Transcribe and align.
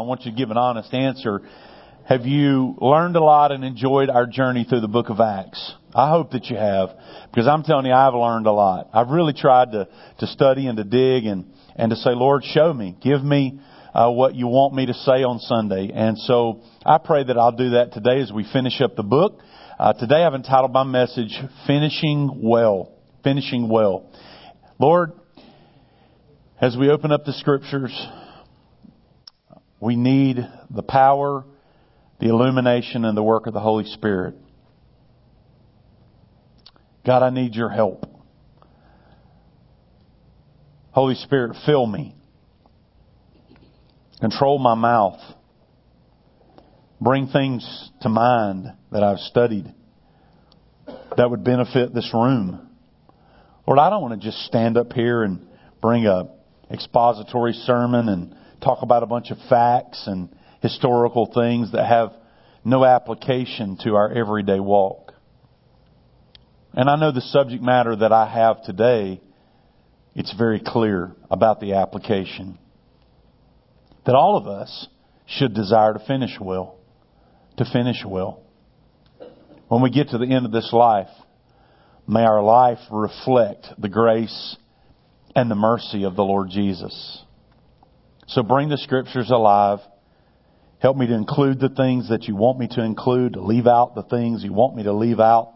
I 0.00 0.04
want 0.04 0.24
you 0.24 0.30
to 0.30 0.36
give 0.36 0.52
an 0.52 0.56
honest 0.56 0.94
answer. 0.94 1.40
Have 2.04 2.24
you 2.24 2.76
learned 2.80 3.16
a 3.16 3.20
lot 3.20 3.50
and 3.50 3.64
enjoyed 3.64 4.10
our 4.10 4.26
journey 4.26 4.62
through 4.62 4.82
the 4.82 4.86
book 4.86 5.08
of 5.08 5.18
Acts? 5.18 5.74
I 5.92 6.08
hope 6.10 6.30
that 6.30 6.44
you 6.44 6.56
have, 6.56 6.90
because 7.32 7.48
I'm 7.48 7.64
telling 7.64 7.86
you, 7.86 7.92
I've 7.92 8.14
learned 8.14 8.46
a 8.46 8.52
lot. 8.52 8.90
I've 8.94 9.08
really 9.08 9.32
tried 9.32 9.72
to, 9.72 9.88
to 10.20 10.26
study 10.28 10.68
and 10.68 10.76
to 10.76 10.84
dig 10.84 11.24
and, 11.24 11.46
and 11.74 11.90
to 11.90 11.96
say, 11.96 12.10
Lord, 12.10 12.44
show 12.44 12.72
me, 12.72 12.96
give 13.02 13.24
me 13.24 13.58
uh, 13.92 14.08
what 14.12 14.36
you 14.36 14.46
want 14.46 14.72
me 14.72 14.86
to 14.86 14.94
say 14.94 15.24
on 15.24 15.40
Sunday. 15.40 15.90
And 15.92 16.16
so 16.16 16.62
I 16.86 16.98
pray 16.98 17.24
that 17.24 17.36
I'll 17.36 17.56
do 17.56 17.70
that 17.70 17.92
today 17.92 18.20
as 18.20 18.30
we 18.30 18.46
finish 18.52 18.80
up 18.80 18.94
the 18.94 19.02
book. 19.02 19.40
Uh, 19.80 19.94
today 19.94 20.22
I've 20.22 20.34
entitled 20.34 20.70
my 20.72 20.84
message, 20.84 21.36
Finishing 21.66 22.40
Well. 22.40 22.92
Finishing 23.24 23.68
Well. 23.68 24.12
Lord, 24.78 25.10
as 26.60 26.76
we 26.78 26.88
open 26.88 27.10
up 27.10 27.24
the 27.24 27.32
scriptures, 27.32 27.90
we 29.80 29.96
need 29.96 30.38
the 30.70 30.82
power, 30.82 31.44
the 32.20 32.28
illumination, 32.28 33.04
and 33.04 33.16
the 33.16 33.22
work 33.22 33.46
of 33.46 33.54
the 33.54 33.60
Holy 33.60 33.84
Spirit. 33.84 34.34
God, 37.06 37.22
I 37.22 37.30
need 37.30 37.54
your 37.54 37.70
help. 37.70 38.04
Holy 40.90 41.14
Spirit, 41.14 41.56
fill 41.64 41.86
me. 41.86 42.14
Control 44.20 44.58
my 44.58 44.74
mouth. 44.74 45.20
Bring 47.00 47.28
things 47.28 47.90
to 48.02 48.08
mind 48.08 48.66
that 48.90 49.04
I've 49.04 49.20
studied 49.20 49.72
that 51.16 51.30
would 51.30 51.44
benefit 51.44 51.94
this 51.94 52.10
room. 52.12 52.68
Lord, 53.66 53.78
I 53.78 53.90
don't 53.90 54.02
want 54.02 54.20
to 54.20 54.26
just 54.26 54.38
stand 54.46 54.76
up 54.76 54.92
here 54.92 55.22
and 55.22 55.46
bring 55.80 56.06
a 56.06 56.28
expository 56.70 57.52
sermon 57.52 58.08
and 58.08 58.36
talk 58.62 58.82
about 58.82 59.02
a 59.02 59.06
bunch 59.06 59.30
of 59.30 59.38
facts 59.48 60.04
and 60.06 60.28
historical 60.60 61.30
things 61.32 61.72
that 61.72 61.86
have 61.86 62.12
no 62.64 62.84
application 62.84 63.78
to 63.84 63.94
our 63.94 64.12
everyday 64.12 64.60
walk. 64.60 65.12
And 66.74 66.88
I 66.88 66.96
know 66.96 67.12
the 67.12 67.20
subject 67.20 67.62
matter 67.62 67.96
that 67.96 68.12
I 68.12 68.28
have 68.28 68.62
today, 68.62 69.20
it's 70.14 70.34
very 70.36 70.60
clear 70.64 71.12
about 71.30 71.60
the 71.60 71.74
application. 71.74 72.58
That 74.04 74.14
all 74.14 74.36
of 74.36 74.46
us 74.46 74.88
should 75.26 75.54
desire 75.54 75.94
to 75.94 75.98
finish 76.06 76.38
well. 76.40 76.78
To 77.58 77.64
finish 77.64 78.04
well. 78.06 78.42
When 79.68 79.82
we 79.82 79.90
get 79.90 80.10
to 80.10 80.18
the 80.18 80.26
end 80.26 80.46
of 80.46 80.52
this 80.52 80.72
life, 80.72 81.10
may 82.06 82.22
our 82.22 82.42
life 82.42 82.78
reflect 82.90 83.66
the 83.78 83.88
grace 83.88 84.56
and 85.34 85.50
the 85.50 85.54
mercy 85.54 86.04
of 86.04 86.16
the 86.16 86.24
Lord 86.24 86.48
Jesus. 86.50 87.22
So 88.28 88.42
bring 88.42 88.68
the 88.68 88.78
scriptures 88.78 89.30
alive. 89.30 89.78
Help 90.80 90.96
me 90.96 91.06
to 91.06 91.14
include 91.14 91.58
the 91.58 91.70
things 91.70 92.10
that 92.10 92.24
you 92.24 92.36
want 92.36 92.58
me 92.58 92.68
to 92.68 92.84
include, 92.84 93.32
to 93.32 93.40
leave 93.42 93.66
out 93.66 93.94
the 93.94 94.02
things 94.02 94.44
you 94.44 94.52
want 94.52 94.76
me 94.76 94.84
to 94.84 94.92
leave 94.92 95.18
out. 95.18 95.54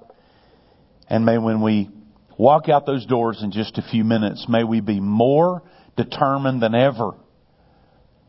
And 1.09 1.25
may 1.25 1.39
when 1.39 1.63
we 1.63 1.91
walk 2.39 2.69
out 2.69 2.87
those 2.87 3.05
doors 3.07 3.41
in 3.43 3.53
just 3.53 3.77
a 3.77 3.83
few 3.83 4.05
minutes, 4.05 4.47
may 4.49 4.65
we 4.65 4.81
be 4.81 5.01
more 5.01 5.63
determined 5.97 6.63
than 6.63 6.75
ever 6.75 7.13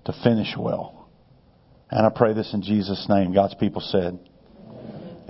to 0.06 0.14
finish 0.24 0.54
well. 0.58 1.10
And 1.90 2.06
I 2.06 2.10
pray 2.10 2.34
this 2.34 2.54
in 2.54 2.62
Jesus' 2.62 3.06
name. 3.08 3.34
God's 3.34 3.56
people 3.56 3.82
said, 3.82 4.20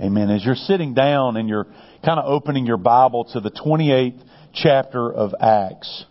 Amen. 0.00 0.30
As 0.30 0.44
you're 0.44 0.56
sitting 0.56 0.92
down 0.92 1.36
and 1.36 1.48
you're 1.48 1.66
kind 2.04 2.18
of 2.18 2.24
opening 2.26 2.66
your 2.66 2.78
Bible 2.78 3.26
to 3.32 3.40
the 3.40 3.50
28th 3.50 4.20
chapter 4.54 5.12
of 5.12 5.34
Acts, 5.40 6.04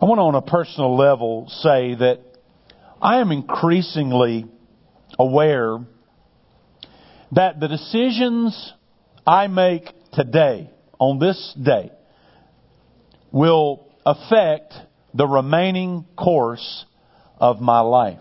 I 0.00 0.04
want 0.04 0.18
to, 0.18 0.22
on 0.22 0.34
a 0.36 0.42
personal 0.42 0.96
level, 0.96 1.48
say 1.48 1.96
that 1.96 2.20
I 3.02 3.20
am 3.20 3.32
increasingly 3.32 4.46
aware 5.18 5.78
that 7.32 7.58
the 7.58 7.66
decisions 7.66 8.72
I 9.26 9.48
make 9.48 9.90
today, 10.12 10.70
on 11.00 11.18
this 11.18 11.52
day, 11.60 11.90
will 13.32 13.88
affect 14.06 14.72
the 15.14 15.26
remaining 15.26 16.06
course 16.16 16.84
of 17.38 17.60
my 17.60 17.80
life. 17.80 18.20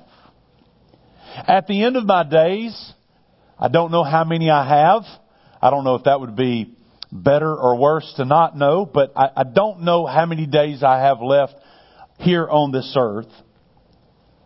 At 1.48 1.68
the 1.68 1.84
end 1.84 1.96
of 1.96 2.06
my 2.06 2.24
days, 2.24 2.94
I 3.60 3.68
don't 3.68 3.92
know 3.92 4.04
how 4.04 4.24
many 4.24 4.50
I 4.50 4.68
have. 4.68 5.04
I 5.62 5.70
don't 5.70 5.84
know 5.84 5.94
if 5.94 6.06
that 6.06 6.20
would 6.20 6.36
be 6.36 6.74
better 7.12 7.56
or 7.56 7.78
worse 7.78 8.12
to 8.18 8.26
not 8.26 8.58
know, 8.58 8.84
but 8.86 9.14
I, 9.16 9.30
I 9.38 9.44
don't 9.44 9.82
know 9.82 10.08
how 10.08 10.26
many 10.26 10.48
days 10.48 10.82
I 10.82 11.02
have 11.02 11.22
left 11.22 11.54
here 12.18 12.48
on 12.48 12.72
this 12.72 12.96
earth, 12.98 13.32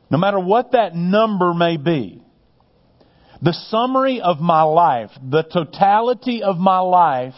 no 0.09 0.17
matter 0.17 0.39
what 0.39 0.73
that 0.73 0.95
number 0.95 1.53
may 1.53 1.77
be, 1.77 2.21
the 3.41 3.53
summary 3.53 4.21
of 4.21 4.39
my 4.39 4.63
life, 4.63 5.09
the 5.29 5.43
totality 5.43 6.43
of 6.43 6.57
my 6.57 6.79
life 6.79 7.33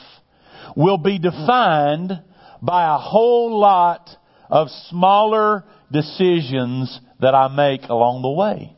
will 0.75 0.97
be 0.97 1.19
defined 1.19 2.11
by 2.61 2.95
a 2.95 2.97
whole 2.97 3.59
lot 3.59 4.09
of 4.49 4.69
smaller 4.89 5.63
decisions 5.91 6.99
that 7.19 7.33
I 7.35 7.47
make 7.47 7.83
along 7.89 8.21
the 8.21 8.31
way. 8.31 8.75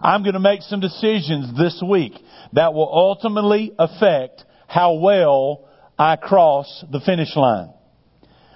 I'm 0.00 0.22
going 0.22 0.34
to 0.34 0.40
make 0.40 0.62
some 0.62 0.80
decisions 0.80 1.56
this 1.56 1.82
week 1.86 2.12
that 2.52 2.74
will 2.74 2.90
ultimately 2.92 3.72
affect 3.78 4.44
how 4.66 4.94
well 4.94 5.68
I 5.98 6.16
cross 6.16 6.84
the 6.90 7.00
finish 7.00 7.34
line. 7.34 7.72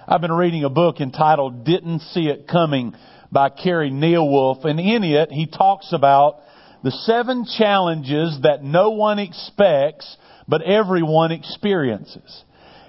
I've 0.05 0.19
been 0.19 0.33
reading 0.33 0.65
a 0.65 0.69
book 0.69 0.99
entitled 0.99 1.63
Didn't 1.63 1.99
See 1.99 2.27
It 2.27 2.45
Coming 2.45 2.93
by 3.31 3.47
Carey 3.49 3.89
Nieuwhof, 3.89 4.65
and 4.65 4.77
in 4.77 5.01
it 5.03 5.31
he 5.31 5.47
talks 5.47 5.93
about 5.93 6.41
the 6.83 6.91
seven 6.91 7.45
challenges 7.57 8.39
that 8.43 8.61
no 8.61 8.89
one 8.89 9.17
expects, 9.17 10.17
but 10.45 10.61
everyone 10.61 11.31
experiences. 11.31 12.43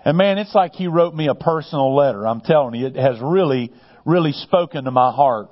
And 0.05 0.19
man, 0.19 0.39
it's 0.39 0.57
like 0.57 0.73
he 0.73 0.89
wrote 0.89 1.15
me 1.15 1.29
a 1.29 1.37
personal 1.37 1.95
letter. 1.95 2.27
I'm 2.27 2.41
telling 2.41 2.75
you, 2.75 2.89
it 2.89 2.97
has 2.97 3.21
really, 3.23 3.73
really 4.05 4.33
spoken 4.33 4.85
to 4.85 4.91
my 4.91 5.13
heart. 5.13 5.51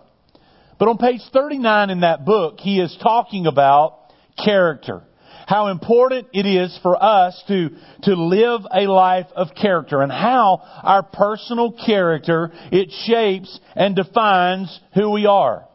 But 0.81 0.89
on 0.89 0.99
page 0.99 1.21
39 1.33 1.91
in 1.91 2.01
that 2.01 2.25
book, 2.25 2.59
he 2.59 2.81
is 2.81 2.97
talking 3.01 3.47
about 3.47 4.01
character 4.45 5.05
how 5.47 5.69
important 5.69 6.29
it 6.33 6.47
is 6.47 6.79
for 6.83 7.03
us 7.03 7.41
to, 7.49 7.71
to 8.05 8.15
live 8.15 8.63
a 8.73 8.87
life 8.87 9.27
of 9.35 9.49
character 9.55 10.01
and 10.03 10.13
how 10.13 10.63
our 10.83 11.03
personal 11.03 11.73
character, 11.73 12.51
it 12.71 12.91
shapes 13.07 13.59
and 13.75 13.97
defines 13.97 14.81
who 14.95 15.11
we 15.11 15.27
are. 15.27 15.67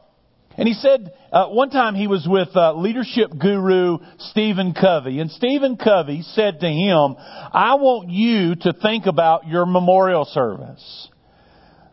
And 0.57 0.67
he 0.67 0.73
said, 0.73 1.13
uh, 1.31 1.47
one 1.49 1.69
time 1.69 1.93
he 1.93 2.07
was 2.07 2.27
with 2.27 2.49
uh, 2.55 2.73
leadership 2.73 3.31
guru 3.37 3.99
Stephen 4.17 4.73
Covey, 4.73 5.19
and 5.19 5.29
Stephen 5.29 5.77
Covey 5.77 6.23
said 6.23 6.59
to 6.61 6.67
him, 6.67 7.15
I 7.19 7.75
want 7.75 8.09
you 8.09 8.55
to 8.55 8.73
think 8.73 9.05
about 9.05 9.47
your 9.47 9.67
memorial 9.67 10.25
service. 10.25 11.09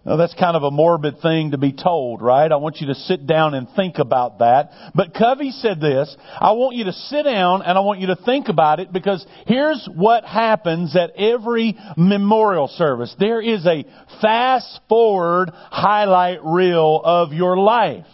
Now, 0.07 0.17
that's 0.17 0.35
kind 0.35 0.55
of 0.55 0.63
a 0.63 0.71
morbid 0.71 1.21
thing 1.23 1.53
to 1.53 1.59
be 1.59 1.73
told, 1.73 2.21
right? 2.21 2.51
I 2.53 2.57
want 2.57 2.77
you 2.79 2.89
to 2.89 2.95
sit 2.95 3.27
down 3.27 3.55
and 3.55 3.67
think 3.75 3.99
about 3.99 4.41
that. 4.41 4.71
But 4.95 5.15
Covey 5.15 5.51
said 5.51 5.81
this, 5.81 6.15
I 6.39 6.53
want 6.53 6.77
you 6.77 6.85
to 6.85 6.93
sit 6.93 7.23
down 7.23 7.63
and 7.63 7.79
I 7.79 7.81
want 7.81 8.01
you 8.01 8.09
to 8.09 8.17
think 8.17 8.49
about 8.49 8.81
it 8.81 8.93
because 8.93 9.25
here's 9.47 9.89
what 9.95 10.25
happens 10.25 10.95
at 10.95 11.17
every 11.17 11.75
memorial 11.97 12.69
service. 12.69 13.15
There 13.19 13.41
is 13.41 13.65
a 13.65 13.87
fast 14.21 14.81
forward 14.91 15.51
highlight 15.55 16.45
reel 16.45 17.01
of 17.03 17.33
your 17.33 17.57
life. 17.57 18.05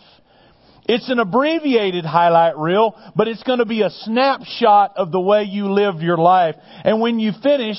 It's 0.87 1.11
an 1.11 1.19
abbreviated 1.19 2.05
highlight 2.05 2.57
reel, 2.57 2.95
but 3.17 3.27
it's 3.27 3.43
going 3.43 3.59
to 3.59 3.67
be 3.67 3.83
a 3.83 3.91
snapshot 3.91 4.93
of 4.97 5.11
the 5.11 5.21
way 5.21 5.43
you 5.43 5.73
lived 5.73 6.03
your 6.03 6.19
life. 6.19 6.55
And 6.85 7.01
when 7.01 7.19
you 7.19 7.33
finish, 7.43 7.77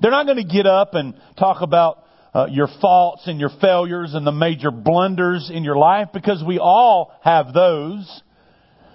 they're 0.00 0.10
not 0.10 0.26
going 0.26 0.38
to 0.38 0.52
get 0.52 0.66
up 0.66 0.94
and 0.94 1.14
talk 1.38 1.62
about 1.62 2.03
uh, 2.34 2.46
your 2.50 2.68
faults 2.80 3.22
and 3.26 3.38
your 3.38 3.50
failures 3.60 4.14
and 4.14 4.26
the 4.26 4.32
major 4.32 4.70
blunders 4.70 5.50
in 5.52 5.62
your 5.62 5.76
life 5.76 6.08
because 6.12 6.42
we 6.44 6.58
all 6.58 7.12
have 7.22 7.52
those. 7.54 8.22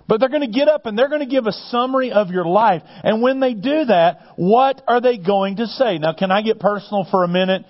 But 0.07 0.19
they're 0.19 0.29
going 0.29 0.41
to 0.41 0.47
get 0.47 0.67
up 0.67 0.85
and 0.85 0.97
they're 0.97 1.07
going 1.07 1.21
to 1.21 1.27
give 1.27 1.45
a 1.45 1.51
summary 1.51 2.11
of 2.11 2.31
your 2.31 2.45
life. 2.45 2.81
And 2.85 3.21
when 3.21 3.39
they 3.39 3.53
do 3.53 3.85
that, 3.85 4.21
what 4.35 4.81
are 4.87 4.99
they 4.99 5.17
going 5.17 5.57
to 5.57 5.67
say? 5.67 5.99
Now, 5.99 6.13
can 6.13 6.31
I 6.31 6.41
get 6.41 6.59
personal 6.59 7.07
for 7.09 7.23
a 7.23 7.27
minute? 7.27 7.63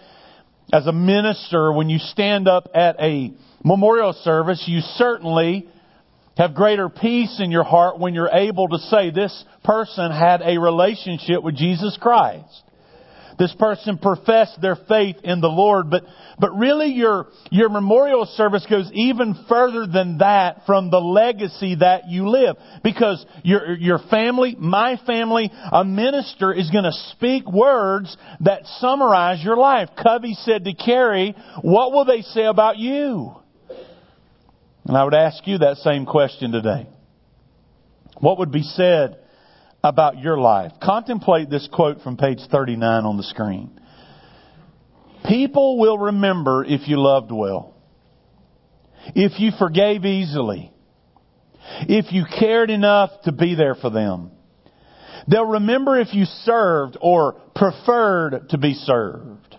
As 0.71 0.88
a 0.88 0.94
minister, 0.94 1.74
when 1.74 1.89
you 1.89 2.00
stand 2.00 2.48
up 2.48 2.69
at 2.74 2.95
a 3.00 3.33
memorial 3.63 4.13
service, 4.13 4.63
you 4.68 4.80
certainly 4.95 5.68
have 6.38 6.56
greater 6.56 6.88
peace 6.88 7.42
in 7.44 7.51
your 7.51 7.65
heart 7.65 8.00
when 8.00 8.13
you're 8.13 8.30
able 8.30 8.69
to 8.69 8.77
say 8.77 9.12
this 9.12 9.44
person 9.65 10.10
had 10.10 10.42
a 10.42 10.57
relationship 10.57 11.44
with 11.44 11.57
Jesus 11.57 11.98
Christ. 12.00 12.63
This 13.39 13.56
person 13.57 13.97
professed 13.97 14.62
their 14.62 14.75
faith 14.75 15.15
in 15.24 15.39
the 15.39 15.47
Lord, 15.47 15.89
but, 15.89 16.03
but 16.39 16.51
really 16.57 16.88
your, 16.88 17.27
your 17.50 17.69
memorial 17.69 18.25
service 18.25 18.68
goes 18.69 18.91
even 18.94 19.45
further 19.47 19.88
than 19.88 20.18
that 20.18 20.65
from 20.65 20.91
the 20.91 21.00
legacy 21.00 21.75
that 21.75 22.09
you 22.09 22.27
live. 22.27 22.57
Because 22.83 23.25
your, 23.44 23.77
your 23.77 24.00
family, 24.12 24.57
my 24.59 25.00
family, 25.07 25.50
a 25.71 25.86
minister 25.86 26.51
is 26.53 26.69
going 26.69 26.83
to 26.83 26.91
speak 27.15 27.50
words 27.50 28.15
that 28.41 28.65
summarize 28.80 29.41
your 29.41 29.56
life. 29.56 29.88
Covey 30.03 30.33
said 30.33 30.65
to 30.65 30.74
Carey, 30.74 31.33
what 31.62 31.94
will 31.94 32.03
they 32.03 32.21
say 32.21 32.44
about 32.44 32.77
you? 32.77 33.36
And 34.83 34.97
I 34.97 35.03
would 35.06 35.13
ask 35.13 35.47
you 35.47 35.59
that 35.59 35.77
same 35.77 36.06
question 36.06 36.51
today. 36.51 36.88
What 38.18 38.39
would 38.39 38.51
be 38.51 38.63
said 38.63 39.18
about 39.84 40.20
your 40.20 40.38
life? 40.38 40.72
Contemplate 40.81 41.50
this 41.50 41.68
quote 41.72 42.02
from 42.02 42.18
page 42.18 42.40
39 42.52 43.06
on 43.06 43.18
the 43.18 43.24
screen. 43.24 43.80
People 45.26 45.80
will 45.80 45.98
remember 45.98 46.64
if 46.66 46.88
you 46.88 46.98
loved 47.00 47.31
well, 47.31 47.76
if 49.16 49.40
you 49.40 49.52
forgave 49.58 50.06
easily, 50.06 50.72
if 51.81 52.12
you 52.12 52.26
cared 52.40 52.70
enough 52.70 53.12
to 53.24 53.31
be 53.31 53.56
there 53.56 53.76
for 53.76 53.90
them. 53.90 54.31
They'll 55.28 55.46
remember 55.46 56.00
if 56.00 56.14
you 56.14 56.25
served 56.25 56.98
or 57.00 57.34
preferred 57.56 58.50
to 58.50 58.58
be 58.58 58.74
served. 58.74 59.56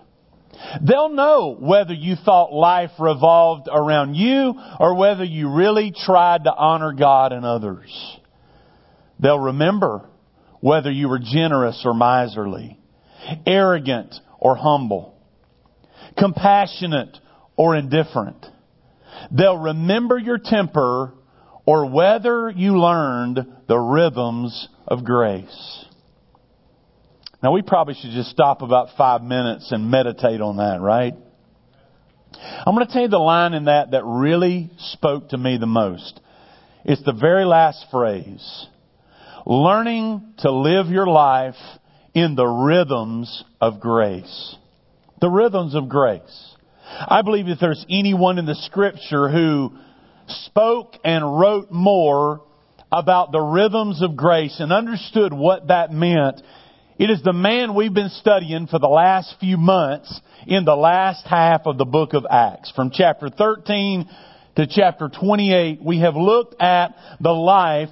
They'll 0.82 1.10
know 1.10 1.56
whether 1.58 1.94
you 1.94 2.16
thought 2.16 2.52
life 2.52 2.90
revolved 2.98 3.68
around 3.72 4.14
you 4.14 4.54
or 4.78 4.96
whether 4.96 5.24
you 5.24 5.52
really 5.54 5.92
tried 5.92 6.44
to 6.44 6.54
honor 6.54 6.92
God 6.92 7.32
and 7.32 7.44
others. 7.44 8.18
They'll 9.20 9.38
remember 9.38 10.09
whether 10.60 10.90
you 10.90 11.08
were 11.08 11.18
generous 11.18 11.82
or 11.84 11.94
miserly, 11.94 12.78
arrogant 13.46 14.14
or 14.38 14.56
humble, 14.56 15.14
compassionate 16.18 17.16
or 17.56 17.76
indifferent. 17.76 18.46
They'll 19.30 19.58
remember 19.58 20.18
your 20.18 20.38
temper 20.42 21.12
or 21.66 21.86
whether 21.90 22.50
you 22.50 22.78
learned 22.78 23.46
the 23.68 23.78
rhythms 23.78 24.68
of 24.86 25.04
grace. 25.04 25.84
Now 27.42 27.52
we 27.52 27.62
probably 27.62 27.94
should 27.94 28.10
just 28.10 28.30
stop 28.30 28.62
about 28.62 28.96
five 28.98 29.22
minutes 29.22 29.72
and 29.72 29.90
meditate 29.90 30.40
on 30.40 30.58
that, 30.58 30.80
right? 30.80 31.14
I'm 32.66 32.74
going 32.74 32.86
to 32.86 32.92
tell 32.92 33.02
you 33.02 33.08
the 33.08 33.18
line 33.18 33.54
in 33.54 33.64
that 33.64 33.92
that 33.92 34.04
really 34.04 34.70
spoke 34.78 35.30
to 35.30 35.38
me 35.38 35.56
the 35.58 35.66
most. 35.66 36.20
It's 36.84 37.02
the 37.04 37.12
very 37.12 37.44
last 37.44 37.86
phrase. 37.90 38.66
Learning 39.50 40.32
to 40.38 40.52
live 40.52 40.90
your 40.90 41.08
life 41.08 41.56
in 42.14 42.36
the 42.36 42.46
rhythms 42.46 43.42
of 43.60 43.80
grace. 43.80 44.54
The 45.20 45.28
rhythms 45.28 45.74
of 45.74 45.88
grace. 45.88 46.54
I 46.86 47.22
believe 47.22 47.48
if 47.48 47.58
there's 47.58 47.84
anyone 47.90 48.38
in 48.38 48.46
the 48.46 48.54
scripture 48.54 49.28
who 49.28 49.72
spoke 50.28 50.94
and 51.02 51.40
wrote 51.40 51.72
more 51.72 52.42
about 52.92 53.32
the 53.32 53.40
rhythms 53.40 54.02
of 54.02 54.16
grace 54.16 54.60
and 54.60 54.72
understood 54.72 55.32
what 55.32 55.66
that 55.66 55.90
meant, 55.90 56.40
it 57.00 57.10
is 57.10 57.20
the 57.24 57.32
man 57.32 57.74
we've 57.74 57.92
been 57.92 58.10
studying 58.10 58.68
for 58.68 58.78
the 58.78 58.86
last 58.86 59.34
few 59.40 59.56
months 59.56 60.20
in 60.46 60.64
the 60.64 60.76
last 60.76 61.26
half 61.26 61.62
of 61.66 61.76
the 61.76 61.84
book 61.84 62.14
of 62.14 62.24
Acts. 62.30 62.70
From 62.76 62.92
chapter 62.94 63.28
13 63.28 64.08
to 64.54 64.66
chapter 64.68 65.08
28, 65.08 65.82
we 65.82 65.98
have 66.02 66.14
looked 66.14 66.54
at 66.62 66.94
the 67.18 67.32
life 67.32 67.88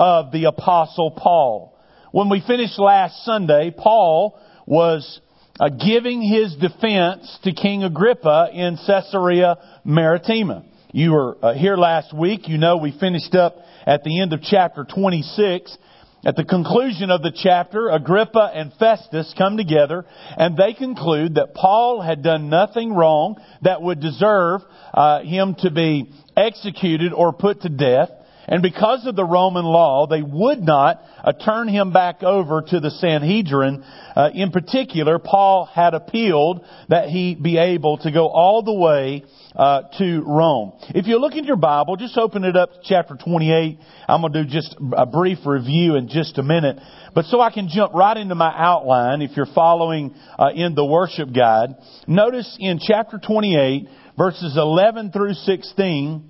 of 0.00 0.32
the 0.32 0.44
apostle 0.44 1.10
Paul. 1.10 1.78
When 2.10 2.30
we 2.30 2.42
finished 2.44 2.78
last 2.78 3.22
Sunday, 3.24 3.72
Paul 3.76 4.40
was 4.66 5.20
uh, 5.60 5.68
giving 5.68 6.22
his 6.22 6.56
defense 6.56 7.38
to 7.44 7.52
King 7.52 7.84
Agrippa 7.84 8.48
in 8.52 8.78
Caesarea 8.86 9.58
Maritima. 9.84 10.64
You 10.92 11.12
were 11.12 11.36
uh, 11.42 11.52
here 11.52 11.76
last 11.76 12.16
week. 12.16 12.48
You 12.48 12.56
know 12.56 12.78
we 12.78 12.98
finished 12.98 13.34
up 13.34 13.58
at 13.86 14.02
the 14.02 14.20
end 14.20 14.32
of 14.32 14.40
chapter 14.42 14.84
26. 14.84 15.76
At 16.24 16.36
the 16.36 16.44
conclusion 16.44 17.10
of 17.10 17.22
the 17.22 17.32
chapter, 17.34 17.90
Agrippa 17.90 18.52
and 18.54 18.72
Festus 18.78 19.34
come 19.36 19.58
together 19.58 20.06
and 20.36 20.56
they 20.56 20.72
conclude 20.72 21.34
that 21.34 21.54
Paul 21.54 22.00
had 22.00 22.22
done 22.22 22.48
nothing 22.48 22.94
wrong 22.94 23.36
that 23.62 23.82
would 23.82 24.00
deserve 24.00 24.62
uh, 24.94 25.20
him 25.22 25.56
to 25.60 25.70
be 25.70 26.10
executed 26.36 27.12
or 27.12 27.32
put 27.32 27.62
to 27.62 27.68
death. 27.68 28.10
And 28.50 28.62
because 28.62 29.06
of 29.06 29.14
the 29.14 29.24
Roman 29.24 29.64
law, 29.64 30.08
they 30.08 30.22
would 30.22 30.60
not 30.60 31.02
uh, 31.22 31.32
turn 31.32 31.68
him 31.68 31.92
back 31.92 32.24
over 32.24 32.62
to 32.62 32.80
the 32.80 32.90
Sanhedrin. 32.90 33.84
Uh, 34.16 34.30
in 34.34 34.50
particular, 34.50 35.20
Paul 35.20 35.66
had 35.66 35.94
appealed 35.94 36.64
that 36.88 37.08
he 37.08 37.36
be 37.36 37.58
able 37.58 37.98
to 37.98 38.10
go 38.10 38.26
all 38.28 38.64
the 38.64 38.74
way 38.74 39.24
uh, 39.54 39.82
to 39.98 40.22
Rome. 40.26 40.72
If 40.88 41.06
you 41.06 41.20
look 41.20 41.34
in 41.34 41.44
your 41.44 41.56
Bible, 41.56 41.94
just 41.94 42.18
open 42.18 42.42
it 42.42 42.56
up 42.56 42.72
to 42.72 42.78
chapter 42.82 43.14
28. 43.14 43.78
I'm 44.08 44.20
going 44.20 44.32
to 44.32 44.44
do 44.44 44.50
just 44.50 44.76
a 44.96 45.06
brief 45.06 45.38
review 45.46 45.94
in 45.94 46.08
just 46.08 46.36
a 46.38 46.42
minute. 46.42 46.78
But 47.14 47.26
so 47.26 47.40
I 47.40 47.52
can 47.52 47.68
jump 47.68 47.94
right 47.94 48.16
into 48.16 48.34
my 48.34 48.52
outline 48.52 49.22
if 49.22 49.36
you're 49.36 49.46
following 49.46 50.14
uh, 50.38 50.50
in 50.54 50.74
the 50.74 50.84
worship 50.84 51.32
guide. 51.32 51.76
Notice 52.08 52.56
in 52.58 52.80
chapter 52.80 53.20
28, 53.24 53.88
verses 54.18 54.56
11 54.56 55.12
through 55.12 55.34
16, 55.34 56.29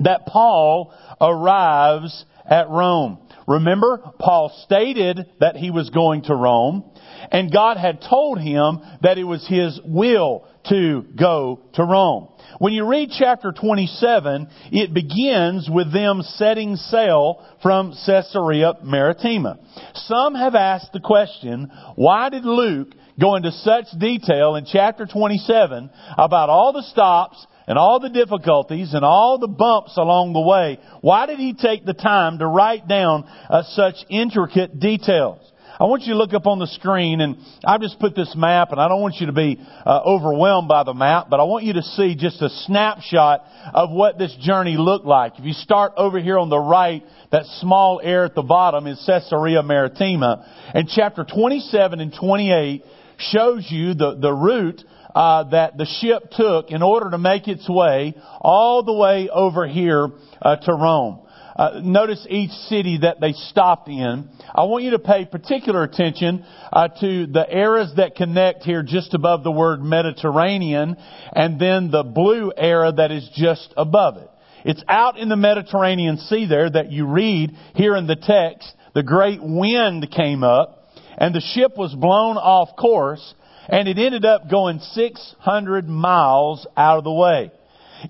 that 0.00 0.26
Paul 0.26 0.92
arrives 1.20 2.24
at 2.48 2.68
Rome. 2.68 3.18
Remember, 3.46 3.98
Paul 4.18 4.52
stated 4.64 5.26
that 5.40 5.56
he 5.56 5.70
was 5.70 5.90
going 5.90 6.22
to 6.22 6.34
Rome, 6.34 6.84
and 7.30 7.52
God 7.52 7.76
had 7.76 8.00
told 8.00 8.40
him 8.40 8.80
that 9.02 9.18
it 9.18 9.24
was 9.24 9.46
his 9.46 9.80
will 9.84 10.46
to 10.68 11.04
go 11.18 11.60
to 11.74 11.84
Rome. 11.84 12.28
When 12.58 12.72
you 12.72 12.86
read 12.86 13.10
chapter 13.18 13.52
27, 13.52 14.48
it 14.70 14.94
begins 14.94 15.68
with 15.68 15.92
them 15.92 16.22
setting 16.22 16.76
sail 16.76 17.44
from 17.62 17.94
Caesarea 18.06 18.74
Maritima. 18.84 19.58
Some 19.94 20.34
have 20.34 20.54
asked 20.54 20.92
the 20.92 21.00
question, 21.00 21.70
why 21.96 22.28
did 22.28 22.44
Luke 22.44 22.94
go 23.20 23.34
into 23.34 23.50
such 23.50 23.86
detail 23.98 24.54
in 24.54 24.66
chapter 24.66 25.06
27 25.06 25.90
about 26.16 26.48
all 26.48 26.72
the 26.72 26.82
stops 26.82 27.44
and 27.66 27.78
all 27.78 28.00
the 28.00 28.10
difficulties 28.10 28.94
and 28.94 29.04
all 29.04 29.38
the 29.38 29.48
bumps 29.48 29.96
along 29.96 30.32
the 30.32 30.40
way, 30.40 30.78
why 31.00 31.26
did 31.26 31.38
he 31.38 31.54
take 31.54 31.84
the 31.84 31.94
time 31.94 32.38
to 32.38 32.46
write 32.46 32.88
down 32.88 33.24
uh, 33.24 33.62
such 33.62 33.96
intricate 34.10 34.78
details? 34.78 35.38
I 35.80 35.84
want 35.86 36.02
you 36.02 36.12
to 36.12 36.18
look 36.18 36.34
up 36.34 36.46
on 36.46 36.58
the 36.58 36.66
screen 36.66 37.20
and 37.20 37.38
I've 37.64 37.80
just 37.80 37.98
put 37.98 38.14
this 38.14 38.34
map 38.36 38.72
and 38.72 38.80
I 38.80 38.88
don't 38.88 39.00
want 39.00 39.16
you 39.18 39.26
to 39.26 39.32
be 39.32 39.58
uh, 39.84 40.00
overwhelmed 40.04 40.68
by 40.68 40.84
the 40.84 40.94
map, 40.94 41.28
but 41.30 41.40
I 41.40 41.44
want 41.44 41.64
you 41.64 41.72
to 41.72 41.82
see 41.82 42.14
just 42.14 42.42
a 42.42 42.50
snapshot 42.66 43.44
of 43.72 43.90
what 43.90 44.18
this 44.18 44.32
journey 44.40 44.76
looked 44.76 45.06
like. 45.06 45.38
If 45.38 45.44
you 45.44 45.54
start 45.54 45.94
over 45.96 46.20
here 46.20 46.38
on 46.38 46.50
the 46.50 46.58
right, 46.58 47.02
that 47.32 47.46
small 47.60 48.00
area 48.02 48.26
at 48.26 48.34
the 48.34 48.42
bottom 48.42 48.86
is 48.86 49.02
Caesarea 49.06 49.62
Maritima 49.62 50.46
and 50.74 50.88
chapter 50.88 51.24
27 51.24 52.00
and 52.00 52.14
28 52.14 52.84
shows 53.18 53.66
you 53.70 53.94
the, 53.94 54.16
the 54.20 54.32
route 54.32 54.82
uh, 55.14 55.44
that 55.50 55.76
the 55.76 55.86
ship 56.00 56.30
took 56.32 56.70
in 56.70 56.82
order 56.82 57.10
to 57.10 57.18
make 57.18 57.48
its 57.48 57.68
way 57.68 58.14
all 58.40 58.82
the 58.82 58.92
way 58.92 59.28
over 59.28 59.66
here 59.66 60.08
uh, 60.40 60.56
to 60.56 60.72
Rome. 60.72 61.20
Uh, 61.54 61.80
notice 61.82 62.26
each 62.30 62.50
city 62.50 62.98
that 63.02 63.20
they 63.20 63.32
stopped 63.32 63.88
in. 63.88 64.28
I 64.54 64.64
want 64.64 64.84
you 64.84 64.92
to 64.92 64.98
pay 64.98 65.26
particular 65.26 65.82
attention 65.82 66.44
uh, 66.72 66.88
to 67.00 67.26
the 67.26 67.46
eras 67.50 67.92
that 67.96 68.14
connect 68.14 68.62
here 68.62 68.82
just 68.82 69.12
above 69.12 69.44
the 69.44 69.50
word 69.50 69.82
Mediterranean 69.82 70.96
and 71.34 71.60
then 71.60 71.90
the 71.90 72.04
blue 72.04 72.52
era 72.56 72.92
that 72.92 73.10
is 73.10 73.28
just 73.34 73.74
above 73.76 74.16
it. 74.16 74.30
It's 74.64 74.82
out 74.88 75.18
in 75.18 75.28
the 75.28 75.36
Mediterranean 75.36 76.18
Sea 76.18 76.46
there 76.46 76.70
that 76.70 76.90
you 76.90 77.06
read 77.06 77.54
here 77.74 77.96
in 77.96 78.06
the 78.06 78.16
text, 78.16 78.72
the 78.94 79.02
great 79.02 79.40
wind 79.42 80.10
came 80.10 80.44
up 80.44 80.94
and 81.18 81.34
the 81.34 81.40
ship 81.40 81.76
was 81.76 81.94
blown 81.94 82.36
off 82.36 82.76
course 82.76 83.34
and 83.72 83.88
it 83.88 83.98
ended 83.98 84.26
up 84.26 84.50
going 84.50 84.78
600 84.80 85.88
miles 85.88 86.66
out 86.76 86.98
of 86.98 87.04
the 87.04 87.12
way. 87.12 87.50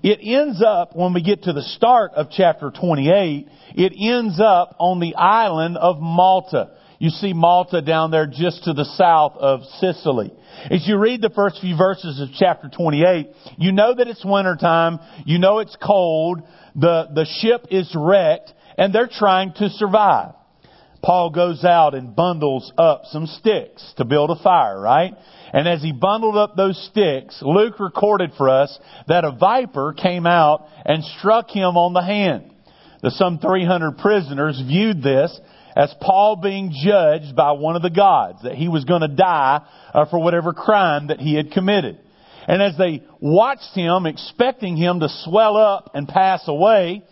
It 0.03 0.19
ends 0.21 0.61
up, 0.61 0.93
when 0.93 1.13
we 1.13 1.23
get 1.23 1.43
to 1.43 1.53
the 1.53 1.61
start 1.61 2.11
of 2.15 2.27
chapter 2.31 2.69
28, 2.69 3.47
it 3.75 3.93
ends 3.97 4.41
up 4.41 4.75
on 4.77 4.99
the 4.99 5.15
island 5.15 5.77
of 5.77 6.01
Malta. 6.01 6.71
You 6.99 7.11
see 7.11 7.31
Malta 7.31 7.81
down 7.81 8.11
there 8.11 8.27
just 8.27 8.65
to 8.65 8.73
the 8.73 8.83
south 8.83 9.37
of 9.37 9.61
Sicily. 9.79 10.33
As 10.69 10.85
you 10.85 10.97
read 10.97 11.21
the 11.21 11.29
first 11.29 11.61
few 11.61 11.77
verses 11.77 12.19
of 12.19 12.29
chapter 12.37 12.69
28, 12.69 13.29
you 13.57 13.71
know 13.71 13.93
that 13.95 14.07
it's 14.07 14.25
wintertime, 14.25 14.99
you 15.25 15.39
know 15.39 15.59
it's 15.59 15.77
cold, 15.81 16.41
the, 16.75 17.07
the 17.13 17.25
ship 17.39 17.67
is 17.71 17.89
wrecked, 17.95 18.51
and 18.77 18.93
they're 18.93 19.09
trying 19.09 19.53
to 19.53 19.69
survive. 19.69 20.33
Paul 21.03 21.31
goes 21.31 21.65
out 21.65 21.93
and 21.93 22.15
bundles 22.15 22.71
up 22.77 23.03
some 23.07 23.27
sticks 23.27 23.93
to 23.97 24.05
build 24.05 24.29
a 24.29 24.41
fire, 24.41 24.79
right? 24.79 25.13
And 25.53 25.67
as 25.67 25.83
he 25.83 25.91
bundled 25.91 26.35
up 26.35 26.55
those 26.55 26.77
sticks, 26.89 27.39
Luke 27.43 27.79
recorded 27.79 28.31
for 28.37 28.49
us 28.49 28.77
that 29.07 29.23
a 29.23 29.31
viper 29.31 29.93
came 29.93 30.25
out 30.25 30.67
and 30.83 31.03
struck 31.19 31.49
him 31.51 31.77
on 31.77 31.93
the 31.93 32.01
hand. 32.01 32.51
The 33.03 33.11
some 33.11 33.37
300 33.37 33.99
prisoners 33.99 34.61
viewed 34.65 35.03
this 35.03 35.39
as 35.75 35.93
Paul 36.01 36.37
being 36.37 36.73
judged 36.83 37.35
by 37.35 37.51
one 37.51 37.75
of 37.75 37.81
the 37.81 37.89
gods, 37.89 38.43
that 38.43 38.55
he 38.55 38.67
was 38.67 38.85
going 38.85 39.01
to 39.01 39.07
die 39.07 39.61
uh, 39.93 40.05
for 40.09 40.19
whatever 40.19 40.53
crime 40.53 41.07
that 41.07 41.19
he 41.19 41.35
had 41.35 41.51
committed. 41.51 41.99
And 42.47 42.61
as 42.61 42.77
they 42.77 43.03
watched 43.19 43.73
him, 43.73 44.05
expecting 44.05 44.75
him 44.75 44.99
to 44.99 45.07
swell 45.23 45.57
up 45.57 45.91
and 45.93 46.07
pass 46.07 46.43
away, 46.47 47.03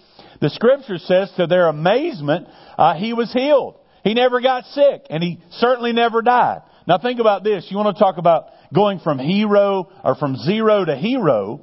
the 0.42 0.50
scripture 0.50 0.98
says 0.98 1.32
to 1.38 1.48
their 1.48 1.68
amazement, 1.68 2.48
uh, 2.78 2.96
he 2.96 3.14
was 3.14 3.32
healed. 3.32 3.76
He 4.04 4.14
never 4.14 4.42
got 4.42 4.66
sick, 4.66 5.04
and 5.10 5.22
he 5.22 5.40
certainly 5.52 5.94
never 5.94 6.22
died. 6.22 6.64
Now 6.92 6.98
think 6.98 7.22
about 7.22 7.46
this. 7.46 7.68
You 7.70 7.78
want 7.78 7.96
to 7.96 8.04
talk 8.04 8.18
about 8.18 8.48
going 8.76 9.00
from 9.00 9.18
hero 9.18 9.90
or 10.04 10.14
from 10.16 10.36
zero 10.36 10.84
to 10.84 10.94
hero. 10.94 11.62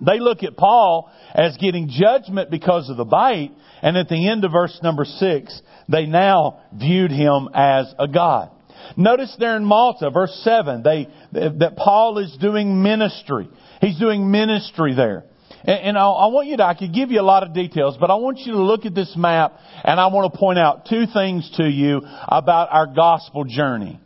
They 0.00 0.18
look 0.18 0.42
at 0.42 0.56
Paul 0.56 1.12
as 1.34 1.58
getting 1.58 1.90
judgment 1.90 2.50
because 2.50 2.88
of 2.88 2.96
the 2.96 3.04
bite, 3.04 3.50
and 3.82 3.98
at 3.98 4.08
the 4.08 4.30
end 4.30 4.46
of 4.46 4.52
verse 4.52 4.80
number 4.82 5.04
six, 5.04 5.60
they 5.90 6.06
now 6.06 6.62
viewed 6.72 7.10
him 7.10 7.50
as 7.52 7.92
a 7.98 8.08
god. 8.08 8.50
Notice 8.96 9.36
there 9.38 9.58
in 9.58 9.64
Malta, 9.66 10.08
verse 10.08 10.32
7, 10.42 10.84
they, 10.84 11.08
that 11.32 11.74
Paul 11.76 12.16
is 12.16 12.34
doing 12.40 12.82
ministry. 12.82 13.46
He's 13.82 13.98
doing 13.98 14.30
ministry 14.30 14.94
there. 14.94 15.24
And, 15.64 15.98
I 15.98 16.28
want 16.28 16.48
you 16.48 16.56
to, 16.56 16.64
I 16.64 16.72
could 16.72 16.94
give 16.94 17.10
you 17.10 17.20
a 17.20 17.22
lot 17.22 17.42
of 17.42 17.52
details, 17.52 17.98
but 18.00 18.10
I 18.10 18.14
want 18.14 18.38
you 18.38 18.52
to 18.52 18.62
look 18.62 18.86
at 18.86 18.94
this 18.94 19.14
map 19.18 19.58
and 19.84 20.00
I 20.00 20.06
want 20.06 20.32
to 20.32 20.38
point 20.38 20.58
out 20.58 20.86
two 20.88 21.04
things 21.12 21.50
to 21.58 21.68
you 21.68 22.00
about 22.26 22.68
our 22.72 22.86
gospel 22.86 23.44
journey. 23.44 24.00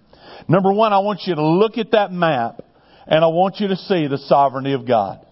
Number 0.48 0.72
one, 0.72 0.92
I 0.92 0.98
want 0.98 1.22
you 1.26 1.34
to 1.34 1.46
look 1.46 1.78
at 1.78 1.92
that 1.92 2.12
map 2.12 2.60
and 3.06 3.24
I 3.24 3.28
want 3.28 3.56
you 3.60 3.68
to 3.68 3.76
see 3.76 4.06
the 4.06 4.18
sovereignty 4.18 4.72
of 4.72 4.86
God. 4.86 5.24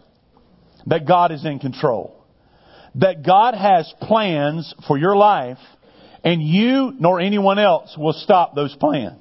That 0.87 1.07
God 1.07 1.33
is 1.33 1.45
in 1.45 1.59
control. 1.59 2.25
That 2.97 3.25
God 3.25 3.55
has 3.55 3.93
plans 4.01 4.75
for 4.87 4.99
your 4.99 5.17
life 5.17 5.59
and 6.25 6.43
you 6.43 6.93
nor 6.99 7.21
anyone 7.21 7.59
else 7.59 7.95
will 7.97 8.13
stop 8.13 8.55
those 8.55 8.75
plans. 8.77 9.19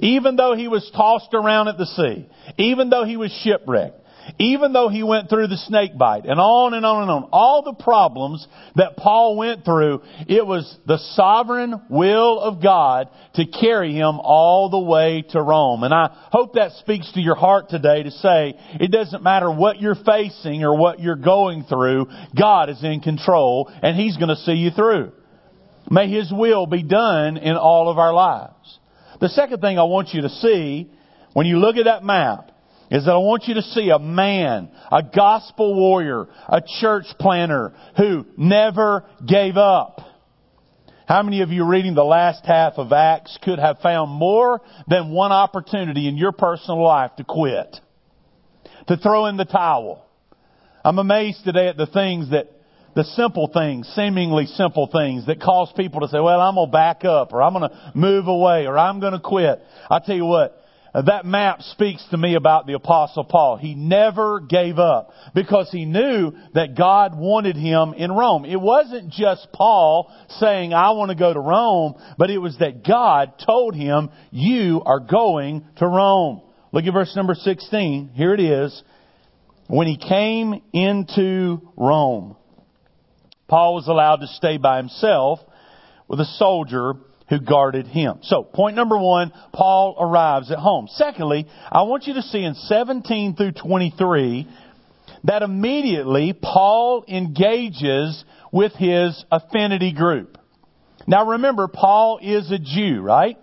Even 0.00 0.36
though 0.36 0.54
he 0.54 0.68
was 0.68 0.90
tossed 0.94 1.34
around 1.34 1.68
at 1.68 1.76
the 1.76 1.86
sea, 1.86 2.26
even 2.58 2.90
though 2.90 3.04
he 3.04 3.16
was 3.16 3.30
shipwrecked, 3.42 4.00
even 4.38 4.72
though 4.72 4.88
he 4.88 5.02
went 5.02 5.28
through 5.28 5.48
the 5.48 5.56
snake 5.56 5.96
bite 5.96 6.24
and 6.24 6.40
on 6.40 6.74
and 6.74 6.84
on 6.84 7.02
and 7.02 7.10
on, 7.10 7.28
all 7.32 7.62
the 7.62 7.74
problems 7.74 8.46
that 8.76 8.96
Paul 8.96 9.36
went 9.36 9.64
through, 9.64 10.02
it 10.26 10.46
was 10.46 10.76
the 10.86 10.98
sovereign 11.14 11.80
will 11.88 12.40
of 12.40 12.62
God 12.62 13.08
to 13.34 13.46
carry 13.46 13.94
him 13.94 14.20
all 14.20 14.70
the 14.70 14.78
way 14.78 15.24
to 15.30 15.42
Rome. 15.42 15.82
And 15.82 15.92
I 15.92 16.10
hope 16.30 16.54
that 16.54 16.72
speaks 16.72 17.10
to 17.12 17.20
your 17.20 17.34
heart 17.34 17.68
today 17.68 18.02
to 18.02 18.10
say 18.10 18.54
it 18.80 18.90
doesn't 18.90 19.22
matter 19.22 19.50
what 19.50 19.80
you're 19.80 19.94
facing 19.94 20.64
or 20.64 20.76
what 20.76 21.00
you're 21.00 21.16
going 21.16 21.64
through, 21.64 22.06
God 22.38 22.70
is 22.70 22.82
in 22.82 23.00
control 23.00 23.70
and 23.82 23.96
he's 23.96 24.16
going 24.16 24.28
to 24.28 24.36
see 24.36 24.52
you 24.52 24.70
through. 24.70 25.12
May 25.90 26.10
his 26.10 26.32
will 26.32 26.66
be 26.66 26.82
done 26.82 27.36
in 27.36 27.56
all 27.56 27.90
of 27.90 27.98
our 27.98 28.14
lives. 28.14 28.78
The 29.20 29.28
second 29.28 29.60
thing 29.60 29.78
I 29.78 29.84
want 29.84 30.14
you 30.14 30.22
to 30.22 30.28
see 30.28 30.90
when 31.34 31.46
you 31.46 31.58
look 31.58 31.76
at 31.76 31.84
that 31.84 32.02
map 32.04 32.50
is 32.90 33.04
that 33.04 33.12
I 33.12 33.18
want 33.18 33.44
you 33.46 33.54
to 33.54 33.62
see 33.62 33.90
a 33.90 33.98
man, 33.98 34.70
a 34.90 35.02
gospel 35.02 35.74
warrior, 35.74 36.26
a 36.48 36.62
church 36.80 37.06
planter 37.18 37.72
who 37.96 38.26
never 38.36 39.04
gave 39.26 39.56
up. 39.56 40.00
How 41.06 41.22
many 41.22 41.42
of 41.42 41.50
you 41.50 41.66
reading 41.66 41.94
the 41.94 42.04
last 42.04 42.46
half 42.46 42.74
of 42.76 42.92
Acts 42.92 43.38
could 43.42 43.58
have 43.58 43.78
found 43.80 44.10
more 44.10 44.62
than 44.88 45.10
one 45.10 45.32
opportunity 45.32 46.08
in 46.08 46.16
your 46.16 46.32
personal 46.32 46.82
life 46.82 47.10
to 47.16 47.24
quit? 47.24 47.76
To 48.88 48.96
throw 48.96 49.26
in 49.26 49.36
the 49.36 49.44
towel? 49.44 50.06
I'm 50.84 50.98
amazed 50.98 51.44
today 51.44 51.68
at 51.68 51.76
the 51.76 51.86
things 51.86 52.30
that, 52.30 52.50
the 52.94 53.04
simple 53.04 53.50
things, 53.52 53.88
seemingly 53.94 54.46
simple 54.46 54.86
things 54.86 55.26
that 55.26 55.40
cause 55.40 55.72
people 55.76 56.00
to 56.00 56.08
say, 56.08 56.20
well, 56.20 56.40
I'm 56.40 56.54
going 56.54 56.68
to 56.68 56.72
back 56.72 57.04
up 57.04 57.32
or 57.32 57.42
I'm 57.42 57.52
going 57.52 57.68
to 57.68 57.92
move 57.94 58.28
away 58.28 58.66
or 58.66 58.78
I'm 58.78 59.00
going 59.00 59.14
to 59.14 59.20
quit. 59.20 59.60
I 59.90 59.98
tell 59.98 60.14
you 60.16 60.24
what, 60.24 60.63
that 61.02 61.24
map 61.24 61.60
speaks 61.62 62.06
to 62.10 62.16
me 62.16 62.36
about 62.36 62.66
the 62.66 62.74
apostle 62.74 63.24
Paul. 63.24 63.56
He 63.56 63.74
never 63.74 64.38
gave 64.38 64.78
up 64.78 65.10
because 65.34 65.68
he 65.72 65.84
knew 65.86 66.32
that 66.54 66.76
God 66.76 67.18
wanted 67.18 67.56
him 67.56 67.94
in 67.94 68.12
Rome. 68.12 68.44
It 68.44 68.60
wasn't 68.60 69.10
just 69.10 69.48
Paul 69.52 70.12
saying, 70.38 70.72
I 70.72 70.90
want 70.92 71.10
to 71.10 71.16
go 71.16 71.32
to 71.32 71.40
Rome, 71.40 71.94
but 72.16 72.30
it 72.30 72.38
was 72.38 72.56
that 72.58 72.86
God 72.86 73.34
told 73.44 73.74
him, 73.74 74.10
you 74.30 74.82
are 74.86 75.00
going 75.00 75.66
to 75.78 75.86
Rome. 75.86 76.42
Look 76.70 76.84
at 76.84 76.92
verse 76.92 77.14
number 77.16 77.34
16. 77.34 78.10
Here 78.14 78.32
it 78.32 78.40
is. 78.40 78.82
When 79.66 79.88
he 79.88 79.96
came 79.96 80.62
into 80.72 81.60
Rome, 81.76 82.36
Paul 83.48 83.74
was 83.74 83.88
allowed 83.88 84.16
to 84.16 84.28
stay 84.28 84.58
by 84.58 84.76
himself 84.76 85.40
with 86.06 86.20
a 86.20 86.24
soldier 86.24 86.94
who 87.28 87.40
guarded 87.40 87.86
him. 87.86 88.18
So, 88.22 88.42
point 88.42 88.76
number 88.76 88.98
one, 88.98 89.32
Paul 89.52 89.96
arrives 89.98 90.50
at 90.50 90.58
Rome. 90.58 90.88
Secondly, 90.90 91.46
I 91.72 91.82
want 91.82 92.06
you 92.06 92.14
to 92.14 92.22
see 92.22 92.44
in 92.44 92.54
17 92.54 93.36
through 93.36 93.52
23 93.52 94.48
that 95.24 95.42
immediately 95.42 96.34
Paul 96.34 97.04
engages 97.08 98.24
with 98.52 98.72
his 98.74 99.24
affinity 99.30 99.92
group. 99.92 100.38
Now 101.06 101.30
remember, 101.30 101.66
Paul 101.68 102.18
is 102.22 102.50
a 102.50 102.58
Jew, 102.58 103.00
right? 103.00 103.38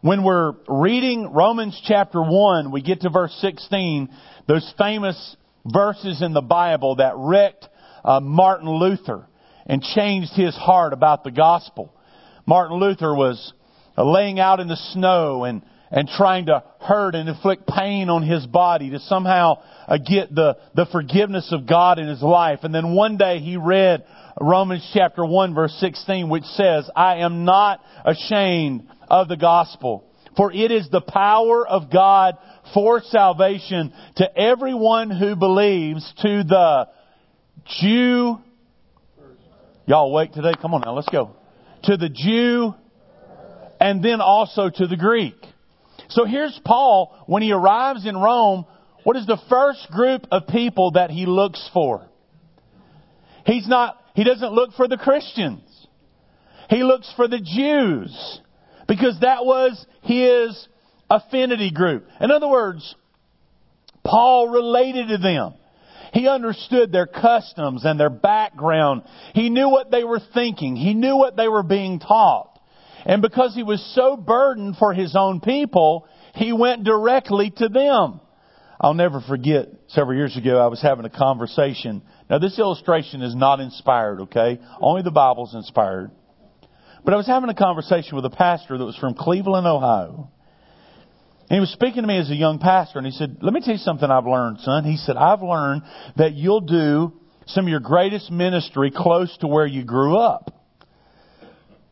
When 0.00 0.24
we're 0.24 0.54
reading 0.68 1.32
Romans 1.32 1.80
chapter 1.86 2.20
1, 2.20 2.72
we 2.72 2.82
get 2.82 3.02
to 3.02 3.10
verse 3.10 3.32
16, 3.40 4.08
those 4.48 4.74
famous 4.76 5.36
verses 5.64 6.22
in 6.22 6.32
the 6.32 6.40
Bible 6.40 6.96
that 6.96 7.14
wrecked 7.16 7.68
uh, 8.04 8.18
Martin 8.20 8.68
Luther 8.68 9.28
and 9.66 9.80
changed 9.82 10.32
his 10.32 10.56
heart 10.56 10.92
about 10.92 11.22
the 11.22 11.30
gospel. 11.30 11.94
Martin 12.46 12.78
Luther 12.78 13.14
was 13.14 13.52
uh, 13.96 14.04
laying 14.04 14.40
out 14.40 14.60
in 14.60 14.68
the 14.68 14.76
snow 14.92 15.44
and, 15.44 15.62
and 15.90 16.08
trying 16.08 16.46
to 16.46 16.62
hurt 16.80 17.14
and 17.14 17.28
inflict 17.28 17.66
pain 17.66 18.08
on 18.08 18.22
his 18.22 18.46
body 18.46 18.90
to 18.90 18.98
somehow 19.00 19.62
uh, 19.86 19.98
get 19.98 20.34
the, 20.34 20.56
the 20.74 20.86
forgiveness 20.90 21.52
of 21.52 21.66
God 21.66 21.98
in 21.98 22.08
his 22.08 22.22
life. 22.22 22.60
And 22.62 22.74
then 22.74 22.94
one 22.94 23.16
day 23.16 23.38
he 23.38 23.56
read 23.56 24.04
Romans 24.40 24.88
chapter 24.92 25.24
1 25.24 25.54
verse 25.54 25.74
16 25.78 26.28
which 26.28 26.44
says, 26.44 26.90
I 26.96 27.18
am 27.18 27.44
not 27.44 27.80
ashamed 28.04 28.88
of 29.08 29.28
the 29.28 29.36
gospel. 29.36 30.08
For 30.36 30.50
it 30.50 30.72
is 30.72 30.88
the 30.88 31.02
power 31.02 31.68
of 31.68 31.92
God 31.92 32.38
for 32.72 33.02
salvation 33.02 33.92
to 34.16 34.38
everyone 34.38 35.10
who 35.10 35.36
believes, 35.36 36.10
to 36.22 36.42
the 36.42 36.88
Jew. 37.80 38.38
Y'all 39.84 40.10
awake 40.10 40.32
today? 40.32 40.54
Come 40.60 40.72
on 40.72 40.80
now, 40.80 40.94
let's 40.94 41.08
go 41.10 41.36
to 41.84 41.96
the 41.96 42.08
Jew, 42.08 42.74
and 43.80 44.02
then 44.02 44.20
also 44.20 44.70
to 44.70 44.86
the 44.86 44.96
Greek. 44.96 45.34
So 46.08 46.24
here's 46.24 46.58
Paul, 46.64 47.24
when 47.26 47.42
he 47.42 47.52
arrives 47.52 48.06
in 48.06 48.16
Rome, 48.16 48.66
what 49.04 49.16
is 49.16 49.26
the 49.26 49.40
first 49.48 49.90
group 49.90 50.26
of 50.30 50.46
people 50.46 50.92
that 50.92 51.10
he 51.10 51.26
looks 51.26 51.68
for? 51.72 52.06
He's 53.44 53.66
not, 53.66 54.00
he 54.14 54.24
doesn't 54.24 54.52
look 54.52 54.74
for 54.74 54.86
the 54.86 54.96
Christians. 54.96 55.62
He 56.68 56.82
looks 56.82 57.12
for 57.16 57.26
the 57.28 57.40
Jews. 57.40 58.40
Because 58.86 59.18
that 59.20 59.44
was 59.44 59.84
his 60.02 60.68
affinity 61.10 61.70
group. 61.70 62.06
In 62.20 62.30
other 62.30 62.48
words, 62.48 62.94
Paul 64.04 64.48
related 64.48 65.08
to 65.08 65.18
them. 65.18 65.54
He 66.12 66.28
understood 66.28 66.92
their 66.92 67.06
customs 67.06 67.84
and 67.84 67.98
their 67.98 68.10
background. 68.10 69.02
He 69.34 69.48
knew 69.48 69.68
what 69.68 69.90
they 69.90 70.04
were 70.04 70.20
thinking. 70.34 70.76
He 70.76 70.94
knew 70.94 71.16
what 71.16 71.36
they 71.36 71.48
were 71.48 71.62
being 71.62 72.00
taught. 72.00 72.60
And 73.04 73.22
because 73.22 73.54
he 73.54 73.62
was 73.62 73.82
so 73.94 74.16
burdened 74.16 74.76
for 74.76 74.92
his 74.92 75.16
own 75.16 75.40
people, 75.40 76.06
he 76.34 76.52
went 76.52 76.84
directly 76.84 77.50
to 77.56 77.68
them. 77.68 78.20
I'll 78.80 78.94
never 78.94 79.20
forget 79.20 79.68
several 79.88 80.16
years 80.16 80.36
ago 80.36 80.58
I 80.58 80.66
was 80.66 80.82
having 80.82 81.04
a 81.04 81.10
conversation. 81.10 82.02
Now 82.28 82.38
this 82.38 82.58
illustration 82.58 83.22
is 83.22 83.34
not 83.34 83.60
inspired, 83.60 84.20
okay? 84.22 84.58
Only 84.80 85.02
the 85.02 85.10
Bible's 85.10 85.54
inspired. 85.54 86.10
But 87.04 87.14
I 87.14 87.16
was 87.16 87.26
having 87.26 87.48
a 87.48 87.54
conversation 87.54 88.16
with 88.16 88.24
a 88.24 88.30
pastor 88.30 88.76
that 88.76 88.84
was 88.84 88.96
from 88.96 89.14
Cleveland, 89.14 89.66
Ohio. 89.66 90.30
And 91.52 91.58
he 91.58 91.60
was 91.60 91.70
speaking 91.70 92.00
to 92.00 92.08
me 92.08 92.16
as 92.16 92.30
a 92.30 92.34
young 92.34 92.58
pastor, 92.60 92.96
and 92.96 93.06
he 93.06 93.12
said, 93.12 93.36
Let 93.42 93.52
me 93.52 93.60
tell 93.60 93.74
you 93.74 93.78
something 93.78 94.10
I've 94.10 94.24
learned, 94.24 94.60
son. 94.60 94.84
He 94.84 94.96
said, 94.96 95.18
I've 95.18 95.42
learned 95.42 95.82
that 96.16 96.32
you'll 96.32 96.62
do 96.62 97.12
some 97.44 97.66
of 97.66 97.68
your 97.68 97.78
greatest 97.78 98.30
ministry 98.30 98.90
close 98.90 99.36
to 99.42 99.46
where 99.46 99.66
you 99.66 99.84
grew 99.84 100.16
up. 100.16 100.50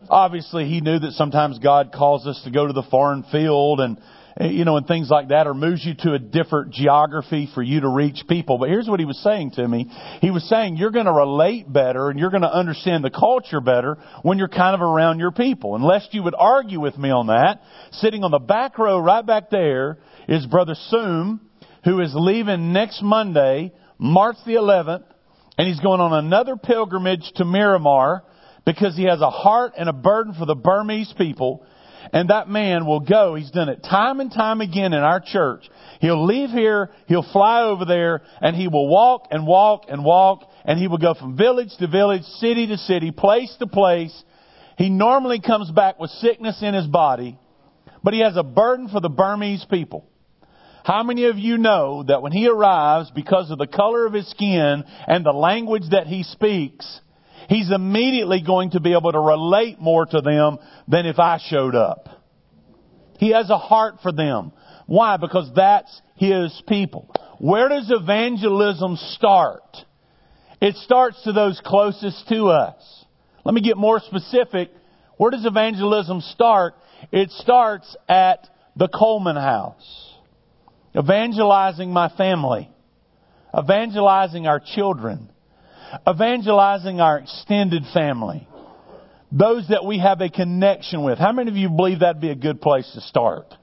Obviously, 0.09 0.67
he 0.67 0.81
knew 0.81 0.99
that 1.01 1.13
sometimes 1.13 1.59
God 1.59 1.93
calls 1.93 2.27
us 2.27 2.41
to 2.45 2.51
go 2.51 2.67
to 2.67 2.73
the 2.73 2.85
foreign 2.85 3.23
field 3.25 3.81
and 3.81 4.01
you 4.41 4.65
know, 4.65 4.79
and 4.79 4.87
things 4.87 5.11
like 5.11 5.29
that, 5.29 5.47
or 5.47 5.53
moves 5.53 5.85
you 5.85 5.95
to 5.99 6.15
a 6.15 6.19
different 6.19 6.73
geography 6.73 7.49
for 7.55 7.63
you 7.63 7.81
to 7.81 7.89
reach 7.89 8.23
people. 8.27 8.59
But 8.59 8.71
here's 8.71 8.89
what 8.89 8.99
he 8.99 9.07
was 9.07 9.19
saying 9.23 9.53
to 9.53 9.69
me. 9.69 9.91
He 10.23 10.31
was 10.31 10.49
saying 10.49 10.77
you're 10.77 10.91
going 10.91 11.07
to 11.07 11.13
relate 11.13 11.71
better 11.71 12.09
and 12.09 12.19
you're 12.19 12.31
going 12.31 12.43
to 12.43 12.53
understand 12.53 13.05
the 13.05 13.11
culture 13.11 13.61
better 13.61 13.99
when 14.23 14.39
you're 14.39 14.49
kind 14.49 14.75
of 14.75 14.81
around 14.81 15.19
your 15.19 15.31
people. 15.31 15.77
Unless 15.77 16.09
you 16.13 16.23
would 16.23 16.35
argue 16.37 16.81
with 16.81 16.97
me 16.97 17.11
on 17.11 17.27
that, 17.27 17.61
sitting 17.93 18.25
on 18.25 18.31
the 18.31 18.39
back 18.39 18.79
row 18.79 18.99
right 18.99 19.25
back 19.25 19.51
there 19.51 19.99
is 20.27 20.47
Brother 20.47 20.75
Soom, 20.89 21.41
who 21.85 22.01
is 22.01 22.13
leaving 22.15 22.73
next 22.73 23.03
Monday, 23.03 23.73
March 23.99 24.37
the 24.47 24.55
11th, 24.55 25.05
and 25.59 25.69
he's 25.69 25.81
going 25.81 26.01
on 26.01 26.25
another 26.25 26.57
pilgrimage 26.57 27.31
to 27.37 27.45
Myanmar 27.45 28.23
because 28.65 28.97
he 28.97 29.05
has 29.05 29.21
a 29.21 29.31
heart 29.31 29.73
and 29.77 29.89
a 29.89 29.93
burden 29.93 30.33
for 30.33 30.47
the 30.47 30.55
Burmese 30.55 31.13
people 31.19 31.67
and 32.13 32.31
that 32.31 32.49
man 32.49 32.87
will 32.87 33.01
go. 33.01 33.35
He's 33.35 33.51
done 33.51 33.69
it 33.69 33.83
time 33.83 34.21
and 34.21 34.33
time 34.33 34.61
again 34.61 34.93
in 34.93 35.01
our 35.01 35.21
church. 35.21 35.69
He'll 36.01 36.25
leave 36.25 36.51
here, 36.51 36.91
he'll 37.07 37.27
fly 37.33 37.63
over 37.63 37.85
there, 37.85 38.23
and 38.41 38.57
he 38.57 38.69
will 38.69 38.89
walk 38.89 39.29
and 39.31 39.47
walk 39.47 39.85
and 39.89 40.05
walk, 40.05 40.49
and 40.65 40.79
he 40.79 40.89
will 40.89 40.99
go 40.99 41.15
from 41.15 41.37
village 41.37 41.71
to 41.79 41.87
village, 41.87 42.23
city 42.23 42.67
to 42.69 42.79
city, 42.79 43.11
place 43.11 43.55
to 43.59 43.67
place. 43.67 44.25
He 44.79 44.89
normally 44.89 45.41
comes 45.41 45.71
back 45.71 45.99
with 45.99 46.11
sickness 46.11 46.63
in 46.63 46.75
his 46.75 46.87
body, 46.87 47.39
but 48.03 48.15
he 48.15 48.21
has 48.21 48.37
a 48.37 48.43
burden 48.43 48.89
for 48.89 49.01
the 49.01 49.11
Burmese 49.11 49.67
people. 49.71 50.07
How 50.85 51.03
many 51.03 51.27
of 51.27 51.39
you 51.39 51.59
know 51.59 52.05
that 52.05 52.23
when 52.23 52.33
he 52.33 52.49
arrives, 52.49 53.11
because 53.15 53.51
of 53.51 53.59
the 53.59 53.67
color 53.67 54.07
of 54.07 54.15
his 54.15 54.31
skin 54.31 54.85
and 55.07 55.25
the 55.25 55.33
language 55.33 55.85
that 55.91 56.07
he 56.07 56.23
speaks, 56.23 57.01
he's 57.51 57.71
immediately 57.71 58.43
going 58.43 58.71
to 58.71 58.81
be 58.81 58.95
able 58.95 59.13
to 59.13 59.21
relate 59.21 59.79
more 59.79 60.07
to 60.07 60.21
them 60.23 60.59
than 60.89 61.05
if 61.05 61.19
I 61.19 61.39
showed 61.39 61.75
up? 61.75 62.09
He 63.19 63.33
has 63.33 63.51
a 63.51 63.59
heart 63.59 63.97
for 64.03 64.13
them. 64.13 64.53
Why? 64.87 65.19
Because 65.19 65.51
that's 65.55 66.01
his 66.17 66.63
people. 66.67 67.15
Where 67.39 67.69
does 67.69 67.91
evangelism 67.91 68.97
start? 68.97 69.77
It 70.63 70.77
starts 70.77 71.23
to 71.25 71.33
those 71.33 71.61
closest 71.65 72.29
to 72.29 72.47
us. 72.49 73.05
Let 73.45 73.55
me 73.55 73.61
get 73.61 73.77
more 73.77 74.01
specific. 74.01 74.71
Where 75.19 75.31
does 75.31 75.45
evangelism 75.45 76.23
start? 76.23 76.75
It 77.13 77.31
starts 77.31 77.95
at 78.09 78.47
the 78.77 78.89
Coleman 78.89 79.37
house 79.37 80.11
evangelizing 80.97 81.93
my 81.93 82.09
family, 82.17 82.69
evangelizing 83.57 84.47
our 84.47 84.61
children, 84.61 85.31
evangelizing 86.09 87.01
our 87.01 87.19
extended 87.19 87.83
family, 87.93 88.47
those 89.33 89.69
that 89.69 89.85
we 89.85 89.99
have 89.99 90.21
a 90.21 90.29
connection 90.29 91.05
with. 91.05 91.19
How 91.19 91.33
many 91.33 91.51
of 91.51 91.57
you 91.57 91.69
believe 91.69 92.01
that'd 92.01 92.21
be 92.21 92.31
a 92.31 92.37
good 92.37 92.61
place 92.61 92.91
to 92.95 93.01
start? 93.01 93.55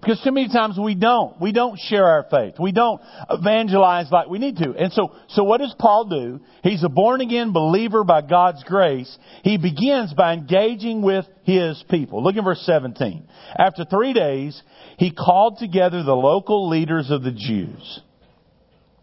Because 0.00 0.20
too 0.22 0.30
many 0.30 0.48
times 0.48 0.78
we 0.78 0.94
don't. 0.94 1.40
We 1.40 1.52
don't 1.52 1.78
share 1.78 2.06
our 2.06 2.26
faith. 2.30 2.54
We 2.60 2.70
don't 2.70 3.00
evangelize 3.30 4.06
like 4.12 4.28
we 4.28 4.38
need 4.38 4.56
to. 4.58 4.72
And 4.72 4.92
so, 4.92 5.12
so 5.28 5.42
what 5.42 5.58
does 5.58 5.74
Paul 5.78 6.04
do? 6.04 6.40
He's 6.62 6.84
a 6.84 6.88
born 6.88 7.20
again 7.20 7.52
believer 7.52 8.04
by 8.04 8.20
God's 8.22 8.62
grace. 8.64 9.18
He 9.42 9.56
begins 9.56 10.12
by 10.14 10.34
engaging 10.34 11.02
with 11.02 11.24
his 11.44 11.82
people. 11.90 12.22
Look 12.22 12.36
at 12.36 12.44
verse 12.44 12.62
17. 12.66 13.26
After 13.58 13.84
three 13.84 14.12
days, 14.12 14.62
he 14.98 15.10
called 15.10 15.58
together 15.58 16.02
the 16.02 16.14
local 16.14 16.68
leaders 16.68 17.10
of 17.10 17.22
the 17.22 17.32
Jews. 17.32 18.00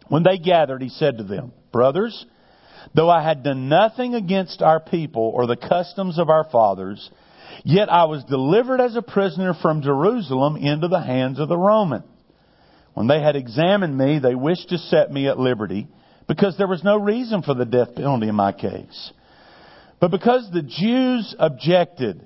When 0.08 0.24
they 0.24 0.38
gathered, 0.38 0.82
he 0.82 0.90
said 0.90 1.18
to 1.18 1.24
them, 1.24 1.54
Brothers, 1.74 2.26
though 2.96 3.10
I 3.10 3.22
had 3.22 3.44
done 3.44 3.68
nothing 3.68 4.16
against 4.16 4.62
our 4.62 4.80
people 4.80 5.30
or 5.36 5.46
the 5.46 5.58
customs 5.58 6.18
of 6.18 6.30
our 6.30 6.46
fathers, 6.50 7.10
Yet 7.64 7.92
I 7.92 8.06
was 8.06 8.24
delivered 8.26 8.82
as 8.82 8.96
a 8.96 9.02
prisoner 9.02 9.54
from 9.54 9.82
Jerusalem 9.82 10.58
into 10.58 10.88
the 10.88 11.02
hands 11.02 11.40
of 11.40 11.50
the 11.50 11.58
Roman. 11.58 12.04
When 12.94 13.08
they 13.08 13.22
had 13.22 13.36
examined 13.36 13.98
me, 13.98 14.20
they 14.20 14.36
wished 14.36 14.70
to 14.70 14.78
set 14.78 15.12
me 15.12 15.28
at 15.28 15.40
liberty 15.40 15.88
because 16.28 16.58
there 16.58 16.68
was 16.68 16.84
no 16.84 16.98
reason 16.98 17.42
for 17.42 17.54
the 17.54 17.66
death 17.66 17.96
penalty 17.96 18.28
in 18.28 18.36
my 18.36 18.52
case. 18.52 19.12
But 20.00 20.12
because 20.12 20.50
the 20.52 20.62
Jews 20.62 21.36
objected, 21.40 22.26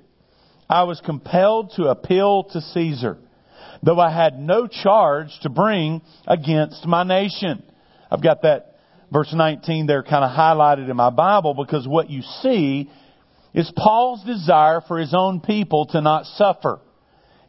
I 0.68 0.84
was 0.84 1.00
compelled 1.00 1.72
to 1.76 1.86
appeal 1.86 2.44
to 2.52 2.60
Caesar, 2.60 3.18
though 3.82 4.00
I 4.00 4.10
had 4.10 4.38
no 4.38 4.66
charge 4.66 5.30
to 5.42 5.48
bring 5.48 6.02
against 6.26 6.84
my 6.86 7.04
nation. 7.04 7.62
I've 8.10 8.22
got 8.22 8.42
that 8.42 8.77
verse 9.12 9.32
19 9.32 9.86
there 9.86 10.02
kind 10.02 10.24
of 10.24 10.30
highlighted 10.30 10.88
in 10.88 10.96
my 10.96 11.10
Bible 11.10 11.54
because 11.54 11.86
what 11.86 12.10
you 12.10 12.22
see 12.42 12.90
is 13.54 13.70
Paul's 13.76 14.24
desire 14.24 14.80
for 14.86 14.98
his 14.98 15.14
own 15.16 15.40
people 15.40 15.86
to 15.86 16.00
not 16.00 16.26
suffer. 16.26 16.80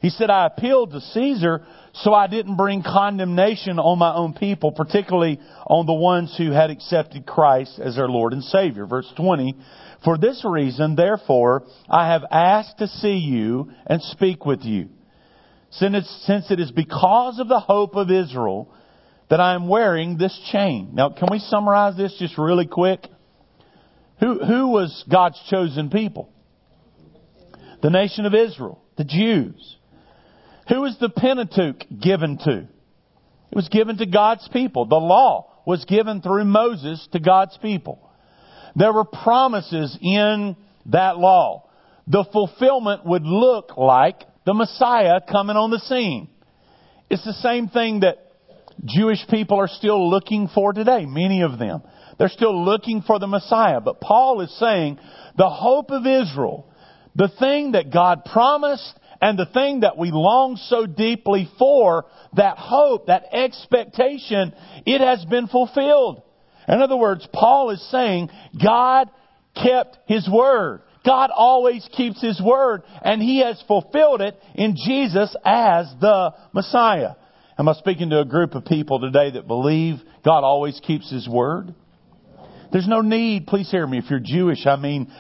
He 0.02 0.10
said, 0.10 0.30
I 0.30 0.46
appealed 0.46 0.92
to 0.92 1.02
Caesar 1.02 1.66
so 1.94 2.14
I 2.14 2.28
didn't 2.28 2.56
bring 2.56 2.84
condemnation 2.84 3.80
on 3.80 4.00
my 4.00 4.14
own 4.14 4.34
people, 4.34 4.72
particularly 4.72 5.40
on 5.68 5.86
the 5.86 5.94
ones 5.94 6.34
who 6.38 6.52
had 6.52 6.70
accepted 6.70 7.26
Christ 7.26 7.80
as 7.84 7.96
their 7.96 8.08
Lord 8.08 8.32
and 8.32 8.44
Savior. 8.44 8.86
Verse 8.86 9.12
20, 9.18 9.56
For 10.06 10.18
this 10.18 10.46
reason, 10.46 10.96
therefore, 10.96 11.64
I 11.90 12.12
have 12.12 12.24
asked 12.32 12.78
to 12.78 12.88
see 12.88 13.18
you 13.18 13.72
and 13.86 14.02
speak 14.02 14.46
with 14.46 14.62
you. 14.62 14.90
Since 15.72 16.50
it 16.50 16.60
is 16.60 16.72
because 16.72 17.40
of 17.40 17.48
the 17.48 17.60
hope 17.60 17.96
of 17.96 18.10
Israel 18.10 18.72
that 19.30 19.40
I 19.40 19.54
am 19.54 19.68
wearing 19.68 20.18
this 20.18 20.38
chain. 20.52 20.92
Now, 20.94 21.10
can 21.10 21.28
we 21.32 21.40
summarize 21.40 21.96
this 21.96 22.16
just 22.20 22.38
really 22.38 22.66
quick? 22.66 23.08
Who, 24.20 24.44
who 24.44 24.68
was 24.70 25.06
God's 25.10 25.40
chosen 25.50 25.90
people? 25.90 26.30
The 27.82 27.90
nation 27.90 28.26
of 28.26 28.34
Israel, 28.34 28.82
the 28.98 29.06
Jews. 29.06 29.78
Who 30.68 30.82
was 30.82 30.98
the 31.00 31.10
Pentateuch 31.10 31.86
given 32.02 32.38
to? 32.40 32.68
It 33.52 33.56
was 33.56 33.70
given 33.70 33.98
to 33.98 34.06
God's 34.06 34.48
people. 34.50 34.86
The 34.86 34.96
law 34.96 35.62
was 35.66 35.86
given 35.86 36.22
through 36.22 36.46
Moses 36.46 37.08
to 37.14 37.20
God's 37.20 37.58
people. 37.62 38.10
There 38.76 38.94
were 38.94 39.06
promises 39.06 39.98
in 40.02 40.56
that 40.88 41.18
law. 41.18 41.70
The 42.08 42.26
fulfillment 42.32 43.06
would 43.06 43.24
look 43.24 43.78
like 43.78 44.24
the 44.46 44.54
Messiah 44.54 45.22
coming 45.30 45.56
on 45.56 45.72
the 45.72 45.80
scene. 45.80 46.30
It's 47.10 47.24
the 47.24 47.34
same 47.34 47.70
thing 47.70 48.02
that 48.02 48.29
Jewish 48.86 49.20
people 49.30 49.58
are 49.58 49.68
still 49.68 50.10
looking 50.10 50.48
for 50.54 50.74
today, 50.74 51.06
many 51.06 51.42
of 51.42 51.60
them. 51.60 51.82
They're 52.18 52.30
still 52.30 52.66
looking 52.66 53.02
for 53.02 53.20
the 53.20 53.28
Messiah. 53.28 53.82
But 53.82 54.02
Paul 54.02 54.42
is 54.42 54.58
saying 54.60 55.00
the 55.38 55.50
hope 55.50 55.92
of 55.92 56.06
Israel, 56.06 56.72
the 57.16 57.30
thing 57.40 57.74
that 57.74 57.92
God 57.92 58.26
promised 58.26 58.94
and 59.22 59.38
the 59.38 59.46
thing 59.46 59.82
that 59.82 59.98
we 59.98 60.12
long 60.12 60.56
so 60.56 60.86
deeply 60.86 61.50
for, 61.58 62.06
that 62.36 62.58
hope, 62.58 63.08
that 63.08 63.34
expectation, 63.34 64.54
it 64.86 65.02
has 65.02 65.26
been 65.26 65.48
fulfilled. 65.48 66.22
In 66.68 66.82
other 66.82 66.98
words, 66.98 67.28
Paul 67.34 67.72
is 67.72 67.92
saying 67.92 68.30
God 68.64 69.10
kept 69.56 69.98
His 70.08 70.30
word. 70.30 70.82
God 71.06 71.32
always 71.34 71.88
keeps 71.92 72.22
His 72.22 72.42
word, 72.42 72.84
and 73.02 73.22
He 73.22 73.42
has 73.42 73.62
fulfilled 73.68 74.22
it 74.22 74.38
in 74.56 74.76
Jesus 74.76 75.36
as 75.44 75.88
the 76.00 76.34
Messiah. 76.54 77.16
Am 77.60 77.68
I 77.68 77.74
speaking 77.74 78.10
to 78.12 78.22
a 78.22 78.26
group 78.26 78.56
of 78.56 78.64
people 78.64 79.02
today 79.02 79.32
that 79.32 79.46
believe 79.46 79.96
God 80.24 80.46
always 80.46 80.80
keeps 80.80 81.12
His 81.12 81.28
word? 81.28 81.76
There's 82.72 82.88
no 82.88 83.02
need, 83.02 83.48
please 83.48 83.70
hear 83.70 83.86
me, 83.86 83.98
if 83.98 84.06
you're 84.10 84.22
Jewish, 84.24 84.66
I 84.66 84.78
mean, 84.78 85.12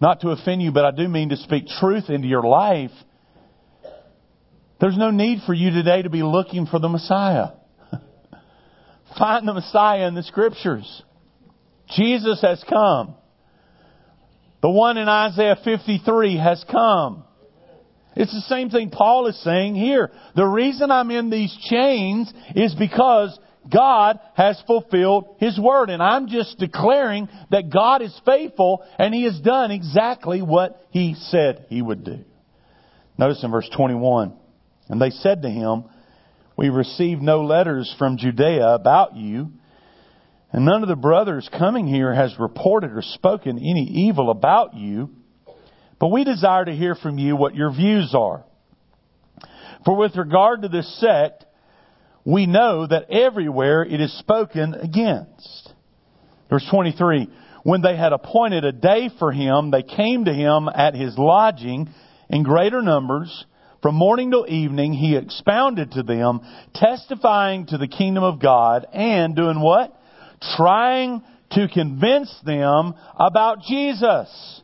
not 0.00 0.22
to 0.22 0.30
offend 0.30 0.62
you, 0.62 0.72
but 0.72 0.86
I 0.86 0.90
do 0.90 1.06
mean 1.06 1.28
to 1.28 1.36
speak 1.36 1.66
truth 1.78 2.08
into 2.08 2.28
your 2.28 2.44
life. 2.44 2.92
There's 4.80 4.96
no 4.96 5.10
need 5.10 5.40
for 5.44 5.52
you 5.52 5.70
today 5.70 6.00
to 6.00 6.08
be 6.08 6.22
looking 6.22 6.64
for 6.64 6.78
the 6.78 6.88
Messiah. 6.88 7.48
Find 9.18 9.46
the 9.46 9.52
Messiah 9.52 10.08
in 10.08 10.14
the 10.14 10.22
Scriptures. 10.22 11.02
Jesus 11.94 12.40
has 12.40 12.64
come. 12.70 13.16
The 14.62 14.70
one 14.70 14.96
in 14.96 15.10
Isaiah 15.10 15.58
53 15.62 16.38
has 16.38 16.64
come. 16.70 17.24
It's 18.16 18.32
the 18.32 18.40
same 18.42 18.70
thing 18.70 18.90
Paul 18.90 19.26
is 19.28 19.42
saying 19.42 19.76
here. 19.76 20.10
The 20.34 20.46
reason 20.46 20.90
I'm 20.90 21.10
in 21.10 21.30
these 21.30 21.56
chains 21.68 22.32
is 22.54 22.74
because 22.74 23.38
God 23.72 24.18
has 24.34 24.60
fulfilled 24.66 25.36
His 25.38 25.58
word. 25.58 25.90
And 25.90 26.02
I'm 26.02 26.28
just 26.28 26.58
declaring 26.58 27.28
that 27.50 27.70
God 27.70 28.02
is 28.02 28.18
faithful 28.24 28.84
and 28.98 29.14
He 29.14 29.24
has 29.24 29.38
done 29.40 29.70
exactly 29.70 30.42
what 30.42 30.80
He 30.90 31.14
said 31.14 31.66
He 31.68 31.80
would 31.82 32.04
do. 32.04 32.24
Notice 33.20 33.44
in 33.44 33.50
verse 33.50 33.68
21, 33.76 34.32
and 34.88 34.98
they 34.98 35.10
said 35.10 35.42
to 35.42 35.50
him, 35.50 35.84
We 36.56 36.70
received 36.70 37.20
no 37.20 37.42
letters 37.42 37.94
from 37.98 38.16
Judea 38.16 38.66
about 38.66 39.14
you, 39.14 39.50
and 40.52 40.64
none 40.64 40.82
of 40.82 40.88
the 40.88 40.96
brothers 40.96 41.46
coming 41.58 41.86
here 41.86 42.14
has 42.14 42.34
reported 42.38 42.92
or 42.92 43.02
spoken 43.02 43.58
any 43.58 43.86
evil 44.06 44.30
about 44.30 44.72
you, 44.72 45.10
but 46.00 46.08
we 46.08 46.24
desire 46.24 46.64
to 46.64 46.74
hear 46.74 46.94
from 46.94 47.18
you 47.18 47.36
what 47.36 47.54
your 47.54 47.70
views 47.70 48.14
are. 48.14 48.42
For 49.84 49.96
with 49.96 50.16
regard 50.16 50.62
to 50.62 50.68
this 50.68 50.98
sect, 50.98 51.44
we 52.24 52.46
know 52.46 52.86
that 52.86 53.10
everywhere 53.10 53.82
it 53.82 54.00
is 54.00 54.18
spoken 54.18 54.74
against. 54.74 55.72
Verse 56.48 56.66
23, 56.70 57.28
when 57.62 57.82
they 57.82 57.96
had 57.96 58.12
appointed 58.12 58.64
a 58.64 58.72
day 58.72 59.10
for 59.18 59.30
him, 59.30 59.70
they 59.70 59.82
came 59.82 60.24
to 60.24 60.32
him 60.32 60.68
at 60.74 60.94
his 60.94 61.16
lodging 61.16 61.88
in 62.28 62.42
greater 62.42 62.82
numbers. 62.82 63.44
From 63.82 63.94
morning 63.94 64.30
till 64.30 64.46
evening, 64.48 64.92
he 64.92 65.16
expounded 65.16 65.92
to 65.92 66.02
them, 66.02 66.40
testifying 66.74 67.66
to 67.66 67.78
the 67.78 67.88
kingdom 67.88 68.24
of 68.24 68.40
God 68.40 68.86
and 68.92 69.36
doing 69.36 69.60
what? 69.60 69.94
Trying 70.56 71.22
to 71.52 71.68
convince 71.68 72.34
them 72.44 72.94
about 73.18 73.62
Jesus, 73.62 74.62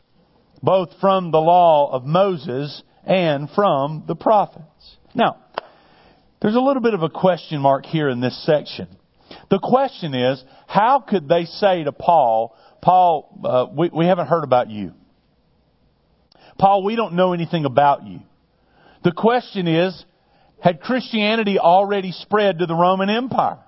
both 0.61 0.89
from 0.99 1.31
the 1.31 1.39
law 1.39 1.91
of 1.91 2.05
Moses 2.05 2.81
and 3.05 3.49
from 3.51 4.03
the 4.07 4.15
prophets. 4.15 4.97
Now, 5.13 5.37
there's 6.41 6.55
a 6.55 6.59
little 6.61 6.81
bit 6.81 6.93
of 6.93 7.03
a 7.03 7.09
question 7.09 7.61
mark 7.61 7.85
here 7.85 8.09
in 8.09 8.21
this 8.21 8.45
section. 8.45 8.87
The 9.49 9.59
question 9.59 10.13
is, 10.13 10.43
how 10.67 10.99
could 10.99 11.27
they 11.27 11.45
say 11.45 11.83
to 11.83 11.91
Paul, 11.91 12.55
Paul, 12.81 13.39
uh, 13.43 13.65
we, 13.75 13.89
we 13.89 14.05
haven't 14.05 14.27
heard 14.27 14.43
about 14.43 14.69
you. 14.69 14.93
Paul, 16.57 16.83
we 16.83 16.95
don't 16.95 17.13
know 17.13 17.33
anything 17.33 17.65
about 17.65 18.05
you. 18.05 18.19
The 19.03 19.11
question 19.11 19.67
is, 19.67 20.05
had 20.59 20.81
Christianity 20.81 21.59
already 21.59 22.11
spread 22.11 22.59
to 22.59 22.65
the 22.65 22.75
Roman 22.75 23.09
Empire? 23.09 23.59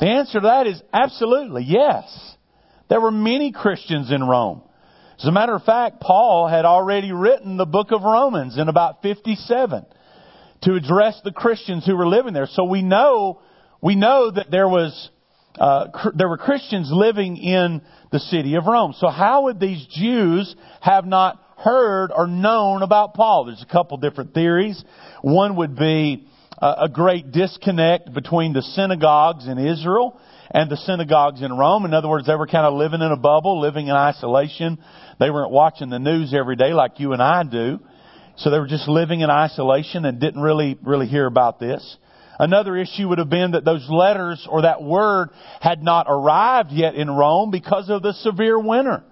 The 0.00 0.06
answer 0.06 0.40
to 0.40 0.46
that 0.46 0.66
is 0.66 0.82
absolutely 0.92 1.64
yes. 1.64 2.36
There 2.88 3.00
were 3.00 3.10
many 3.10 3.52
Christians 3.52 4.12
in 4.12 4.22
Rome. 4.22 4.62
As 5.18 5.24
a 5.24 5.32
matter 5.32 5.54
of 5.54 5.62
fact, 5.64 6.00
Paul 6.00 6.46
had 6.46 6.66
already 6.66 7.10
written 7.10 7.56
the 7.56 7.64
book 7.64 7.90
of 7.90 8.02
Romans 8.02 8.58
in 8.58 8.68
about 8.68 9.00
57 9.00 9.86
to 10.62 10.74
address 10.74 11.18
the 11.24 11.32
Christians 11.32 11.86
who 11.86 11.96
were 11.96 12.06
living 12.06 12.34
there. 12.34 12.46
So 12.46 12.64
we 12.64 12.82
know, 12.82 13.40
we 13.80 13.96
know 13.96 14.30
that 14.30 14.50
there 14.50 14.68
was, 14.68 15.10
uh, 15.58 15.88
cr- 15.88 16.10
there 16.14 16.28
were 16.28 16.36
Christians 16.36 16.90
living 16.92 17.38
in 17.38 17.80
the 18.12 18.18
city 18.18 18.56
of 18.56 18.66
Rome. 18.66 18.94
So 18.98 19.08
how 19.08 19.44
would 19.44 19.58
these 19.58 19.86
Jews 19.86 20.54
have 20.82 21.06
not 21.06 21.42
heard 21.56 22.12
or 22.14 22.26
known 22.26 22.82
about 22.82 23.14
Paul? 23.14 23.46
There's 23.46 23.62
a 23.62 23.72
couple 23.72 23.96
different 23.96 24.34
theories. 24.34 24.84
One 25.22 25.56
would 25.56 25.76
be 25.76 26.28
a 26.60 26.88
great 26.90 27.32
disconnect 27.32 28.12
between 28.12 28.52
the 28.54 28.62
synagogues 28.62 29.46
in 29.46 29.58
Israel 29.58 30.18
and 30.50 30.70
the 30.70 30.76
synagogues 30.76 31.42
in 31.42 31.52
Rome. 31.52 31.84
In 31.84 31.94
other 31.94 32.08
words, 32.08 32.26
they 32.26 32.34
were 32.34 32.46
kind 32.46 32.66
of 32.66 32.74
living 32.74 33.00
in 33.00 33.12
a 33.12 33.16
bubble, 33.16 33.60
living 33.60 33.88
in 33.88 33.94
isolation. 33.94 34.78
They 35.18 35.30
weren't 35.30 35.50
watching 35.50 35.90
the 35.90 35.98
news 35.98 36.34
every 36.34 36.56
day 36.56 36.72
like 36.72 37.00
you 37.00 37.12
and 37.12 37.22
I 37.22 37.42
do. 37.42 37.80
So 38.36 38.50
they 38.50 38.58
were 38.58 38.66
just 38.66 38.88
living 38.88 39.20
in 39.20 39.30
isolation 39.30 40.04
and 40.04 40.20
didn't 40.20 40.40
really, 40.40 40.78
really 40.82 41.06
hear 41.06 41.26
about 41.26 41.58
this. 41.58 41.96
Another 42.38 42.76
issue 42.76 43.08
would 43.08 43.18
have 43.18 43.30
been 43.30 43.52
that 43.52 43.64
those 43.64 43.86
letters 43.88 44.46
or 44.50 44.62
that 44.62 44.82
word 44.82 45.30
had 45.60 45.82
not 45.82 46.06
arrived 46.08 46.70
yet 46.70 46.94
in 46.94 47.10
Rome 47.10 47.50
because 47.50 47.88
of 47.88 48.02
the 48.02 48.12
severe 48.12 48.58
winter. 48.58 49.02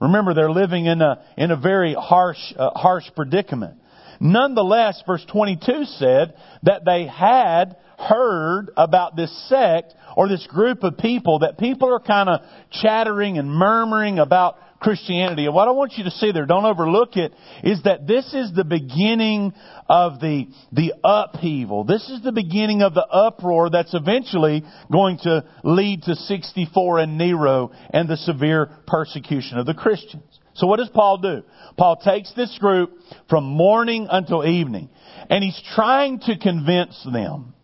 Remember, 0.00 0.34
they're 0.34 0.50
living 0.50 0.86
in 0.86 1.00
a, 1.00 1.22
in 1.36 1.52
a 1.52 1.56
very 1.56 1.94
harsh, 1.94 2.52
uh, 2.56 2.70
harsh 2.70 3.04
predicament. 3.14 3.78
Nonetheless, 4.20 5.02
verse 5.06 5.24
22 5.30 5.84
said 5.84 6.34
that 6.62 6.84
they 6.84 7.06
had 7.06 7.76
heard 7.98 8.70
about 8.76 9.16
this 9.16 9.32
sect 9.48 9.94
or 10.16 10.28
this 10.28 10.46
group 10.46 10.82
of 10.82 10.98
people 10.98 11.40
that 11.40 11.58
people 11.58 11.92
are 11.92 12.00
kind 12.00 12.28
of 12.28 12.40
chattering 12.70 13.38
and 13.38 13.50
murmuring 13.50 14.18
about 14.18 14.56
Christianity. 14.84 15.46
And 15.46 15.54
what 15.54 15.66
I 15.66 15.70
want 15.70 15.94
you 15.96 16.04
to 16.04 16.10
see 16.10 16.30
there, 16.30 16.44
don't 16.44 16.66
overlook 16.66 17.16
it, 17.16 17.32
is 17.62 17.82
that 17.84 18.06
this 18.06 18.34
is 18.34 18.52
the 18.52 18.64
beginning 18.64 19.54
of 19.88 20.20
the, 20.20 20.46
the 20.72 20.92
upheaval. 21.02 21.84
This 21.84 22.08
is 22.10 22.22
the 22.22 22.32
beginning 22.32 22.82
of 22.82 22.92
the 22.92 23.06
uproar 23.06 23.70
that's 23.70 23.94
eventually 23.94 24.62
going 24.92 25.18
to 25.22 25.44
lead 25.62 26.02
to 26.02 26.14
64 26.14 26.98
and 26.98 27.16
Nero 27.16 27.72
and 27.90 28.08
the 28.08 28.18
severe 28.18 28.68
persecution 28.86 29.58
of 29.58 29.64
the 29.64 29.74
Christians. 29.74 30.33
So 30.54 30.66
what 30.66 30.78
does 30.78 30.88
Paul 30.88 31.18
do? 31.18 31.42
Paul 31.76 31.96
takes 31.96 32.32
this 32.34 32.56
group 32.58 32.92
from 33.28 33.44
morning 33.44 34.06
until 34.10 34.46
evening, 34.46 34.88
and 35.28 35.42
he's 35.42 35.60
trying 35.74 36.20
to 36.20 36.38
convince 36.38 37.02
them. 37.12 37.54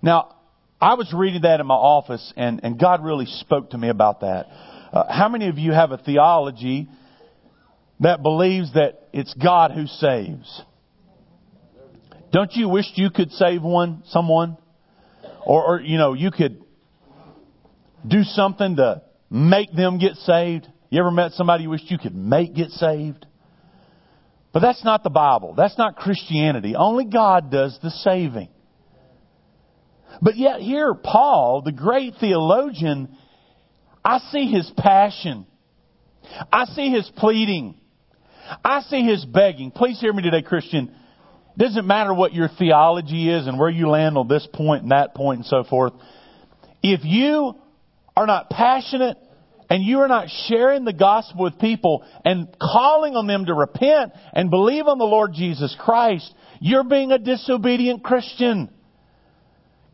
Now, 0.00 0.36
I 0.80 0.94
was 0.94 1.12
reading 1.12 1.42
that 1.42 1.60
in 1.60 1.66
my 1.66 1.74
office, 1.74 2.32
and, 2.36 2.60
and 2.62 2.78
God 2.78 3.04
really 3.04 3.26
spoke 3.26 3.70
to 3.70 3.78
me 3.78 3.88
about 3.88 4.20
that. 4.20 4.46
Uh, 4.92 5.12
how 5.12 5.28
many 5.28 5.48
of 5.48 5.58
you 5.58 5.72
have 5.72 5.92
a 5.92 5.98
theology 5.98 6.88
that 8.00 8.22
believes 8.22 8.72
that 8.74 9.08
it's 9.12 9.34
God 9.34 9.72
who 9.72 9.86
saves? 9.86 10.62
Don't 12.32 12.52
you 12.52 12.68
wish 12.68 12.86
you 12.94 13.10
could 13.10 13.30
save 13.32 13.62
one, 13.62 14.02
someone? 14.06 14.56
Or, 15.44 15.64
or, 15.64 15.80
you 15.80 15.98
know, 15.98 16.14
you 16.14 16.30
could 16.30 16.62
do 18.06 18.22
something 18.22 18.76
to 18.76 19.02
make 19.30 19.72
them 19.72 19.98
get 19.98 20.14
saved? 20.16 20.66
You 20.90 21.00
ever 21.00 21.10
met 21.10 21.32
somebody 21.32 21.64
you 21.64 21.70
wished 21.70 21.90
you 21.90 21.98
could 21.98 22.14
make 22.14 22.54
get 22.54 22.70
saved? 22.70 23.26
But 24.52 24.60
that's 24.60 24.84
not 24.84 25.02
the 25.02 25.10
Bible. 25.10 25.54
That's 25.54 25.76
not 25.76 25.96
Christianity. 25.96 26.74
Only 26.74 27.04
God 27.04 27.50
does 27.50 27.78
the 27.82 27.90
saving. 27.90 28.48
But 30.22 30.36
yet 30.36 30.60
here, 30.60 30.94
Paul, 30.94 31.62
the 31.62 31.72
great 31.72 32.14
theologian, 32.18 33.16
I 34.04 34.18
see 34.32 34.50
his 34.50 34.70
passion. 34.76 35.46
I 36.52 36.64
see 36.64 36.90
his 36.90 37.10
pleading. 37.16 37.74
I 38.64 38.80
see 38.82 39.04
his 39.04 39.24
begging. 39.24 39.70
Please 39.70 40.00
hear 40.00 40.12
me 40.12 40.22
today, 40.22 40.42
Christian. 40.42 40.94
It 41.54 41.62
doesn't 41.62 41.86
matter 41.86 42.14
what 42.14 42.32
your 42.32 42.48
theology 42.58 43.30
is 43.30 43.46
and 43.46 43.58
where 43.58 43.68
you 43.68 43.88
land 43.88 44.16
on 44.16 44.28
this 44.28 44.48
point 44.52 44.82
and 44.82 44.92
that 44.92 45.14
point 45.14 45.40
and 45.40 45.46
so 45.46 45.64
forth. 45.64 45.92
If 46.82 47.00
you 47.04 47.54
are 48.16 48.26
not 48.26 48.48
passionate 48.48 49.18
and 49.70 49.82
you 49.82 49.98
are 50.00 50.08
not 50.08 50.28
sharing 50.46 50.84
the 50.84 50.92
gospel 50.92 51.44
with 51.44 51.58
people 51.58 52.04
and 52.24 52.48
calling 52.60 53.16
on 53.16 53.26
them 53.26 53.46
to 53.46 53.54
repent 53.54 54.12
and 54.32 54.50
believe 54.50 54.86
on 54.86 54.98
the 54.98 55.04
Lord 55.04 55.32
Jesus 55.34 55.76
Christ, 55.78 56.32
you're 56.60 56.84
being 56.84 57.12
a 57.12 57.18
disobedient 57.18 58.02
Christian. 58.02 58.70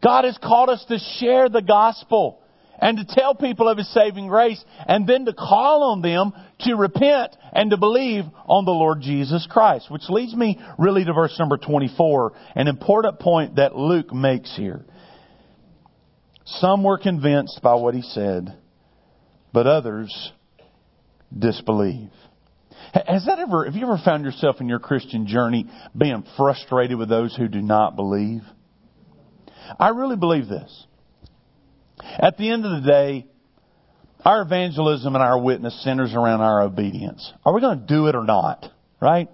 God 0.03 0.25
has 0.25 0.39
called 0.39 0.69
us 0.69 0.85
to 0.89 0.99
share 1.19 1.49
the 1.49 1.63
gospel 1.63 2.41
and 2.79 2.99
to 2.99 3.05
tell 3.05 3.35
people 3.35 3.69
of 3.69 3.79
His 3.79 3.93
saving 3.93 4.29
grace 4.29 4.63
and 4.87 5.07
then 5.07 5.25
to 5.25 5.33
call 5.33 5.93
on 5.93 6.03
them 6.03 6.33
to 6.61 6.75
repent 6.75 7.35
and 7.53 7.71
to 7.71 7.77
believe 7.77 8.25
on 8.47 8.65
the 8.65 8.71
Lord 8.71 9.01
Jesus 9.01 9.47
Christ. 9.51 9.91
Which 9.91 10.09
leads 10.09 10.35
me 10.35 10.61
really 10.79 11.05
to 11.05 11.13
verse 11.13 11.37
number 11.39 11.57
24, 11.57 12.33
an 12.55 12.69
important 12.69 13.19
point 13.19 13.57
that 13.57 13.77
Luke 13.77 14.13
makes 14.13 14.55
here. 14.57 14.85
Some 16.45 16.85
were 16.85 16.99
convinced 16.99 17.61
by 17.63 17.75
what 17.75 17.95
he 17.95 18.03
said 18.03 18.55
but 19.55 19.69
others 19.69 20.33
disbelieve. 21.37 22.11
Has 22.93 23.25
that 23.27 23.39
ever, 23.39 23.65
have 23.65 23.75
you 23.77 23.85
ever 23.85 24.01
found 24.05 24.25
yourself 24.25 24.61
in 24.61 24.69
your 24.69 24.81
Christian 24.81 25.29
journey 25.29 25.71
being 25.97 26.25
frustrated 26.37 26.99
with 26.99 27.09
those 27.09 27.35
who 27.37 27.47
do 27.47 27.63
not 27.63 27.95
believe? 27.95 28.43
I 29.79 29.91
really 29.91 30.17
believe 30.17 30.49
this. 30.49 30.87
At 32.01 32.37
the 32.37 32.51
end 32.51 32.67
of 32.67 32.83
the 32.83 32.91
day, 32.91 33.27
our 34.25 34.43
evangelism 34.43 35.15
and 35.15 35.23
our 35.23 35.41
witness 35.41 35.85
centers 35.85 36.15
around 36.15 36.41
our 36.41 36.63
obedience. 36.63 37.33
Are 37.45 37.55
we 37.55 37.61
going 37.61 37.79
to 37.79 37.87
do 37.87 38.09
it 38.09 38.17
or 38.17 38.25
not? 38.25 38.67
Right? 39.01 39.29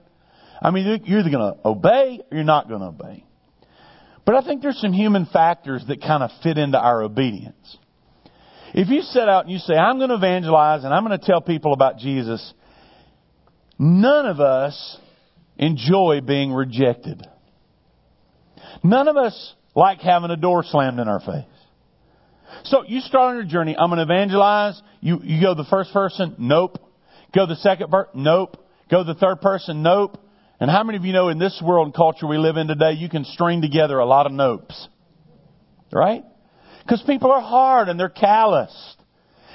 I 0.61 0.71
mean, 0.71 1.01
you're 1.05 1.21
either 1.21 1.31
going 1.31 1.55
to 1.55 1.67
obey 1.67 2.21
or 2.31 2.37
you're 2.37 2.45
not 2.45 2.69
going 2.69 2.81
to 2.81 2.89
obey. 2.89 3.25
But 4.27 4.35
I 4.35 4.43
think 4.43 4.61
there's 4.61 4.81
some 4.81 4.93
human 4.93 5.25
factors 5.25 5.83
that 5.89 6.03
kind 6.03 6.23
of 6.23 6.31
fit 6.43 6.59
into 6.59 6.79
our 6.79 7.03
obedience. 7.03 7.79
If 8.75 8.89
you 8.89 9.03
set 9.03 9.29
out 9.29 9.45
and 9.45 9.53
you 9.53 9.59
say, 9.59 9.75
I'm 9.75 9.99
going 9.99 10.11
to 10.11 10.17
evangelize 10.17 10.85
and 10.85 10.95
I'm 10.95 11.05
going 11.05 11.19
to 11.19 11.25
tell 11.25 11.41
people 11.41 11.73
about 11.73 11.99
Jesus, 11.99 12.55
none 13.79 14.27
of 14.27 14.41
us 14.41 14.99
enjoy 15.57 16.21
being 16.25 16.53
rejected. 16.53 17.27
None 18.83 19.09
of 19.09 19.17
us 19.17 19.55
like 19.75 20.01
having 20.01 20.31
a 20.31 20.37
door 20.37 20.65
slammed 20.65 20.99
in 20.99 21.09
our 21.09 21.21
face. 21.21 21.45
So 22.65 22.85
you 22.87 23.01
start 23.01 23.31
on 23.31 23.37
your 23.37 23.45
journey. 23.45 23.77
I'm 23.77 23.91
going 23.91 24.07
to 24.07 24.13
evangelize. 24.13 24.81
You, 25.01 25.21
you 25.23 25.41
go 25.41 25.55
the 25.55 25.67
first 25.69 25.93
person? 25.93 26.35
Nope. 26.39 26.79
Go 27.35 27.47
the 27.47 27.57
second 27.57 27.91
person? 27.91 28.23
Nope. 28.23 28.65
Go 28.91 29.05
the 29.05 29.15
third 29.15 29.41
person? 29.41 29.83
Nope. 29.83 30.19
And 30.59 30.71
how 30.71 30.85
many 30.85 30.99
of 30.99 31.05
you 31.05 31.13
know 31.13 31.29
in 31.29 31.39
this 31.39 31.61
world 31.65 31.87
and 31.87 31.95
culture 31.95 32.27
we 32.27 32.37
live 32.37 32.57
in 32.57 32.67
today, 32.67 32.93
you 32.93 33.09
can 33.09 33.25
string 33.25 33.63
together 33.63 33.99
a 33.99 34.05
lot 34.05 34.27
of 34.27 34.33
nopes? 34.33 34.87
Right? 35.93 36.25
Because 36.91 37.07
people 37.07 37.31
are 37.31 37.41
hard 37.41 37.89
and 37.89 38.01
they're 38.01 38.09
calloused. 38.09 38.97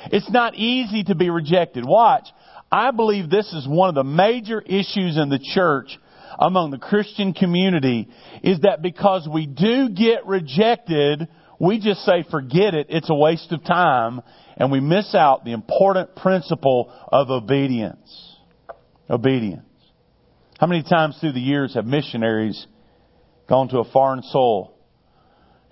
It's 0.06 0.30
not 0.30 0.56
easy 0.56 1.04
to 1.06 1.15
be 1.15 1.30
rejected. 1.30 1.84
Watch. 1.86 2.30
I 2.71 2.91
believe 2.91 3.30
this 3.30 3.52
is 3.52 3.67
one 3.67 3.89
of 3.89 3.95
the 3.95 4.06
major 4.06 4.62
issues 4.62 5.17
in 5.17 5.28
the 5.28 5.39
church 5.54 6.00
among 6.39 6.71
the 6.71 6.78
Christian 6.78 7.34
community 7.34 8.08
is 8.41 8.62
that 8.62 8.82
because 8.82 9.28
we 9.30 9.48
do 9.48 9.89
get 9.89 10.26
rejected, 10.26 11.28
we 11.60 11.82
just 11.82 12.06
say 12.06 12.24
forget 12.32 12.74
it, 12.74 12.88
it's 12.89 13.10
a 13.10 13.15
waste 13.15 13.52
of 13.52 13.65
time, 13.65 14.21
and 14.56 14.71
we 14.71 14.80
miss 14.80 15.13
out 15.13 15.43
the 15.43 15.52
important 15.52 16.15
principle 16.15 16.89
of 17.12 17.30
obedience. 17.30 18.38
Obedience. 19.10 19.65
How 20.58 20.67
many 20.67 20.84
times 20.84 21.17
through 21.19 21.34
the 21.34 21.41
years 21.41 21.74
have 21.74 21.86
missionaries 21.86 22.65
gone 23.50 23.67
to 23.69 23.80
a 23.80 23.91
foreign 23.91 24.21
soil 24.24 24.75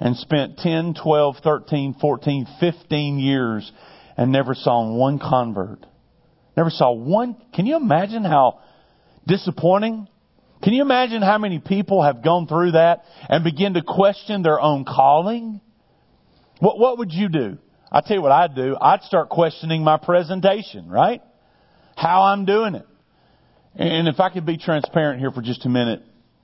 and 0.04 0.18
spent 0.18 0.58
10, 0.58 0.96
12, 1.02 1.38
13, 1.42 1.96
14, 2.00 2.48
15 2.60 3.20
years 3.20 3.72
and 4.18 4.34
never 4.34 4.54
saw 4.54 4.94
one 4.94 5.18
convert. 5.18 5.86
Never 6.58 6.70
saw 6.70 6.92
one. 6.92 7.38
Can 7.54 7.66
you 7.66 7.78
imagine 7.78 8.26
how 8.26 8.60
disappointing? 9.26 10.10
Can 10.62 10.74
you 10.74 10.82
imagine 10.82 11.22
how 11.22 11.38
many 11.38 11.60
people 11.60 12.04
have 12.04 12.22
gone 12.22 12.48
through 12.48 12.72
that 12.72 13.06
and 13.30 13.46
begin 13.46 13.76
to 13.76 13.82
question 13.82 14.44
their 14.44 14.60
own 14.60 14.84
calling? 14.84 15.62
What, 16.60 16.78
what 16.78 16.98
would 16.98 17.14
you 17.14 17.30
do? 17.30 17.58
I 17.90 18.02
tell 18.02 18.18
you 18.18 18.22
what 18.22 18.34
I'd 18.34 18.56
do. 18.56 18.76
I'd 18.80 19.04
start 19.04 19.30
questioning 19.30 19.86
my 19.86 19.96
presentation, 19.96 20.90
right? 20.90 21.22
How 21.96 22.24
I'm 22.24 22.44
doing 22.44 22.76
it. 22.76 22.86
And 23.76 24.10
if 24.10 24.20
I 24.20 24.30
could 24.30 24.46
be 24.46 24.58
transparent 24.58 25.22
here 25.22 25.32
for 25.32 25.42
just 25.42 25.66
a 25.66 25.70
minute, 25.70 26.04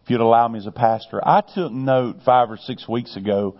you'd 0.09 0.21
allow 0.21 0.47
me 0.47 0.59
as 0.59 0.67
a 0.67 0.71
pastor. 0.71 1.21
I 1.25 1.41
took 1.41 1.71
note 1.71 2.17
five 2.25 2.49
or 2.49 2.57
six 2.57 2.87
weeks 2.87 3.15
ago 3.15 3.57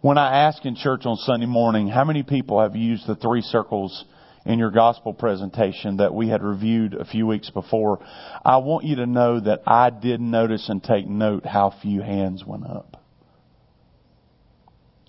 when 0.00 0.16
I 0.16 0.44
asked 0.44 0.64
in 0.64 0.76
church 0.76 1.02
on 1.04 1.16
Sunday 1.16 1.46
morning, 1.46 1.88
how 1.88 2.04
many 2.04 2.22
people 2.22 2.60
have 2.60 2.74
used 2.74 3.06
the 3.06 3.16
three 3.16 3.42
circles 3.42 4.04
in 4.46 4.58
your 4.58 4.70
gospel 4.70 5.12
presentation 5.12 5.98
that 5.98 6.14
we 6.14 6.28
had 6.28 6.42
reviewed 6.42 6.94
a 6.94 7.04
few 7.04 7.26
weeks 7.26 7.50
before? 7.50 7.98
I 8.44 8.58
want 8.58 8.86
you 8.86 8.96
to 8.96 9.06
know 9.06 9.40
that 9.40 9.62
I 9.66 9.90
did 9.90 10.20
notice 10.20 10.68
and 10.68 10.82
take 10.82 11.06
note 11.06 11.44
how 11.44 11.74
few 11.82 12.00
hands 12.00 12.44
went 12.46 12.66
up. 12.66 12.96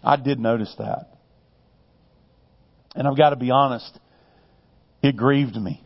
I 0.04 0.18
did 0.18 0.40
notice 0.40 0.74
that. 0.78 1.16
And 2.94 3.08
I've 3.08 3.18
got 3.18 3.30
to 3.30 3.38
be 3.38 3.52
honest, 3.52 3.98
it 5.02 5.16
grieved 5.16 5.56
me. 5.56 5.82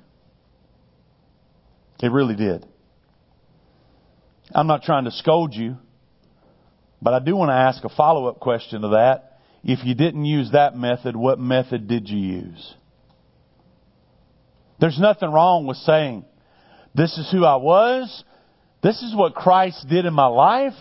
It 2.01 2.11
really 2.11 2.35
did. 2.35 2.65
I'm 4.53 4.67
not 4.67 4.83
trying 4.83 5.05
to 5.05 5.11
scold 5.11 5.53
you. 5.53 5.77
But 7.01 7.13
I 7.13 7.19
do 7.19 7.35
want 7.35 7.49
to 7.49 7.53
ask 7.53 7.83
a 7.83 7.89
follow 7.89 8.27
up 8.27 8.39
question 8.39 8.81
to 8.81 8.89
that. 8.89 9.39
If 9.63 9.85
you 9.85 9.95
didn't 9.95 10.25
use 10.25 10.51
that 10.51 10.75
method, 10.75 11.15
what 11.15 11.39
method 11.39 11.87
did 11.87 12.07
you 12.09 12.19
use? 12.19 12.75
There's 14.79 14.99
nothing 14.99 15.31
wrong 15.31 15.65
with 15.65 15.77
saying, 15.77 16.25
this 16.93 17.17
is 17.17 17.29
who 17.31 17.45
I 17.45 17.55
was, 17.55 18.23
this 18.83 19.01
is 19.01 19.15
what 19.15 19.33
Christ 19.33 19.87
did 19.89 20.05
in 20.05 20.13
my 20.13 20.27
life, 20.27 20.73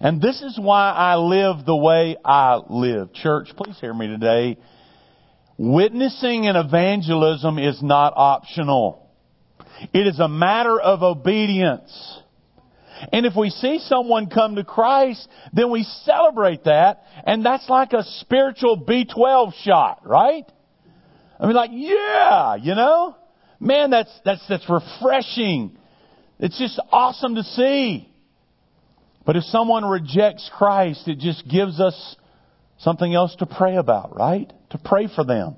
and 0.00 0.20
this 0.20 0.40
is 0.42 0.58
why 0.60 0.92
I 0.92 1.16
live 1.16 1.66
the 1.66 1.76
way 1.76 2.16
I 2.24 2.60
live. 2.68 3.12
Church, 3.12 3.48
please 3.56 3.78
hear 3.80 3.92
me 3.92 4.06
today. 4.06 4.58
Witnessing 5.56 6.46
and 6.46 6.56
evangelism 6.56 7.58
is 7.58 7.82
not 7.82 8.12
optional. 8.16 9.10
It 9.92 10.06
is 10.06 10.20
a 10.20 10.28
matter 10.28 10.78
of 10.78 11.02
obedience. 11.02 12.20
And 13.12 13.26
if 13.26 13.34
we 13.36 13.50
see 13.50 13.78
someone 13.80 14.28
come 14.28 14.56
to 14.56 14.64
Christ, 14.64 15.28
then 15.52 15.70
we 15.70 15.84
celebrate 16.04 16.64
that, 16.64 17.02
and 17.24 17.44
that's 17.44 17.68
like 17.68 17.92
a 17.92 18.02
spiritual 18.20 18.84
B12 18.84 19.54
shot, 19.62 20.02
right? 20.04 20.44
I 21.40 21.46
mean, 21.46 21.54
like, 21.54 21.70
yeah, 21.72 22.56
you 22.56 22.74
know? 22.74 23.16
Man, 23.60 23.90
that's, 23.90 24.10
that's, 24.24 24.46
that's 24.48 24.68
refreshing. 24.68 25.76
It's 26.38 26.58
just 26.58 26.80
awesome 26.92 27.34
to 27.36 27.42
see. 27.42 28.08
But 29.26 29.36
if 29.36 29.44
someone 29.44 29.84
rejects 29.84 30.48
Christ, 30.56 31.06
it 31.06 31.18
just 31.18 31.46
gives 31.48 31.80
us 31.80 32.16
something 32.78 33.12
else 33.12 33.34
to 33.36 33.46
pray 33.46 33.76
about, 33.76 34.16
right? 34.16 34.50
To 34.70 34.78
pray 34.78 35.08
for 35.14 35.24
them. 35.24 35.56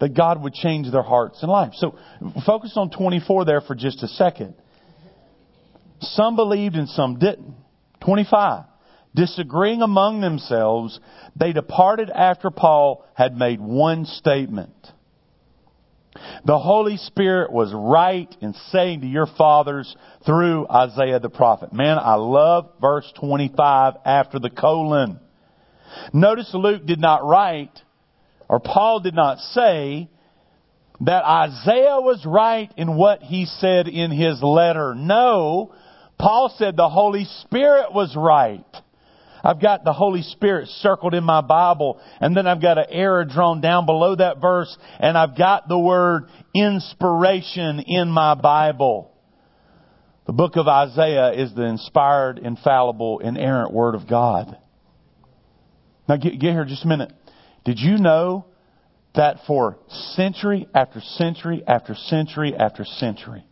That 0.00 0.14
God 0.14 0.42
would 0.42 0.54
change 0.54 0.90
their 0.92 1.02
hearts 1.02 1.42
and 1.42 1.50
lives. 1.50 1.78
So 1.80 1.98
focus 2.46 2.74
on 2.76 2.90
24 2.90 3.44
there 3.44 3.60
for 3.60 3.74
just 3.74 4.02
a 4.02 4.08
second. 4.08 4.54
Some 6.00 6.36
believed 6.36 6.76
and 6.76 6.88
some 6.88 7.18
didn't. 7.18 7.54
25. 8.00 8.64
Disagreeing 9.14 9.82
among 9.82 10.20
themselves, 10.20 11.00
they 11.34 11.52
departed 11.52 12.10
after 12.10 12.50
Paul 12.50 13.04
had 13.14 13.36
made 13.36 13.60
one 13.60 14.04
statement. 14.04 14.74
The 16.44 16.58
Holy 16.58 16.96
Spirit 16.96 17.52
was 17.52 17.72
right 17.72 18.34
in 18.40 18.54
saying 18.70 19.02
to 19.02 19.06
your 19.06 19.26
fathers 19.26 19.94
through 20.24 20.66
Isaiah 20.68 21.20
the 21.20 21.30
prophet. 21.30 21.72
Man, 21.72 21.98
I 21.98 22.14
love 22.14 22.70
verse 22.80 23.10
25 23.18 23.94
after 24.04 24.38
the 24.38 24.50
colon. 24.50 25.20
Notice 26.12 26.50
Luke 26.54 26.86
did 26.86 27.00
not 27.00 27.24
write, 27.24 27.80
or 28.48 28.60
Paul 28.60 29.00
did 29.00 29.14
not 29.14 29.38
say, 29.38 30.08
that 31.00 31.24
Isaiah 31.24 32.00
was 32.00 32.24
right 32.26 32.72
in 32.76 32.96
what 32.96 33.22
he 33.22 33.46
said 33.46 33.86
in 33.86 34.10
his 34.10 34.42
letter. 34.42 34.94
No, 34.96 35.72
Paul 36.18 36.54
said 36.58 36.76
the 36.76 36.88
Holy 36.88 37.24
Spirit 37.42 37.92
was 37.92 38.14
right. 38.16 38.64
I've 39.44 39.60
got 39.60 39.84
the 39.84 39.92
Holy 39.92 40.22
Spirit 40.22 40.68
circled 40.68 41.14
in 41.14 41.22
my 41.22 41.40
Bible, 41.40 42.00
and 42.20 42.36
then 42.36 42.46
I've 42.46 42.60
got 42.60 42.76
an 42.76 42.86
arrow 42.90 43.24
drawn 43.24 43.60
down 43.60 43.86
below 43.86 44.16
that 44.16 44.40
verse, 44.40 44.76
and 44.98 45.16
I've 45.16 45.36
got 45.38 45.68
the 45.68 45.78
word 45.78 46.24
inspiration 46.54 47.80
in 47.80 48.08
my 48.08 48.34
Bible. 48.34 49.12
The 50.26 50.32
book 50.32 50.56
of 50.56 50.68
Isaiah 50.68 51.32
is 51.32 51.54
the 51.54 51.62
inspired, 51.62 52.38
infallible, 52.38 53.20
inerrant 53.20 53.72
Word 53.72 53.94
of 53.94 54.06
God. 54.06 54.58
Now 56.08 56.16
get, 56.16 56.38
get 56.38 56.52
here 56.52 56.66
just 56.66 56.84
a 56.84 56.88
minute. 56.88 57.12
Did 57.64 57.78
you 57.78 57.96
know 57.96 58.44
that 59.14 59.38
for 59.46 59.78
century 60.14 60.68
after 60.74 61.00
century 61.00 61.62
after 61.66 61.94
century 61.94 62.54
after 62.54 62.84
century, 62.84 63.47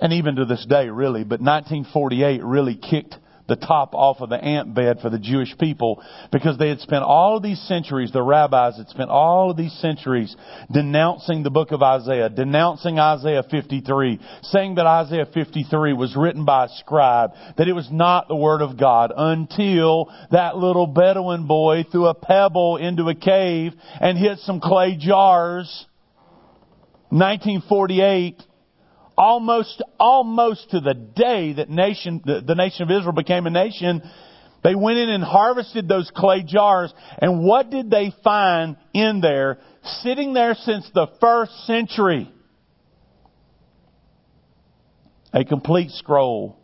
and 0.00 0.12
even 0.12 0.36
to 0.36 0.44
this 0.44 0.64
day 0.66 0.88
really, 0.88 1.24
but 1.24 1.40
1948 1.40 2.42
really 2.42 2.76
kicked 2.76 3.16
the 3.46 3.56
top 3.56 3.94
off 3.94 4.20
of 4.20 4.30
the 4.30 4.42
ant 4.42 4.74
bed 4.74 5.00
for 5.00 5.10
the 5.10 5.18
Jewish 5.18 5.56
people 5.58 6.02
because 6.32 6.56
they 6.56 6.68
had 6.68 6.80
spent 6.80 7.04
all 7.04 7.36
of 7.36 7.42
these 7.42 7.60
centuries, 7.68 8.10
the 8.10 8.22
rabbis 8.22 8.78
had 8.78 8.88
spent 8.88 9.10
all 9.10 9.50
of 9.50 9.56
these 9.56 9.72
centuries 9.80 10.34
denouncing 10.72 11.42
the 11.42 11.50
book 11.50 11.70
of 11.70 11.82
Isaiah, 11.82 12.30
denouncing 12.30 12.98
Isaiah 12.98 13.42
53, 13.42 14.18
saying 14.42 14.76
that 14.76 14.86
Isaiah 14.86 15.26
53 15.26 15.92
was 15.92 16.16
written 16.16 16.44
by 16.44 16.66
a 16.66 16.68
scribe, 16.78 17.32
that 17.58 17.68
it 17.68 17.74
was 17.74 17.88
not 17.92 18.28
the 18.28 18.36
word 18.36 18.62
of 18.62 18.78
God 18.78 19.12
until 19.14 20.10
that 20.30 20.56
little 20.56 20.86
Bedouin 20.86 21.46
boy 21.46 21.84
threw 21.90 22.06
a 22.06 22.14
pebble 22.14 22.78
into 22.78 23.08
a 23.08 23.14
cave 23.14 23.72
and 24.00 24.16
hit 24.16 24.38
some 24.38 24.60
clay 24.60 24.96
jars. 24.98 25.86
1948 27.10 28.42
almost, 29.16 29.82
almost 29.98 30.70
to 30.70 30.80
the 30.80 30.94
day 30.94 31.54
that 31.54 31.70
nation, 31.70 32.22
the, 32.24 32.40
the 32.40 32.54
nation 32.54 32.82
of 32.82 32.90
Israel 32.90 33.12
became 33.12 33.46
a 33.46 33.50
nation, 33.50 34.02
they 34.62 34.74
went 34.74 34.98
in 34.98 35.10
and 35.10 35.22
harvested 35.22 35.88
those 35.88 36.10
clay 36.14 36.42
jars. 36.42 36.92
And 37.18 37.44
what 37.44 37.70
did 37.70 37.90
they 37.90 38.12
find 38.24 38.76
in 38.92 39.20
there, 39.20 39.58
sitting 40.02 40.32
there 40.32 40.54
since 40.54 40.88
the 40.94 41.06
first 41.20 41.52
century? 41.66 42.30
A 45.32 45.44
complete 45.44 45.90
scroll 45.90 46.58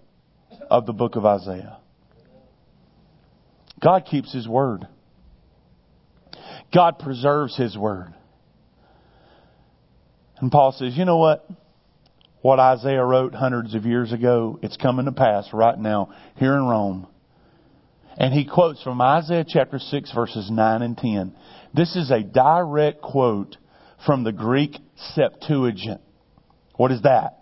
of 0.70 0.86
the 0.86 0.92
book 0.92 1.16
of 1.16 1.26
Isaiah. 1.26 1.78
God 3.82 4.06
keeps 4.10 4.32
His 4.32 4.48
word. 4.48 4.86
God 6.72 6.98
preserves 6.98 7.56
His 7.56 7.76
word. 7.76 8.14
And 10.38 10.50
Paul 10.50 10.72
says, 10.72 10.96
you 10.96 11.04
know 11.04 11.18
what? 11.18 11.46
What 12.42 12.58
Isaiah 12.58 13.04
wrote 13.04 13.34
hundreds 13.34 13.74
of 13.74 13.84
years 13.84 14.12
ago. 14.12 14.58
It's 14.62 14.76
coming 14.76 15.06
to 15.06 15.12
pass 15.12 15.48
right 15.52 15.78
now 15.78 16.12
here 16.36 16.54
in 16.54 16.64
Rome. 16.64 17.06
And 18.16 18.34
he 18.34 18.44
quotes 18.44 18.82
from 18.82 19.00
Isaiah 19.00 19.44
chapter 19.46 19.78
6 19.78 20.12
verses 20.12 20.50
9 20.50 20.82
and 20.82 20.96
10. 20.96 21.34
This 21.74 21.96
is 21.96 22.10
a 22.10 22.22
direct 22.22 23.00
quote 23.00 23.56
from 24.04 24.24
the 24.24 24.32
Greek 24.32 24.76
Septuagint. 25.14 26.00
What 26.76 26.90
is 26.90 27.02
that? 27.02 27.36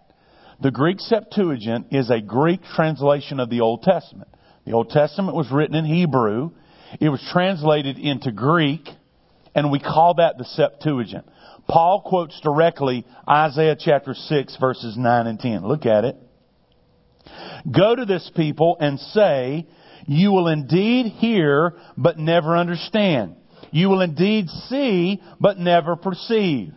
The 0.61 0.71
Greek 0.73 0.99
Septuagint 0.99 1.87
is 1.93 2.11
a 2.11 2.21
Greek 2.21 2.61
translation 2.75 3.39
of 3.39 3.49
the 3.49 3.61
Old 3.61 3.83
Testament. 3.83 4.29
The 4.67 4.73
Old 4.73 4.91
Testament 4.91 5.37
was 5.37 5.51
written 5.53 5.77
in 5.77 5.85
Hebrew. 5.85 6.51
It 7.01 7.09
was 7.09 7.27
translated 7.33 7.99
into 7.99 8.33
Greek, 8.33 8.89
and 9.55 9.71
we 9.71 9.79
call 9.79 10.15
that 10.15 10.37
the 10.37 10.45
Septuagint. 10.45 11.27
Paul 11.69 12.03
quotes 12.05 12.41
directly 12.41 13.05
Isaiah 13.29 13.77
chapter 13.79 14.15
6 14.15 14.57
verses 14.59 14.97
9 14.97 15.27
and 15.27 15.39
10. 15.39 15.67
Look 15.67 15.87
at 15.87 16.05
it. 16.05 16.17
Go 17.71 17.95
to 17.95 18.05
this 18.05 18.31
people 18.35 18.77
and 18.81 18.99
say, 18.99 19.67
you 20.07 20.33
will 20.33 20.49
indeed 20.49 21.13
hear, 21.13 21.75
but 21.99 22.19
never 22.19 22.57
understand. 22.57 23.37
You 23.71 23.91
will 23.91 24.01
indeed 24.01 24.49
see, 24.49 25.21
but 25.39 25.59
never 25.59 25.97
perceive. 25.97 26.73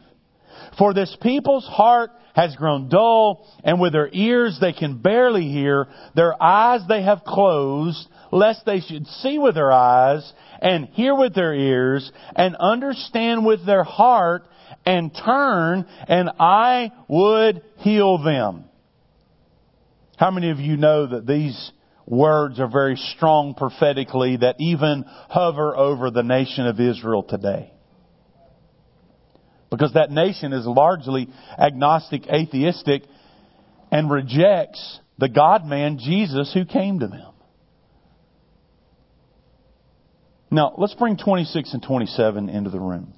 For 0.78 0.94
this 0.94 1.16
people's 1.22 1.66
heart 1.66 2.12
has 2.36 2.56
grown 2.58 2.90
dull, 2.90 3.48
and 3.64 3.80
with 3.80 3.94
their 3.94 4.10
ears 4.12 4.58
they 4.60 4.74
can 4.74 4.98
barely 4.98 5.48
hear. 5.48 5.88
Their 6.14 6.42
eyes 6.42 6.82
they 6.88 7.04
have 7.04 7.24
closed, 7.24 8.06
lest 8.32 8.66
they 8.66 8.82
should 8.82 9.08
see 9.08 9.38
with 9.38 9.56
their 9.56 9.72
eyes, 9.72 10.32
and 10.62 10.88
hear 10.88 11.16
with 11.16 11.34
their 11.34 11.54
ears, 11.54 12.12
and 12.36 12.56
understand 12.58 13.46
with 13.46 13.66
their 13.66 13.84
heart, 13.84 14.46
and 14.86 15.12
turn 15.13 15.86
and 16.08 16.30
I 16.39 16.91
would 17.08 17.62
heal 17.78 18.17
them. 18.17 18.65
How 20.17 20.32
many 20.32 20.52
of 20.52 20.60
you 20.60 20.78
know 20.78 21.08
that 21.08 21.26
these 21.26 21.72
words 22.06 22.60
are 22.60 22.70
very 22.70 22.96
strong 22.96 23.56
prophetically 23.56 24.38
that 24.38 24.56
even 24.60 25.06
hover 25.30 25.76
over 25.76 26.12
the 26.12 26.24
nation 26.24 26.67
of 26.67 26.80
Israel 26.80 27.24
today? 27.24 27.72
Because 29.70 29.94
that 29.94 30.12
nation 30.12 30.52
is 30.52 30.65
largely 30.65 31.30
agnostic, 31.58 32.28
atheistic, 32.28 33.04
and 33.91 34.12
rejects 34.12 35.00
the 35.17 35.30
God 35.30 35.65
man, 35.65 35.98
Jesus, 35.98 36.52
who 36.54 36.65
came 36.65 37.00
to 37.00 37.08
them. 37.08 37.34
Now, 40.52 40.74
let's 40.78 40.94
bring 40.96 41.15
26 41.17 41.74
and 41.74 41.82
27 41.82 42.50
into 42.50 42.70
the 42.70 42.80
room. 42.80 43.13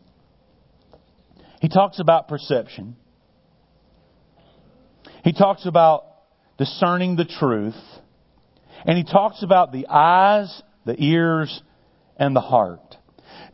He 1.64 1.70
talks 1.70 2.02
about 2.02 2.28
perception. 2.28 2.98
He 5.24 5.32
talks 5.32 5.66
about 5.66 6.04
discerning 6.58 7.16
the 7.16 7.24
truth. 7.24 7.82
And 8.86 8.98
he 8.98 9.06
talks 9.06 9.44
about 9.44 9.72
the 9.72 9.88
eyes, 9.88 10.62
the 10.86 11.02
ears, 11.02 11.64
and 12.18 12.36
the 12.36 12.42
heart. 12.42 12.98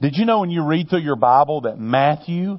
Did 0.01 0.15
you 0.15 0.25
know 0.25 0.39
when 0.39 0.49
you 0.49 0.63
read 0.65 0.89
through 0.89 1.01
your 1.01 1.17
Bible 1.17 1.61
that 1.61 1.77
Matthew 1.77 2.57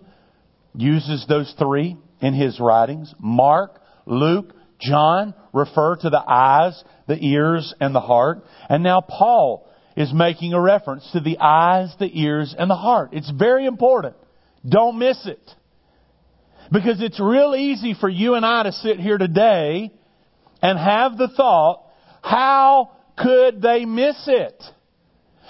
uses 0.72 1.26
those 1.28 1.52
three 1.58 1.96
in 2.20 2.32
his 2.32 2.60
writings? 2.60 3.12
Mark, 3.18 3.80
Luke, 4.06 4.54
John 4.80 5.34
refer 5.52 5.96
to 5.96 6.10
the 6.10 6.22
eyes, 6.24 6.80
the 7.08 7.18
ears, 7.20 7.74
and 7.80 7.92
the 7.92 8.00
heart. 8.00 8.44
And 8.68 8.84
now 8.84 9.00
Paul 9.00 9.68
is 9.96 10.12
making 10.14 10.52
a 10.52 10.60
reference 10.60 11.10
to 11.10 11.18
the 11.18 11.38
eyes, 11.40 11.92
the 11.98 12.20
ears, 12.20 12.54
and 12.56 12.70
the 12.70 12.76
heart. 12.76 13.10
It's 13.14 13.32
very 13.32 13.66
important. 13.66 14.14
Don't 14.68 14.98
miss 14.98 15.26
it. 15.26 15.50
Because 16.72 17.00
it's 17.00 17.18
real 17.18 17.54
easy 17.56 17.94
for 17.98 18.08
you 18.08 18.34
and 18.34 18.46
I 18.46 18.64
to 18.64 18.72
sit 18.72 19.00
here 19.00 19.18
today 19.18 19.90
and 20.62 20.78
have 20.78 21.16
the 21.16 21.28
thought, 21.28 21.84
how 22.22 22.92
could 23.18 23.60
they 23.60 23.84
miss 23.84 24.22
it? 24.26 24.62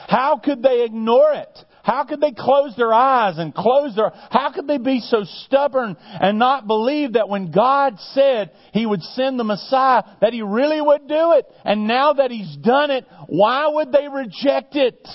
How 0.08 0.40
could 0.42 0.62
they 0.62 0.84
ignore 0.84 1.32
it? 1.34 1.58
How 1.82 2.04
could 2.04 2.20
they 2.20 2.32
close 2.32 2.74
their 2.76 2.92
eyes 2.92 3.38
and 3.38 3.54
close 3.54 3.96
their, 3.96 4.12
how 4.30 4.52
could 4.52 4.66
they 4.66 4.78
be 4.78 5.00
so 5.00 5.24
stubborn 5.44 5.96
and 5.98 6.38
not 6.38 6.66
believe 6.66 7.14
that 7.14 7.28
when 7.28 7.50
God 7.50 7.98
said 8.12 8.50
He 8.72 8.84
would 8.86 9.02
send 9.02 9.38
the 9.38 9.44
Messiah, 9.44 10.02
that 10.20 10.32
He 10.32 10.42
really 10.42 10.80
would 10.80 11.08
do 11.08 11.32
it? 11.32 11.46
And 11.64 11.86
now 11.86 12.14
that 12.14 12.30
He's 12.30 12.56
done 12.56 12.90
it, 12.90 13.06
why 13.26 13.68
would 13.68 13.92
they 13.92 14.08
reject 14.08 14.76
it? 14.76 15.08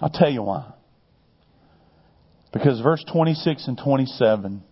I'll 0.00 0.10
tell 0.10 0.30
you 0.30 0.42
why. 0.42 0.73
Because 2.54 2.80
verse 2.80 3.04
26 3.12 3.66
and 3.66 3.76
27, 3.76 4.62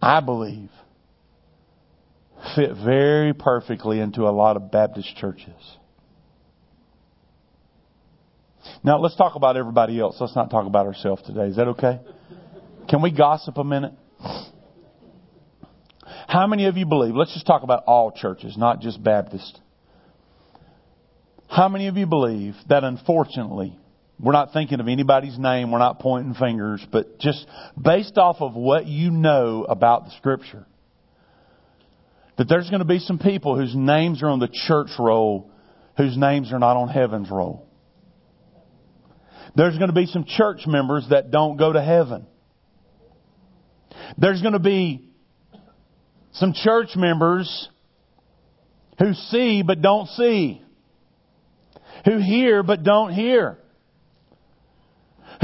I 0.00 0.20
believe, 0.20 0.70
fit 2.54 2.70
very 2.76 3.34
perfectly 3.34 3.98
into 3.98 4.22
a 4.22 4.30
lot 4.30 4.56
of 4.56 4.70
Baptist 4.70 5.16
churches. 5.16 5.76
Now 8.84 8.98
let's 8.98 9.16
talk 9.16 9.34
about 9.34 9.56
everybody 9.56 9.98
else. 9.98 10.16
Let's 10.20 10.36
not 10.36 10.48
talk 10.48 10.66
about 10.66 10.86
ourselves 10.86 11.22
today. 11.22 11.46
Is 11.46 11.56
that 11.56 11.68
okay? 11.68 11.98
Can 12.88 13.02
we 13.02 13.10
gossip 13.10 13.58
a 13.58 13.64
minute? 13.64 13.92
How 16.28 16.46
many 16.46 16.66
of 16.66 16.76
you 16.76 16.86
believe, 16.86 17.16
let's 17.16 17.34
just 17.34 17.46
talk 17.46 17.64
about 17.64 17.82
all 17.86 18.12
churches, 18.12 18.56
not 18.56 18.80
just 18.80 19.02
Baptist. 19.02 19.60
How 21.48 21.68
many 21.68 21.88
of 21.88 21.96
you 21.96 22.06
believe 22.06 22.54
that 22.68 22.84
unfortunately, 22.84 23.76
we're 24.20 24.32
not 24.32 24.52
thinking 24.52 24.80
of 24.80 24.88
anybody's 24.88 25.38
name, 25.38 25.72
we're 25.72 25.78
not 25.78 25.98
pointing 25.98 26.34
fingers, 26.34 26.84
but 26.92 27.18
just 27.18 27.46
based 27.80 28.16
off 28.16 28.36
of 28.40 28.54
what 28.54 28.86
you 28.86 29.10
know 29.10 29.64
about 29.68 30.06
the 30.06 30.10
scripture, 30.18 30.66
that 32.38 32.48
there's 32.48 32.68
going 32.70 32.80
to 32.80 32.86
be 32.86 33.00
some 33.00 33.18
people 33.18 33.56
whose 33.58 33.74
names 33.74 34.22
are 34.22 34.28
on 34.28 34.38
the 34.38 34.48
church 34.66 34.90
roll, 34.98 35.50
whose 35.96 36.16
names 36.16 36.52
are 36.52 36.58
not 36.58 36.76
on 36.76 36.88
heaven's 36.88 37.30
roll. 37.30 37.68
There's 39.56 39.76
going 39.78 39.88
to 39.88 39.94
be 39.94 40.06
some 40.06 40.24
church 40.26 40.66
members 40.66 41.06
that 41.10 41.30
don't 41.30 41.56
go 41.56 41.72
to 41.72 41.82
heaven. 41.82 42.26
There's 44.18 44.42
going 44.42 44.54
to 44.54 44.58
be 44.58 45.08
some 46.32 46.52
church 46.52 46.96
members 46.96 47.68
who 48.98 49.14
see 49.14 49.62
but 49.62 49.80
don't 49.80 50.08
see. 50.08 50.60
Who 52.04 52.18
hear 52.18 52.62
but 52.62 52.82
don't 52.82 53.12
hear. 53.12 53.58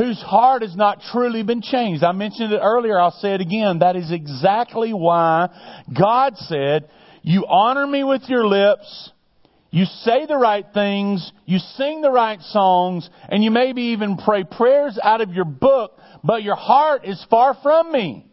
Whose 0.01 0.23
heart 0.23 0.63
has 0.63 0.75
not 0.75 1.03
truly 1.13 1.43
been 1.43 1.61
changed. 1.61 2.03
I 2.03 2.13
mentioned 2.13 2.55
it 2.55 2.61
earlier, 2.63 2.99
I'll 2.99 3.11
say 3.11 3.35
it 3.35 3.43
again. 3.43 3.81
That 3.81 3.97
is 3.97 4.11
exactly 4.11 4.95
why 4.95 5.51
God 5.95 6.39
said, 6.39 6.89
You 7.21 7.45
honor 7.47 7.87
me 7.87 8.03
with 8.03 8.23
your 8.27 8.47
lips, 8.47 9.11
you 9.71 9.85
say 9.85 10.25
the 10.25 10.39
right 10.39 10.65
things, 10.73 11.31
you 11.45 11.59
sing 11.59 12.01
the 12.01 12.11
right 12.11 12.41
songs, 12.41 13.11
and 13.29 13.45
you 13.45 13.51
maybe 13.51 13.83
even 13.89 14.17
pray 14.17 14.43
prayers 14.45 14.99
out 15.03 15.21
of 15.21 15.35
your 15.35 15.45
book, 15.45 15.99
but 16.25 16.43
your 16.43 16.57
heart 16.57 17.05
is 17.05 17.23
far 17.29 17.55
from 17.63 17.93
me. 17.93 18.27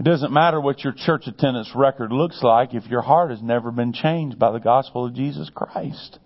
It 0.00 0.02
doesn't 0.02 0.32
matter 0.32 0.60
what 0.60 0.82
your 0.82 0.92
church 0.92 1.28
attendance 1.28 1.70
record 1.72 2.10
looks 2.10 2.42
like 2.42 2.74
if 2.74 2.86
your 2.86 3.02
heart 3.02 3.30
has 3.30 3.40
never 3.40 3.70
been 3.70 3.92
changed 3.92 4.40
by 4.40 4.50
the 4.50 4.58
gospel 4.58 5.06
of 5.06 5.14
Jesus 5.14 5.48
Christ. 5.54 6.18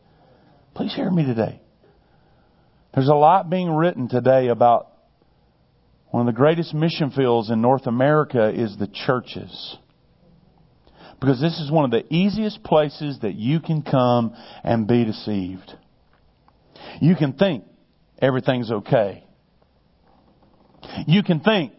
Please 0.75 0.94
hear 0.94 1.11
me 1.11 1.27
today. 1.27 1.61
There's 2.94 3.09
a 3.09 3.14
lot 3.14 3.51
being 3.51 3.70
written 3.70 4.09
today 4.09 4.48
about 4.48 4.88
one 6.11 6.27
of 6.27 6.35
the 6.35 6.37
greatest 6.37 6.72
mission 6.72 7.11
fields 7.11 7.51
in 7.51 7.61
North 7.61 7.87
America 7.87 8.48
is 8.48 8.77
the 8.79 8.87
churches. 8.87 9.77
Because 11.20 11.40
this 11.40 11.61
is 11.61 11.70
one 11.70 11.85
of 11.85 11.90
the 11.90 12.05
easiest 12.12 12.62
places 12.62 13.18
that 13.22 13.35
you 13.35 13.61
can 13.61 13.83
come 13.83 14.35
and 14.64 14.87
be 14.87 15.05
deceived. 15.05 15.72
You 17.01 17.16
can 17.16 17.35
think 17.35 17.64
everything's 18.20 18.70
okay. 18.70 19.24
You 21.07 21.22
can 21.22 21.40
think 21.40 21.72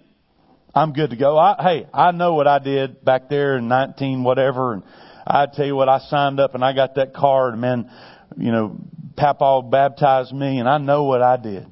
I'm 0.76 0.94
good 0.94 1.10
to 1.10 1.16
go. 1.16 1.38
I, 1.38 1.56
hey, 1.60 1.88
I 1.94 2.12
know 2.12 2.36
what 2.36 2.48
I 2.48 2.60
did 2.60 3.04
back 3.04 3.30
there 3.30 3.58
in 3.58 3.68
19 3.68 4.24
whatever, 4.24 4.74
and 4.74 4.84
I 5.26 5.48
tell 5.52 5.66
you 5.66 5.76
what, 5.76 5.90
I 5.90 6.00
signed 6.00 6.40
up 6.40 6.54
and 6.54 6.64
I 6.64 6.74
got 6.74 6.96
that 6.96 7.14
card, 7.14 7.54
and 7.54 7.62
man, 7.62 7.90
you 8.38 8.52
know, 8.52 8.78
Papa 9.16 9.68
baptized 9.70 10.34
me, 10.34 10.60
and 10.60 10.68
I 10.68 10.78
know 10.78 11.04
what 11.04 11.22
I 11.22 11.38
did. 11.38 11.66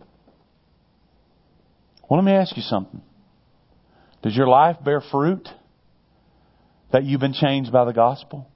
Well, 2.09 2.19
let 2.19 2.25
me 2.25 2.33
ask 2.33 2.55
you 2.55 2.63
something. 2.63 3.01
Does 4.23 4.35
your 4.35 4.47
life 4.47 4.77
bear 4.83 5.01
fruit? 5.01 5.47
that 6.91 7.03
you've 7.03 7.19
been 7.19 7.33
changed 7.33 7.71
by 7.71 7.85
the 7.85 7.93
gospel? 7.93 8.49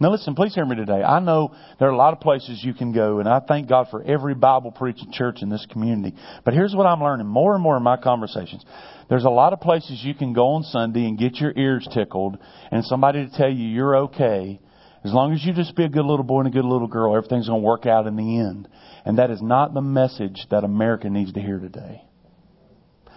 Now 0.00 0.10
listen, 0.10 0.34
please 0.34 0.54
hear 0.54 0.64
me 0.64 0.74
today. 0.74 1.02
I 1.02 1.20
know 1.20 1.54
there 1.78 1.88
are 1.88 1.92
a 1.92 1.96
lot 1.96 2.14
of 2.14 2.20
places 2.20 2.60
you 2.64 2.72
can 2.72 2.92
go, 2.92 3.18
and 3.18 3.28
I 3.28 3.40
thank 3.40 3.68
God 3.68 3.88
for 3.90 4.02
every 4.02 4.34
Bible 4.34 4.72
preaching 4.72 5.12
church 5.12 5.42
in 5.42 5.50
this 5.50 5.66
community. 5.70 6.16
But 6.44 6.54
here's 6.54 6.74
what 6.74 6.86
I'm 6.86 7.02
learning 7.02 7.26
more 7.26 7.54
and 7.54 7.62
more 7.62 7.76
in 7.76 7.82
my 7.82 7.98
conversations. 7.98 8.64
There's 9.10 9.24
a 9.24 9.30
lot 9.30 9.52
of 9.52 9.60
places 9.60 10.00
you 10.02 10.14
can 10.14 10.32
go 10.32 10.48
on 10.54 10.62
Sunday 10.64 11.04
and 11.04 11.18
get 11.18 11.36
your 11.36 11.52
ears 11.54 11.86
tickled, 11.92 12.38
and 12.70 12.84
somebody 12.84 13.26
to 13.26 13.36
tell 13.36 13.50
you 13.50 13.68
you're 13.68 13.96
okay. 14.04 14.60
As 15.04 15.12
long 15.12 15.32
as 15.32 15.44
you 15.44 15.52
just 15.52 15.74
be 15.74 15.84
a 15.84 15.88
good 15.88 16.04
little 16.04 16.24
boy 16.24 16.40
and 16.40 16.48
a 16.48 16.52
good 16.52 16.64
little 16.64 16.86
girl, 16.86 17.16
everything's 17.16 17.48
going 17.48 17.60
to 17.60 17.66
work 17.66 17.86
out 17.86 18.06
in 18.06 18.16
the 18.16 18.38
end. 18.38 18.68
And 19.04 19.18
that 19.18 19.30
is 19.30 19.42
not 19.42 19.74
the 19.74 19.80
message 19.80 20.46
that 20.50 20.62
America 20.62 21.10
needs 21.10 21.32
to 21.32 21.40
hear 21.40 21.58
today. 21.58 22.02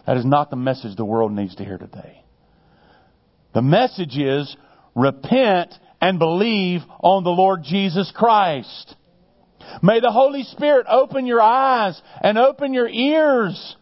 That 0.08 0.17
is 0.17 0.26
not 0.26 0.50
the 0.50 0.56
message 0.56 0.95
the 0.95 1.06
world 1.06 1.32
needs 1.32 1.56
to 1.56 1.65
hear 1.65 1.78
today. 1.78 2.24
The 3.54 3.62
message 3.62 4.17
is 4.17 4.56
repent 4.95 5.74
and 6.02 6.19
believe 6.19 6.82
on 7.00 7.24
the 7.24 7.30
Lord 7.30 7.63
Jesus 7.63 8.12
Christ. 8.15 8.95
May 9.82 10.00
the 10.00 10.12
Holy 10.12 10.43
Spirit 10.43 10.88
open 10.89 11.26
your 11.26 11.41
eyes 11.41 12.00
and 12.21 12.38
open 12.38 12.74
your 12.74 12.88
ears 12.88 13.76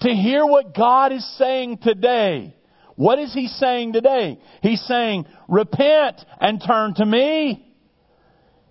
to 0.00 0.08
hear 0.10 0.44
what 0.44 0.74
God 0.74 1.12
is 1.12 1.38
saying 1.38 1.78
today. 1.78 2.54
What 2.96 3.18
is 3.18 3.32
He 3.32 3.48
saying 3.48 3.92
today? 3.92 4.38
He's 4.62 4.82
saying, 4.86 5.26
repent 5.48 6.24
and 6.40 6.62
turn 6.64 6.94
to 6.94 7.06
me. 7.06 7.66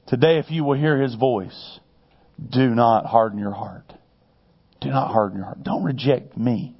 Today, 0.07 0.39
if 0.39 0.51
you 0.51 0.63
will 0.63 0.77
hear 0.77 1.01
His 1.01 1.15
voice, 1.15 1.79
do 2.49 2.69
not 2.69 3.05
harden 3.05 3.39
your 3.39 3.53
heart. 3.53 3.93
Do 4.79 4.89
not 4.89 5.11
harden 5.11 5.37
your 5.37 5.45
heart. 5.45 5.63
Don't 5.63 5.83
reject 5.83 6.35
me. 6.37 6.75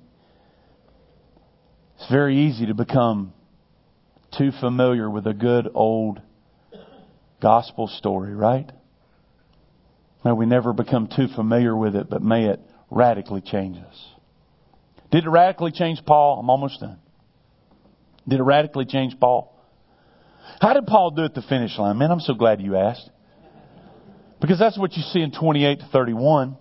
It's 1.96 2.12
very 2.12 2.48
easy 2.48 2.66
to 2.66 2.74
become 2.74 3.34
too 4.38 4.52
familiar 4.60 5.10
with 5.10 5.28
a 5.28 5.34
good 5.34 5.70
old 5.74 6.20
gospel 7.42 7.88
story, 7.88 8.34
right? 8.34 8.72
May 10.24 10.32
we 10.32 10.46
never 10.46 10.74
become 10.74 11.08
too 11.08 11.28
familiar 11.36 11.76
with 11.76 11.96
it, 11.96 12.10
but 12.10 12.22
may 12.22 12.46
it 12.46 12.60
radically 12.90 13.42
change 13.42 13.78
us. 13.78 14.08
Did 15.12 15.26
it 15.26 15.30
radically 15.30 15.72
change 15.72 16.04
Paul? 16.06 16.40
I'm 16.40 16.50
almost 16.50 16.80
done. 16.80 17.00
Did 18.28 18.40
it 18.40 18.44
radically 18.44 18.86
change 18.86 19.20
Paul? 19.20 19.56
How 20.62 20.74
did 20.74 20.86
Paul 20.86 21.12
do 21.12 21.24
at 21.24 21.34
the 21.34 21.42
finish 21.42 21.78
line? 21.78 21.98
Man, 21.98 22.12
I'm 22.12 22.20
so 22.20 22.34
glad 22.34 22.62
you 22.62 22.76
asked. 22.78 23.10
Because 24.40 24.60
that's 24.60 24.78
what 24.78 24.94
you 24.94 25.04
see 25.04 25.22
in 25.22 25.32
28 25.32 25.80
to 25.80 25.86
31. 25.92 26.58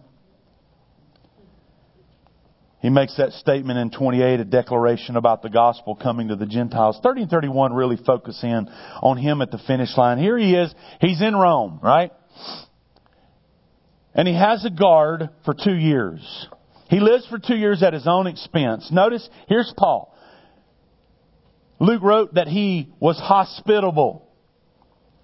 He 2.80 2.88
makes 2.88 3.16
that 3.18 3.32
statement 3.32 3.78
in 3.78 3.90
28, 3.90 4.40
a 4.40 4.44
declaration 4.44 5.16
about 5.16 5.42
the 5.42 5.50
gospel 5.50 5.94
coming 5.94 6.28
to 6.28 6.36
the 6.36 6.46
Gentiles. 6.46 6.98
30 7.02 7.22
and 7.22 7.30
31 7.30 7.74
really 7.74 7.98
focus 8.06 8.40
in 8.42 8.68
on 9.02 9.18
him 9.18 9.42
at 9.42 9.50
the 9.50 9.58
finish 9.66 9.94
line. 9.98 10.18
Here 10.18 10.38
he 10.38 10.54
is. 10.54 10.74
He's 11.00 11.20
in 11.20 11.36
Rome, 11.36 11.78
right? 11.82 12.10
And 14.14 14.26
he 14.26 14.34
has 14.34 14.64
a 14.64 14.70
guard 14.70 15.28
for 15.44 15.54
two 15.54 15.74
years. 15.74 16.48
He 16.88 17.00
lives 17.00 17.26
for 17.28 17.38
two 17.38 17.54
years 17.54 17.82
at 17.82 17.92
his 17.92 18.06
own 18.06 18.26
expense. 18.26 18.90
Notice, 18.90 19.28
here's 19.46 19.72
Paul. 19.76 20.14
Luke 21.80 22.02
wrote 22.02 22.34
that 22.34 22.46
he 22.46 22.92
was 23.00 23.18
hospitable. 23.18 24.28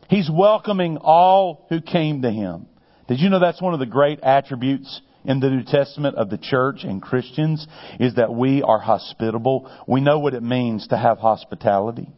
He's 0.08 0.30
welcoming 0.32 0.96
all 0.96 1.66
who 1.68 1.80
came 1.80 2.22
to 2.22 2.30
him. 2.30 2.66
Did 3.08 3.20
you 3.20 3.28
know 3.28 3.38
that's 3.38 3.62
one 3.62 3.74
of 3.74 3.80
the 3.80 3.86
great 3.86 4.20
attributes 4.20 5.00
in 5.24 5.40
the 5.40 5.50
New 5.50 5.64
Testament 5.64 6.16
of 6.16 6.30
the 6.30 6.38
church 6.38 6.84
and 6.84 7.02
Christians 7.02 7.66
is 8.00 8.14
that 8.14 8.32
we 8.32 8.62
are 8.62 8.78
hospitable. 8.78 9.70
We 9.86 10.00
know 10.00 10.18
what 10.18 10.34
it 10.34 10.42
means 10.42 10.88
to 10.88 10.96
have 10.96 11.18
hospitality. 11.18 12.08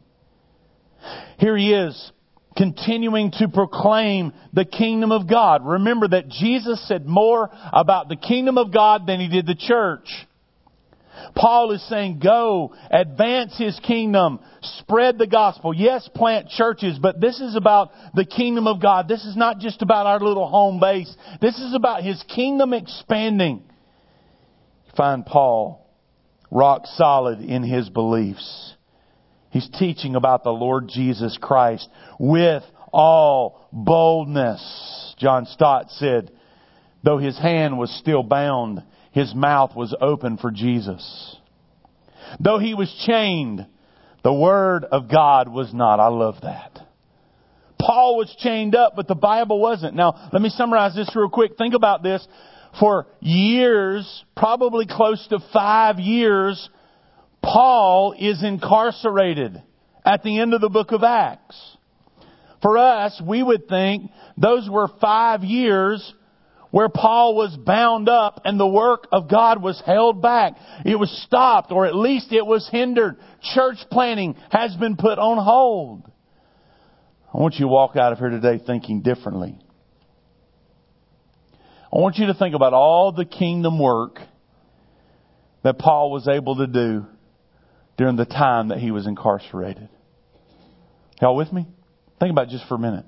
Here 1.39 1.57
he 1.57 1.73
is 1.73 2.13
continuing 2.57 3.31
to 3.31 3.49
proclaim 3.49 4.33
the 4.53 4.65
kingdom 4.65 5.13
of 5.13 5.29
God. 5.29 5.65
Remember 5.65 6.09
that 6.09 6.29
Jesus 6.29 6.87
said 6.87 7.07
more 7.07 7.51
about 7.73 8.09
the 8.09 8.17
kingdom 8.17 8.59
of 8.59 8.73
God 8.73 9.07
than 9.07 9.21
he 9.21 9.29
did 9.29 9.47
the 9.47 9.55
church. 9.55 10.09
Paul 11.35 11.73
is 11.73 11.87
saying, 11.89 12.21
go, 12.21 12.75
advance 12.91 13.57
his 13.57 13.79
kingdom, 13.81 14.41
spread 14.63 15.19
the 15.19 15.27
gospel. 15.27 15.75
Yes, 15.75 16.09
plant 16.15 16.49
churches, 16.49 16.99
but 17.01 17.21
this 17.21 17.41
is 17.41 17.57
about 17.57 17.91
the 18.15 18.25
kingdom 18.25 18.67
of 18.67 18.81
God. 18.81 19.09
This 19.09 19.25
is 19.25 19.37
not 19.37 19.59
just 19.59 19.83
about 19.83 20.07
our 20.07 20.21
little 20.21 20.49
home 20.49 20.81
base. 20.81 21.15
This 21.41 21.59
is 21.59 21.75
about 21.75 22.03
his 22.03 22.23
kingdom 22.35 22.73
expanding. 22.73 23.63
You 24.87 24.93
find 24.97 25.25
Paul 25.25 25.87
rock 26.51 26.83
solid 26.87 27.41
in 27.41 27.63
his 27.63 27.89
beliefs. 27.89 28.75
He's 29.51 29.69
teaching 29.79 30.15
about 30.15 30.45
the 30.45 30.51
Lord 30.51 30.89
Jesus 30.89 31.39
Christ 31.41 31.89
with 32.19 32.63
all 32.93 33.69
boldness. 33.73 35.15
John 35.19 35.47
Stott 35.47 35.91
said, 35.91 36.31
though 37.03 37.19
his 37.19 37.39
hand 37.39 37.79
was 37.79 37.91
still 37.99 38.23
bound, 38.23 38.83
his 39.13 39.35
mouth 39.35 39.75
was 39.75 39.95
open 40.01 40.37
for 40.37 40.51
Jesus. 40.51 41.37
Though 42.41 42.59
he 42.59 42.75
was 42.75 42.93
chained, 43.07 43.67
the 44.23 44.33
word 44.33 44.85
of 44.85 45.11
God 45.11 45.49
was 45.49 45.73
not. 45.73 46.01
I 46.01 46.09
love 46.09 46.37
that. 46.43 46.79
Paul 47.81 48.17
was 48.17 48.35
chained 48.41 48.75
up, 48.75 48.95
but 48.97 49.07
the 49.07 49.15
Bible 49.15 49.61
wasn't. 49.61 49.95
Now, 49.95 50.29
let 50.33 50.43
me 50.43 50.51
summarize 50.51 50.95
this 50.95 51.15
real 51.15 51.29
quick. 51.29 51.57
Think 51.57 51.75
about 51.75 52.03
this. 52.03 52.27
For 52.81 53.07
years, 53.21 54.25
probably 54.37 54.87
close 54.87 55.27
to 55.29 55.39
five 55.53 55.99
years, 55.99 56.69
Paul 57.43 58.15
is 58.19 58.43
incarcerated 58.43 59.63
at 60.05 60.23
the 60.23 60.41
end 60.41 60.55
of 60.55 60.61
the 60.61 60.69
book 60.69 60.93
of 60.93 61.03
Acts. 61.03 61.77
For 62.61 62.77
us, 62.77 63.21
we 63.25 63.43
would 63.43 63.69
think 63.69 64.11
those 64.37 64.69
were 64.69 64.89
five 65.01 65.45
years 65.45 66.13
where 66.71 66.89
Paul 66.89 67.35
was 67.35 67.57
bound 67.57 68.09
up 68.09 68.43
and 68.45 68.59
the 68.59 68.67
work 68.67 69.07
of 69.11 69.29
God 69.29 69.63
was 69.63 69.83
held 69.85 70.21
back. 70.21 70.55
It 70.85 70.97
was 70.97 71.11
stopped 71.25 71.73
or 71.73 71.87
at 71.87 71.95
least 71.95 72.33
it 72.33 72.45
was 72.45 72.69
hindered. 72.71 73.17
Church 73.55 73.79
planting 73.91 74.37
has 74.51 74.75
been 74.77 74.97
put 74.97 75.19
on 75.19 75.43
hold. 75.43 76.11
I 77.33 77.39
want 77.39 77.55
you 77.55 77.61
to 77.61 77.69
walk 77.69 77.97
out 77.97 78.13
of 78.13 78.19
here 78.19 78.31
today 78.31 78.61
thinking 78.65 79.03
differently. 79.03 79.59
I 81.93 81.99
want 81.99 82.17
you 82.17 82.27
to 82.27 82.35
think 82.35 82.55
about 82.55 82.75
all 82.75 83.13
the 83.13 83.25
kingdom 83.25 83.79
work 83.79 84.19
that 85.63 85.79
Paul 85.79 86.11
was 86.11 86.29
able 86.29 86.57
to 86.57 86.67
do 86.67 87.07
during 87.97 88.17
the 88.17 88.27
time 88.27 88.69
that 88.69 88.79
he 88.79 88.91
was 88.91 89.07
incarcerated. 89.07 89.89
Y'all 91.21 91.35
with 91.35 91.53
me? 91.53 91.67
Think 92.21 92.31
about 92.31 92.49
it 92.49 92.51
just 92.51 92.67
for 92.69 92.75
a 92.75 92.79
minute. 92.79 93.07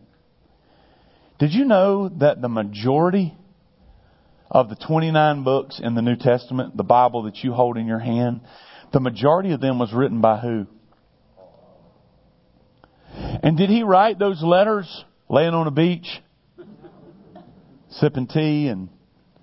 Did 1.39 1.53
you 1.53 1.65
know 1.65 2.09
that 2.09 2.43
the 2.43 2.49
majority 2.49 3.35
of 4.51 4.69
the 4.69 4.77
29 4.77 5.45
books 5.45 5.81
in 5.83 5.95
the 5.95 6.03
New 6.03 6.17
Testament, 6.17 6.77
the 6.77 6.83
Bible 6.83 7.23
that 7.25 7.39
you 7.45 7.53
hold 7.53 7.77
in 7.77 7.87
your 7.87 8.01
hand, 8.01 8.41
the 8.93 9.01
majority 9.01 9.53
of 9.53 9.61
them 9.61 9.79
was 9.79 9.93
written 9.93 10.21
by 10.21 10.39
who? 10.39 10.67
And 13.43 13.57
did 13.57 13.71
he 13.71 13.83
write 13.83 14.19
those 14.19 14.43
letters 14.43 15.05
laying 15.29 15.55
on 15.55 15.67
a 15.67 15.71
beach, 15.71 16.07
sipping 17.91 18.27
tea 18.27 18.69
and 18.69 18.89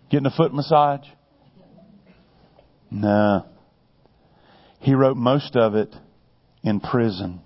getting 0.09 0.25
a 0.25 0.31
foot 0.31 0.53
massage? 0.53 1.05
No. 2.91 3.45
He 4.79 4.93
wrote 4.93 5.17
most 5.17 5.55
of 5.55 5.75
it 5.75 5.93
in 6.63 6.79
prison. 6.79 7.41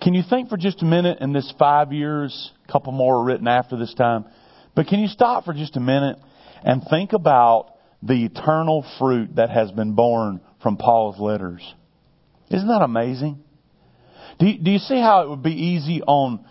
Can 0.00 0.14
you 0.14 0.22
think 0.28 0.48
for 0.48 0.56
just 0.56 0.82
a 0.82 0.86
minute 0.86 1.18
in 1.20 1.32
this 1.32 1.52
five 1.58 1.92
years, 1.92 2.52
a 2.66 2.72
couple 2.72 2.92
more 2.92 3.22
written 3.22 3.46
after 3.46 3.76
this 3.76 3.92
time, 3.94 4.24
but 4.80 4.86
can 4.86 5.00
you 5.00 5.08
stop 5.08 5.44
for 5.44 5.52
just 5.52 5.76
a 5.76 5.80
minute 5.80 6.16
and 6.64 6.82
think 6.88 7.12
about 7.12 7.74
the 8.02 8.24
eternal 8.24 8.82
fruit 8.98 9.36
that 9.36 9.50
has 9.50 9.70
been 9.70 9.92
borne 9.92 10.40
from 10.62 10.78
Paul's 10.78 11.20
letters? 11.20 11.60
Isn't 12.50 12.68
that 12.68 12.80
amazing? 12.80 13.40
Do 14.38 14.46
you, 14.46 14.58
do 14.58 14.70
you 14.70 14.78
see 14.78 14.98
how 14.98 15.20
it 15.20 15.28
would 15.28 15.42
be 15.42 15.52
easy 15.52 16.00
on 16.00 16.46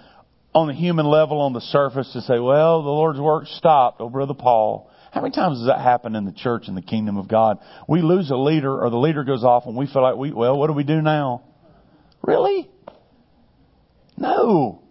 on 0.54 0.68
the 0.68 0.76
human 0.76 1.08
level, 1.08 1.42
on 1.42 1.54
the 1.54 1.62
surface, 1.62 2.14
to 2.14 2.22
say, 2.22 2.38
"Well, 2.38 2.84
the 2.84 2.90
Lord's 2.90 3.20
work 3.20 3.48
stopped." 3.48 4.00
Oh, 4.00 4.10
brother 4.12 4.36
Paul, 4.36 4.92
how 5.12 5.22
many 5.22 5.34
times 5.34 5.58
does 5.58 5.66
that 5.66 5.80
happen 5.80 6.14
in 6.14 6.26
the 6.26 6.32
church 6.32 6.68
in 6.68 6.76
the 6.76 6.84
kingdom 6.84 7.18
of 7.18 7.28
God? 7.28 7.58
We 7.88 8.04
lose 8.04 8.30
a 8.30 8.38
leader, 8.38 8.80
or 8.80 8.92
the 8.92 8.98
leader 8.98 9.24
goes 9.24 9.44
off, 9.44 9.66
and 9.66 9.76
we 9.76 9.88
feel 9.88 10.04
like 10.04 10.18
we 10.18 10.32
well, 10.34 10.56
what 10.56 10.68
do 10.68 10.74
we 10.74 10.84
do 10.84 11.02
now? 11.02 11.42
Really? 12.22 12.70
No. 14.18 14.84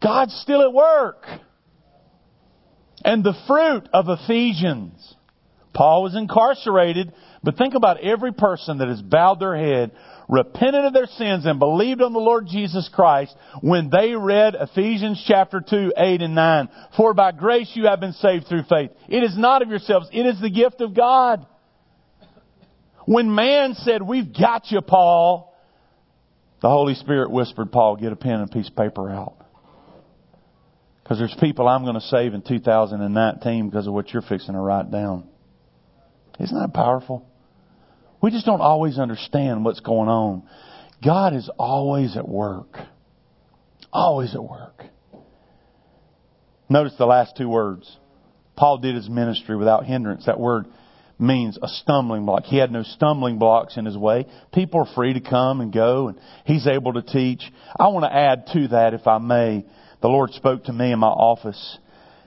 God's 0.00 0.34
still 0.40 0.62
at 0.62 0.72
work. 0.72 1.26
And 3.04 3.22
the 3.22 3.34
fruit 3.46 3.88
of 3.92 4.06
Ephesians. 4.08 5.14
Paul 5.74 6.02
was 6.02 6.16
incarcerated, 6.16 7.12
but 7.42 7.56
think 7.56 7.74
about 7.74 8.00
every 8.00 8.32
person 8.32 8.78
that 8.78 8.88
has 8.88 9.00
bowed 9.00 9.38
their 9.38 9.56
head, 9.56 9.92
repented 10.28 10.84
of 10.84 10.92
their 10.92 11.06
sins, 11.06 11.46
and 11.46 11.58
believed 11.58 12.02
on 12.02 12.12
the 12.12 12.18
Lord 12.18 12.46
Jesus 12.48 12.90
Christ 12.92 13.36
when 13.60 13.88
they 13.90 14.14
read 14.14 14.56
Ephesians 14.58 15.22
chapter 15.26 15.60
2, 15.60 15.92
8 15.96 16.22
and 16.22 16.34
9. 16.34 16.68
For 16.96 17.14
by 17.14 17.32
grace 17.32 17.70
you 17.74 17.86
have 17.86 18.00
been 18.00 18.12
saved 18.14 18.48
through 18.48 18.64
faith. 18.68 18.90
It 19.08 19.22
is 19.22 19.38
not 19.38 19.62
of 19.62 19.68
yourselves, 19.68 20.08
it 20.12 20.26
is 20.26 20.40
the 20.40 20.50
gift 20.50 20.80
of 20.80 20.94
God. 20.94 21.46
When 23.04 23.34
man 23.34 23.74
said, 23.74 24.02
We've 24.02 24.36
got 24.36 24.70
you, 24.70 24.80
Paul, 24.80 25.56
the 26.60 26.68
Holy 26.68 26.94
Spirit 26.94 27.30
whispered, 27.30 27.70
Paul, 27.70 27.96
get 27.96 28.12
a 28.12 28.16
pen 28.16 28.40
and 28.40 28.50
a 28.50 28.52
piece 28.52 28.68
of 28.68 28.76
paper 28.76 29.08
out. 29.10 29.36
Because 31.08 31.20
there's 31.20 31.36
people 31.40 31.66
I'm 31.66 31.84
going 31.84 31.94
to 31.94 32.02
save 32.02 32.34
in 32.34 32.42
2019 32.42 33.70
because 33.70 33.86
of 33.86 33.94
what 33.94 34.12
you're 34.12 34.20
fixing 34.20 34.52
to 34.52 34.60
write 34.60 34.90
down. 34.90 35.26
Isn't 36.38 36.60
that 36.60 36.74
powerful? 36.74 37.26
We 38.20 38.30
just 38.30 38.44
don't 38.44 38.60
always 38.60 38.98
understand 38.98 39.64
what's 39.64 39.80
going 39.80 40.10
on. 40.10 40.42
God 41.02 41.34
is 41.34 41.48
always 41.58 42.14
at 42.18 42.28
work. 42.28 42.76
Always 43.90 44.34
at 44.34 44.44
work. 44.44 44.84
Notice 46.68 46.92
the 46.98 47.06
last 47.06 47.38
two 47.38 47.48
words. 47.48 47.90
Paul 48.54 48.76
did 48.76 48.94
his 48.94 49.08
ministry 49.08 49.56
without 49.56 49.86
hindrance. 49.86 50.26
That 50.26 50.38
word 50.38 50.66
means 51.18 51.58
a 51.62 51.68
stumbling 51.68 52.26
block. 52.26 52.44
He 52.44 52.58
had 52.58 52.70
no 52.70 52.82
stumbling 52.82 53.38
blocks 53.38 53.78
in 53.78 53.86
his 53.86 53.96
way. 53.96 54.26
People 54.52 54.80
are 54.80 54.94
free 54.94 55.14
to 55.14 55.20
come 55.20 55.62
and 55.62 55.72
go, 55.72 56.08
and 56.08 56.20
he's 56.44 56.66
able 56.66 56.92
to 56.92 57.02
teach. 57.02 57.42
I 57.80 57.88
want 57.88 58.04
to 58.04 58.14
add 58.14 58.48
to 58.52 58.68
that, 58.68 58.92
if 58.92 59.06
I 59.06 59.16
may. 59.16 59.64
The 60.00 60.08
Lord 60.08 60.32
spoke 60.32 60.64
to 60.64 60.72
me 60.72 60.92
in 60.92 60.98
my 60.98 61.08
office. 61.08 61.78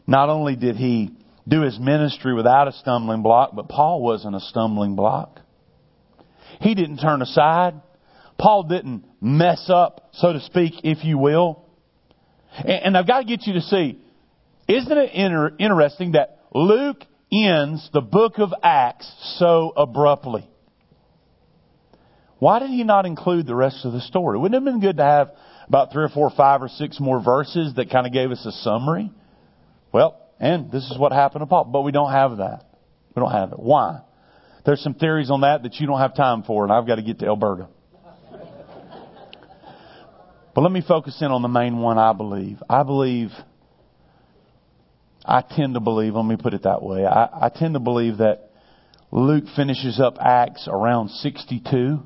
Not 0.07 0.29
only 0.29 0.55
did 0.55 0.75
he 0.75 1.11
do 1.47 1.61
his 1.61 1.79
ministry 1.79 2.33
without 2.33 2.67
a 2.67 2.71
stumbling 2.73 3.23
block, 3.23 3.51
but 3.55 3.69
Paul 3.69 4.01
wasn't 4.01 4.35
a 4.35 4.39
stumbling 4.39 4.95
block. 4.95 5.39
He 6.59 6.75
didn't 6.75 6.97
turn 6.97 7.21
aside. 7.21 7.75
Paul 8.37 8.63
didn't 8.63 9.05
mess 9.21 9.69
up, 9.69 10.09
so 10.13 10.33
to 10.33 10.41
speak, 10.41 10.73
if 10.83 11.03
you 11.03 11.17
will. 11.17 11.65
And 12.65 12.97
I've 12.97 13.07
got 13.07 13.19
to 13.19 13.25
get 13.25 13.47
you 13.47 13.53
to 13.53 13.61
see, 13.61 13.99
isn't 14.67 14.97
it 14.97 15.11
interesting 15.59 16.13
that 16.13 16.39
Luke 16.53 17.05
ends 17.31 17.89
the 17.93 18.01
book 18.01 18.39
of 18.39 18.53
Acts 18.61 19.09
so 19.37 19.71
abruptly. 19.75 20.47
Why 22.39 22.59
did 22.59 22.71
he 22.71 22.83
not 22.83 23.05
include 23.05 23.47
the 23.47 23.55
rest 23.55 23.85
of 23.85 23.93
the 23.93 24.01
story? 24.01 24.37
Wouldn't 24.37 24.55
it 24.55 24.65
have 24.65 24.73
been 24.73 24.81
good 24.81 24.97
to 24.97 25.03
have 25.03 25.31
about 25.67 25.91
three 25.91 26.03
or 26.03 26.09
four, 26.09 26.29
five 26.35 26.61
or 26.61 26.67
six 26.67 26.99
more 26.99 27.21
verses 27.21 27.73
that 27.75 27.89
kind 27.89 28.07
of 28.07 28.13
gave 28.13 28.31
us 28.31 28.45
a 28.45 28.51
summary? 28.51 29.11
Well, 29.91 30.17
and 30.39 30.71
this 30.71 30.89
is 30.89 30.97
what 30.97 31.11
happened 31.11 31.41
to 31.41 31.45
Paul, 31.45 31.65
but 31.65 31.81
we 31.81 31.91
don't 31.91 32.11
have 32.11 32.37
that. 32.37 32.65
We 33.15 33.21
don't 33.21 33.31
have 33.31 33.51
it. 33.51 33.59
Why? 33.59 34.01
There's 34.65 34.81
some 34.81 34.93
theories 34.93 35.29
on 35.31 35.41
that 35.41 35.63
that 35.63 35.75
you 35.75 35.87
don't 35.87 35.99
have 35.99 36.15
time 36.15 36.43
for, 36.43 36.63
and 36.63 36.71
I've 36.71 36.87
got 36.87 36.95
to 36.95 37.01
get 37.01 37.19
to 37.19 37.25
Alberta. 37.27 37.67
but 40.55 40.61
let 40.61 40.71
me 40.71 40.83
focus 40.87 41.17
in 41.21 41.31
on 41.31 41.41
the 41.41 41.47
main 41.47 41.77
one 41.79 41.97
I 41.97 42.13
believe. 42.13 42.61
I 42.69 42.83
believe 42.83 43.31
I 45.25 45.41
tend 45.41 45.75
to 45.75 45.79
believe, 45.79 46.15
let 46.15 46.25
me 46.25 46.37
put 46.37 46.53
it 46.53 46.63
that 46.63 46.81
way, 46.81 47.05
I, 47.05 47.45
I 47.45 47.49
tend 47.53 47.75
to 47.75 47.79
believe 47.79 48.17
that 48.17 48.49
Luke 49.11 49.43
finishes 49.55 49.99
up 49.99 50.17
Acts 50.19 50.67
around 50.71 51.09
62. 51.09 51.99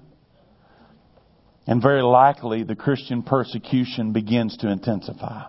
And 1.67 1.81
very 1.81 2.01
likely 2.01 2.63
the 2.63 2.75
Christian 2.75 3.23
persecution 3.23 4.13
begins 4.13 4.57
to 4.57 4.69
intensify. 4.69 5.45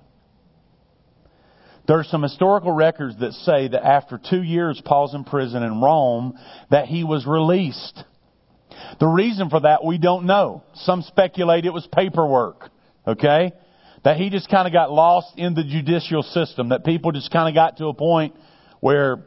There 1.87 1.99
are 1.99 2.05
some 2.05 2.23
historical 2.23 2.73
records 2.73 3.19
that 3.21 3.33
say 3.33 3.69
that 3.69 3.87
after 3.87 4.19
two 4.19 4.43
years 4.43 4.81
Paul's 4.85 5.15
in 5.15 5.25
prison 5.25 5.63
in 5.63 5.81
Rome, 5.81 6.39
that 6.71 6.87
he 6.87 7.05
was 7.05 7.27
released. 7.27 8.03
The 8.99 9.07
reason 9.07 9.51
for 9.51 9.61
that 9.61 9.85
we 9.85 9.99
don't 9.99 10.27
know. 10.27 10.65
Some 10.75 11.03
speculate 11.03 11.65
it 11.65 11.73
was 11.73 11.87
paperwork. 11.93 12.71
Okay? 13.07 13.53
that 14.07 14.17
he 14.17 14.31
just 14.31 14.49
kind 14.49 14.69
of 14.69 14.73
got 14.73 14.93
lost 14.93 15.37
in 15.37 15.55
the 15.55 15.65
judicial 15.65 16.23
system, 16.23 16.69
that 16.69 16.85
people 16.85 17.11
just 17.11 17.33
kind 17.33 17.49
of 17.49 17.57
got 17.57 17.77
to 17.79 17.87
a 17.87 17.93
point 17.93 18.37
where 18.79 19.25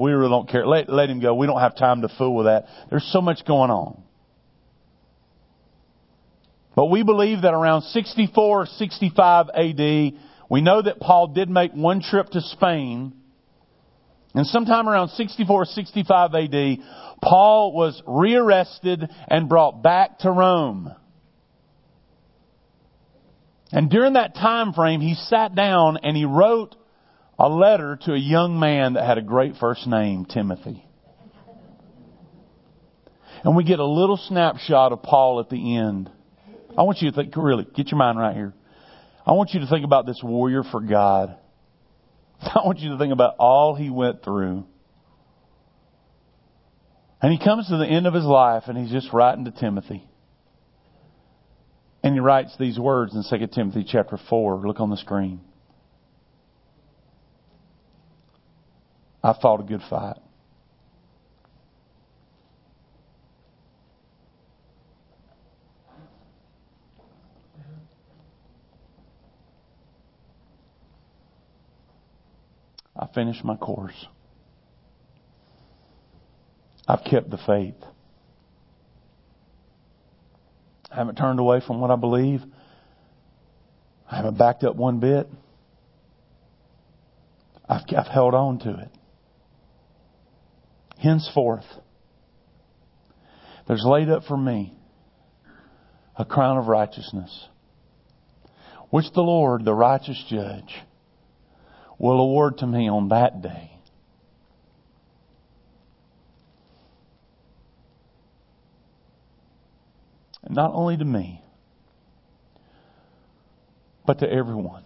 we 0.00 0.10
really 0.10 0.28
don't 0.28 0.48
care. 0.48 0.66
Let, 0.66 0.88
let 0.88 1.08
him 1.08 1.20
go. 1.20 1.32
We 1.36 1.46
don't 1.46 1.60
have 1.60 1.76
time 1.76 2.02
to 2.02 2.08
fool 2.08 2.34
with 2.34 2.46
that. 2.46 2.66
There's 2.90 3.08
so 3.12 3.20
much 3.20 3.44
going 3.46 3.70
on. 3.70 4.02
But 6.76 6.86
we 6.86 7.02
believe 7.02 7.42
that 7.42 7.54
around 7.54 7.82
64, 7.82 8.62
or 8.62 8.66
65 8.66 9.46
AD, 9.48 10.12
we 10.50 10.60
know 10.60 10.82
that 10.82 11.00
Paul 11.00 11.28
did 11.28 11.48
make 11.48 11.72
one 11.72 12.02
trip 12.02 12.28
to 12.28 12.42
Spain. 12.42 13.14
And 14.34 14.46
sometime 14.46 14.86
around 14.86 15.08
64, 15.08 15.62
or 15.62 15.64
65 15.64 16.34
AD, 16.34 16.78
Paul 17.22 17.72
was 17.72 18.00
rearrested 18.06 19.08
and 19.26 19.48
brought 19.48 19.82
back 19.82 20.18
to 20.20 20.30
Rome. 20.30 20.94
And 23.72 23.88
during 23.88 24.12
that 24.12 24.34
time 24.34 24.74
frame, 24.74 25.00
he 25.00 25.14
sat 25.14 25.54
down 25.54 25.96
and 26.02 26.14
he 26.14 26.26
wrote 26.26 26.76
a 27.38 27.48
letter 27.48 27.98
to 28.02 28.12
a 28.12 28.18
young 28.18 28.60
man 28.60 28.92
that 28.94 29.06
had 29.06 29.16
a 29.16 29.22
great 29.22 29.56
first 29.56 29.86
name, 29.86 30.26
Timothy. 30.26 30.84
And 33.44 33.56
we 33.56 33.64
get 33.64 33.78
a 33.78 33.86
little 33.86 34.18
snapshot 34.18 34.92
of 34.92 35.02
Paul 35.02 35.40
at 35.40 35.48
the 35.48 35.76
end. 35.76 36.10
I 36.76 36.82
want 36.82 37.00
you 37.00 37.10
to 37.10 37.16
think, 37.16 37.34
really, 37.36 37.66
get 37.74 37.90
your 37.90 37.98
mind 37.98 38.18
right 38.18 38.34
here. 38.34 38.54
I 39.26 39.32
want 39.32 39.50
you 39.54 39.60
to 39.60 39.66
think 39.66 39.84
about 39.84 40.06
this 40.06 40.20
warrior 40.22 40.62
for 40.62 40.80
God. 40.80 41.36
I 42.40 42.60
want 42.64 42.78
you 42.80 42.90
to 42.90 42.98
think 42.98 43.12
about 43.12 43.36
all 43.38 43.74
he 43.74 43.90
went 43.90 44.22
through. 44.22 44.64
And 47.22 47.32
he 47.32 47.42
comes 47.42 47.68
to 47.68 47.78
the 47.78 47.86
end 47.86 48.06
of 48.06 48.14
his 48.14 48.24
life 48.24 48.64
and 48.66 48.76
he's 48.76 48.90
just 48.90 49.12
writing 49.12 49.46
to 49.46 49.50
Timothy. 49.50 50.04
And 52.02 52.14
he 52.14 52.20
writes 52.20 52.54
these 52.58 52.78
words 52.78 53.14
in 53.14 53.24
2 53.28 53.46
Timothy 53.48 53.84
chapter 53.88 54.18
4. 54.28 54.58
Look 54.66 54.78
on 54.78 54.90
the 54.90 54.96
screen. 54.96 55.40
I 59.24 59.34
fought 59.42 59.60
a 59.60 59.64
good 59.64 59.80
fight. 59.90 60.18
I 72.98 73.06
finished 73.14 73.44
my 73.44 73.56
course. 73.56 74.06
I've 76.88 77.04
kept 77.04 77.30
the 77.30 77.38
faith. 77.38 77.74
I 80.90 80.96
haven't 80.96 81.16
turned 81.16 81.40
away 81.40 81.60
from 81.66 81.80
what 81.80 81.90
I 81.90 81.96
believe. 81.96 82.40
I 84.10 84.16
haven't 84.16 84.38
backed 84.38 84.64
up 84.64 84.76
one 84.76 85.00
bit. 85.00 85.28
I've, 87.68 87.82
I've 87.96 88.06
held 88.06 88.34
on 88.34 88.60
to 88.60 88.70
it. 88.70 88.88
Henceforth, 90.98 91.66
there's 93.68 93.84
laid 93.84 94.08
up 94.08 94.24
for 94.24 94.36
me 94.36 94.72
a 96.16 96.24
crown 96.24 96.56
of 96.56 96.68
righteousness, 96.68 97.48
which 98.90 99.06
the 99.12 99.20
Lord, 99.20 99.64
the 99.64 99.74
righteous 99.74 100.22
judge, 100.30 100.74
will 101.98 102.20
award 102.20 102.58
to 102.58 102.66
me 102.66 102.88
on 102.88 103.08
that 103.08 103.42
day. 103.42 103.72
And 110.42 110.54
not 110.54 110.72
only 110.74 110.96
to 110.96 111.04
me, 111.04 111.42
but 114.06 114.20
to 114.20 114.30
everyone 114.30 114.84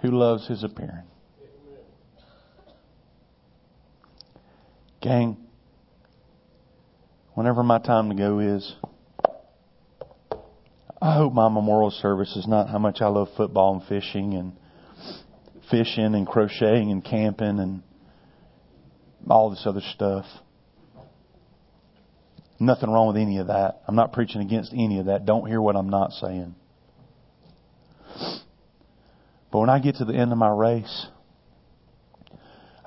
who 0.00 0.10
loves 0.10 0.46
his 0.48 0.62
appearing. 0.62 1.06
Gang, 5.00 5.36
whenever 7.34 7.62
my 7.62 7.78
time 7.78 8.10
to 8.10 8.14
go 8.14 8.38
is, 8.38 8.74
I 11.00 11.14
hope 11.16 11.32
my 11.32 11.48
memorial 11.48 11.90
service 11.90 12.36
is 12.36 12.46
not 12.46 12.68
how 12.68 12.78
much 12.78 13.00
I 13.00 13.08
love 13.08 13.28
football 13.36 13.74
and 13.74 13.82
fishing 13.84 14.34
and 14.34 14.56
fishing 15.72 16.14
and 16.14 16.26
crocheting 16.26 16.92
and 16.92 17.04
camping 17.04 17.58
and 17.58 17.82
all 19.28 19.50
this 19.50 19.64
other 19.66 19.80
stuff. 19.94 20.26
Nothing 22.60 22.90
wrong 22.90 23.08
with 23.08 23.16
any 23.16 23.38
of 23.38 23.48
that. 23.48 23.82
I'm 23.88 23.96
not 23.96 24.12
preaching 24.12 24.40
against 24.40 24.72
any 24.72 25.00
of 25.00 25.06
that. 25.06 25.26
Don't 25.26 25.48
hear 25.48 25.60
what 25.60 25.74
I'm 25.74 25.90
not 25.90 26.12
saying. 26.12 26.54
But 29.50 29.58
when 29.58 29.70
I 29.70 29.80
get 29.80 29.96
to 29.96 30.04
the 30.04 30.14
end 30.14 30.30
of 30.30 30.38
my 30.38 30.50
race, 30.50 31.06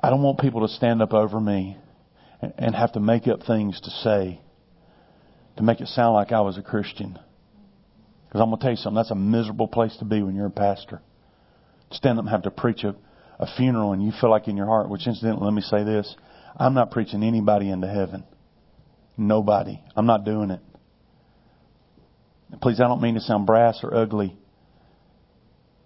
I 0.02 0.10
don't 0.10 0.24
want 0.24 0.40
people 0.40 0.66
to 0.66 0.74
stand 0.74 1.02
up 1.02 1.14
over 1.14 1.40
me 1.42 1.78
and 2.42 2.76
have 2.76 2.94
to 2.94 3.00
make 3.00 3.28
up 3.28 3.44
things 3.44 3.82
to 3.82 3.90
say 3.90 4.40
to 5.58 5.64
make 5.64 5.82
it 5.82 5.88
sound 5.88 6.14
like 6.14 6.32
I 6.32 6.42
was 6.42 6.58
a 6.58 6.62
Christian. 6.62 7.18
Because 8.28 8.42
I'm 8.42 8.50
going 8.50 8.60
to 8.60 8.62
tell 8.62 8.72
you 8.72 8.78
something, 8.78 8.96
that's 8.96 9.12
a 9.12 9.16
miserable 9.16 9.68
place 9.68 9.96
to 9.98 10.06
be 10.06 10.22
when 10.22 10.36
you're 10.36 10.48
a 10.48 10.52
pastor. 10.52 11.02
Stand 11.92 12.18
up 12.18 12.26
and 12.26 12.32
have 12.32 12.44
to 12.44 12.52
preach 12.52 12.84
a, 12.84 12.96
a 13.40 13.48
funeral 13.56 13.94
and 13.94 14.04
you 14.04 14.12
feel 14.20 14.30
like 14.30 14.48
in 14.48 14.58
your 14.58 14.66
heart, 14.66 14.90
which 14.90 15.08
incidentally, 15.08 15.46
let 15.46 15.54
me 15.54 15.62
say 15.62 15.84
this, 15.84 16.16
I'm 16.58 16.74
not 16.74 16.92
preaching 16.92 17.24
anybody 17.24 17.70
into 17.70 17.88
heaven. 17.88 18.24
Nobody. 19.18 19.82
I'm 19.96 20.06
not 20.06 20.26
doing 20.26 20.52
it. 20.52 20.62
Please, 22.62 22.80
I 22.80 22.88
don't 22.88 23.02
mean 23.02 23.16
to 23.16 23.22
sound 23.22 23.46
brass 23.46 23.80
or 23.84 23.94
ugly, 23.94 24.36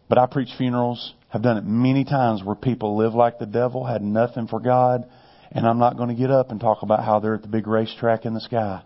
but 0.07 0.17
I 0.17 0.25
preach 0.25 0.49
funerals, 0.57 1.13
have 1.29 1.41
done 1.41 1.57
it 1.57 1.63
many 1.63 2.03
times 2.03 2.43
where 2.43 2.55
people 2.55 2.97
live 2.97 3.13
like 3.13 3.39
the 3.39 3.45
devil, 3.45 3.85
had 3.85 4.01
nothing 4.01 4.47
for 4.47 4.59
God, 4.59 5.09
and 5.51 5.65
I'm 5.65 5.79
not 5.79 5.97
going 5.97 6.09
to 6.09 6.15
get 6.15 6.31
up 6.31 6.51
and 6.51 6.59
talk 6.59 6.83
about 6.83 7.03
how 7.03 7.19
they're 7.19 7.35
at 7.35 7.41
the 7.41 7.47
big 7.47 7.65
racetrack 7.65 8.25
in 8.25 8.33
the 8.33 8.41
sky. 8.41 8.81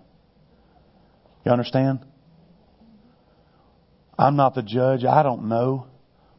You 1.45 1.51
understand? 1.51 2.05
I'm 4.17 4.35
not 4.35 4.55
the 4.55 4.61
judge. 4.61 5.03
I 5.03 5.23
don't 5.23 5.49
know. 5.49 5.87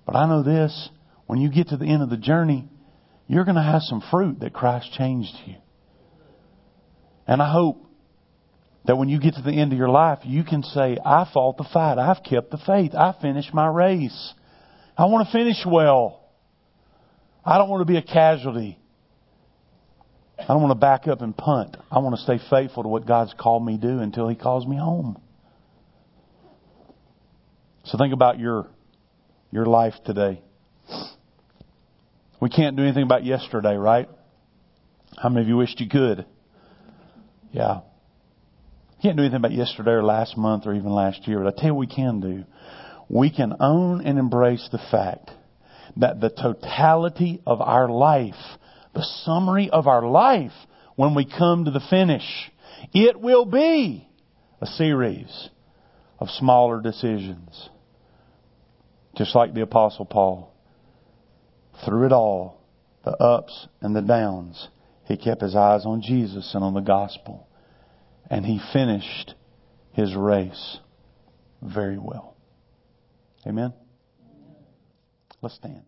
But 0.06 0.16
I 0.16 0.26
know 0.26 0.42
this. 0.42 0.90
When 1.26 1.40
you 1.40 1.50
get 1.50 1.68
to 1.68 1.76
the 1.76 1.86
end 1.86 2.02
of 2.02 2.10
the 2.10 2.16
journey, 2.16 2.68
you're 3.26 3.44
going 3.44 3.56
to 3.56 3.62
have 3.62 3.82
some 3.82 4.02
fruit 4.10 4.40
that 4.40 4.52
Christ 4.52 4.92
changed 4.92 5.34
you. 5.46 5.54
And 7.26 7.40
I 7.40 7.50
hope 7.50 7.84
that 8.84 8.96
when 8.96 9.08
you 9.08 9.18
get 9.18 9.34
to 9.34 9.42
the 9.42 9.52
end 9.52 9.72
of 9.72 9.78
your 9.78 9.88
life, 9.88 10.18
you 10.24 10.44
can 10.44 10.62
say, 10.62 10.98
I 11.04 11.28
fought 11.32 11.56
the 11.56 11.64
fight. 11.72 11.98
I've 11.98 12.22
kept 12.22 12.50
the 12.50 12.58
faith. 12.58 12.94
I 12.94 13.14
finished 13.20 13.54
my 13.54 13.66
race. 13.66 14.34
I 14.96 15.06
want 15.06 15.26
to 15.26 15.32
finish 15.32 15.56
well. 15.66 16.20
I 17.44 17.56
don't 17.56 17.70
want 17.70 17.80
to 17.80 17.90
be 17.90 17.98
a 17.98 18.02
casualty. 18.02 18.78
I 20.38 20.46
don't 20.48 20.60
want 20.60 20.72
to 20.72 20.78
back 20.78 21.08
up 21.08 21.22
and 21.22 21.36
punt. 21.36 21.76
I 21.90 22.00
want 22.00 22.16
to 22.16 22.22
stay 22.22 22.38
faithful 22.50 22.82
to 22.82 22.88
what 22.88 23.06
God's 23.06 23.34
called 23.38 23.64
me 23.64 23.78
to 23.78 23.82
do 23.82 23.98
until 24.00 24.28
He 24.28 24.36
calls 24.36 24.66
me 24.66 24.76
home. 24.76 25.20
So 27.84 27.98
think 27.98 28.12
about 28.12 28.38
your, 28.38 28.68
your 29.54 29.66
life 29.66 29.94
today. 30.04 30.42
We 32.40 32.50
can't 32.50 32.76
do 32.76 32.82
anything 32.82 33.04
about 33.04 33.24
yesterday, 33.24 33.76
right? 33.76 34.08
How 35.16 35.28
many 35.28 35.42
of 35.42 35.48
you 35.48 35.56
wished 35.56 35.80
you 35.80 35.88
could? 35.88 36.26
Yeah. 37.52 37.80
Can't 39.00 39.16
do 39.16 39.22
anything 39.22 39.36
about 39.36 39.52
yesterday 39.52 39.92
or 39.92 40.02
last 40.02 40.36
month 40.36 40.66
or 40.66 40.74
even 40.74 40.90
last 40.90 41.26
year, 41.28 41.38
but 41.38 41.54
I 41.54 41.56
tell 41.56 41.68
you 41.68 41.74
what 41.74 41.88
we 41.88 41.94
can 41.94 42.20
do. 42.20 42.44
We 43.08 43.30
can 43.30 43.54
own 43.60 44.04
and 44.04 44.18
embrace 44.18 44.68
the 44.72 44.80
fact 44.90 45.30
that 45.96 46.20
the 46.20 46.30
totality 46.30 47.40
of 47.46 47.60
our 47.60 47.88
life 47.88 48.34
the 48.94 49.04
summary 49.24 49.68
of 49.70 49.86
our 49.86 50.06
life 50.06 50.52
when 50.96 51.14
we 51.14 51.24
come 51.26 51.64
to 51.64 51.70
the 51.70 51.82
finish. 51.90 52.50
It 52.92 53.20
will 53.20 53.44
be 53.44 54.08
a 54.60 54.66
series 54.66 55.48
of 56.18 56.30
smaller 56.30 56.80
decisions. 56.80 57.68
Just 59.16 59.34
like 59.34 59.54
the 59.54 59.62
Apostle 59.62 60.04
Paul. 60.04 60.52
Through 61.84 62.06
it 62.06 62.12
all, 62.12 62.60
the 63.04 63.12
ups 63.12 63.68
and 63.80 63.94
the 63.94 64.02
downs, 64.02 64.68
he 65.04 65.16
kept 65.16 65.42
his 65.42 65.54
eyes 65.54 65.84
on 65.84 66.02
Jesus 66.02 66.54
and 66.54 66.64
on 66.64 66.74
the 66.74 66.80
gospel. 66.80 67.46
And 68.30 68.44
he 68.46 68.60
finished 68.72 69.34
his 69.92 70.14
race 70.14 70.78
very 71.62 71.98
well. 71.98 72.36
Amen? 73.46 73.72
Let's 75.42 75.56
stand. 75.56 75.82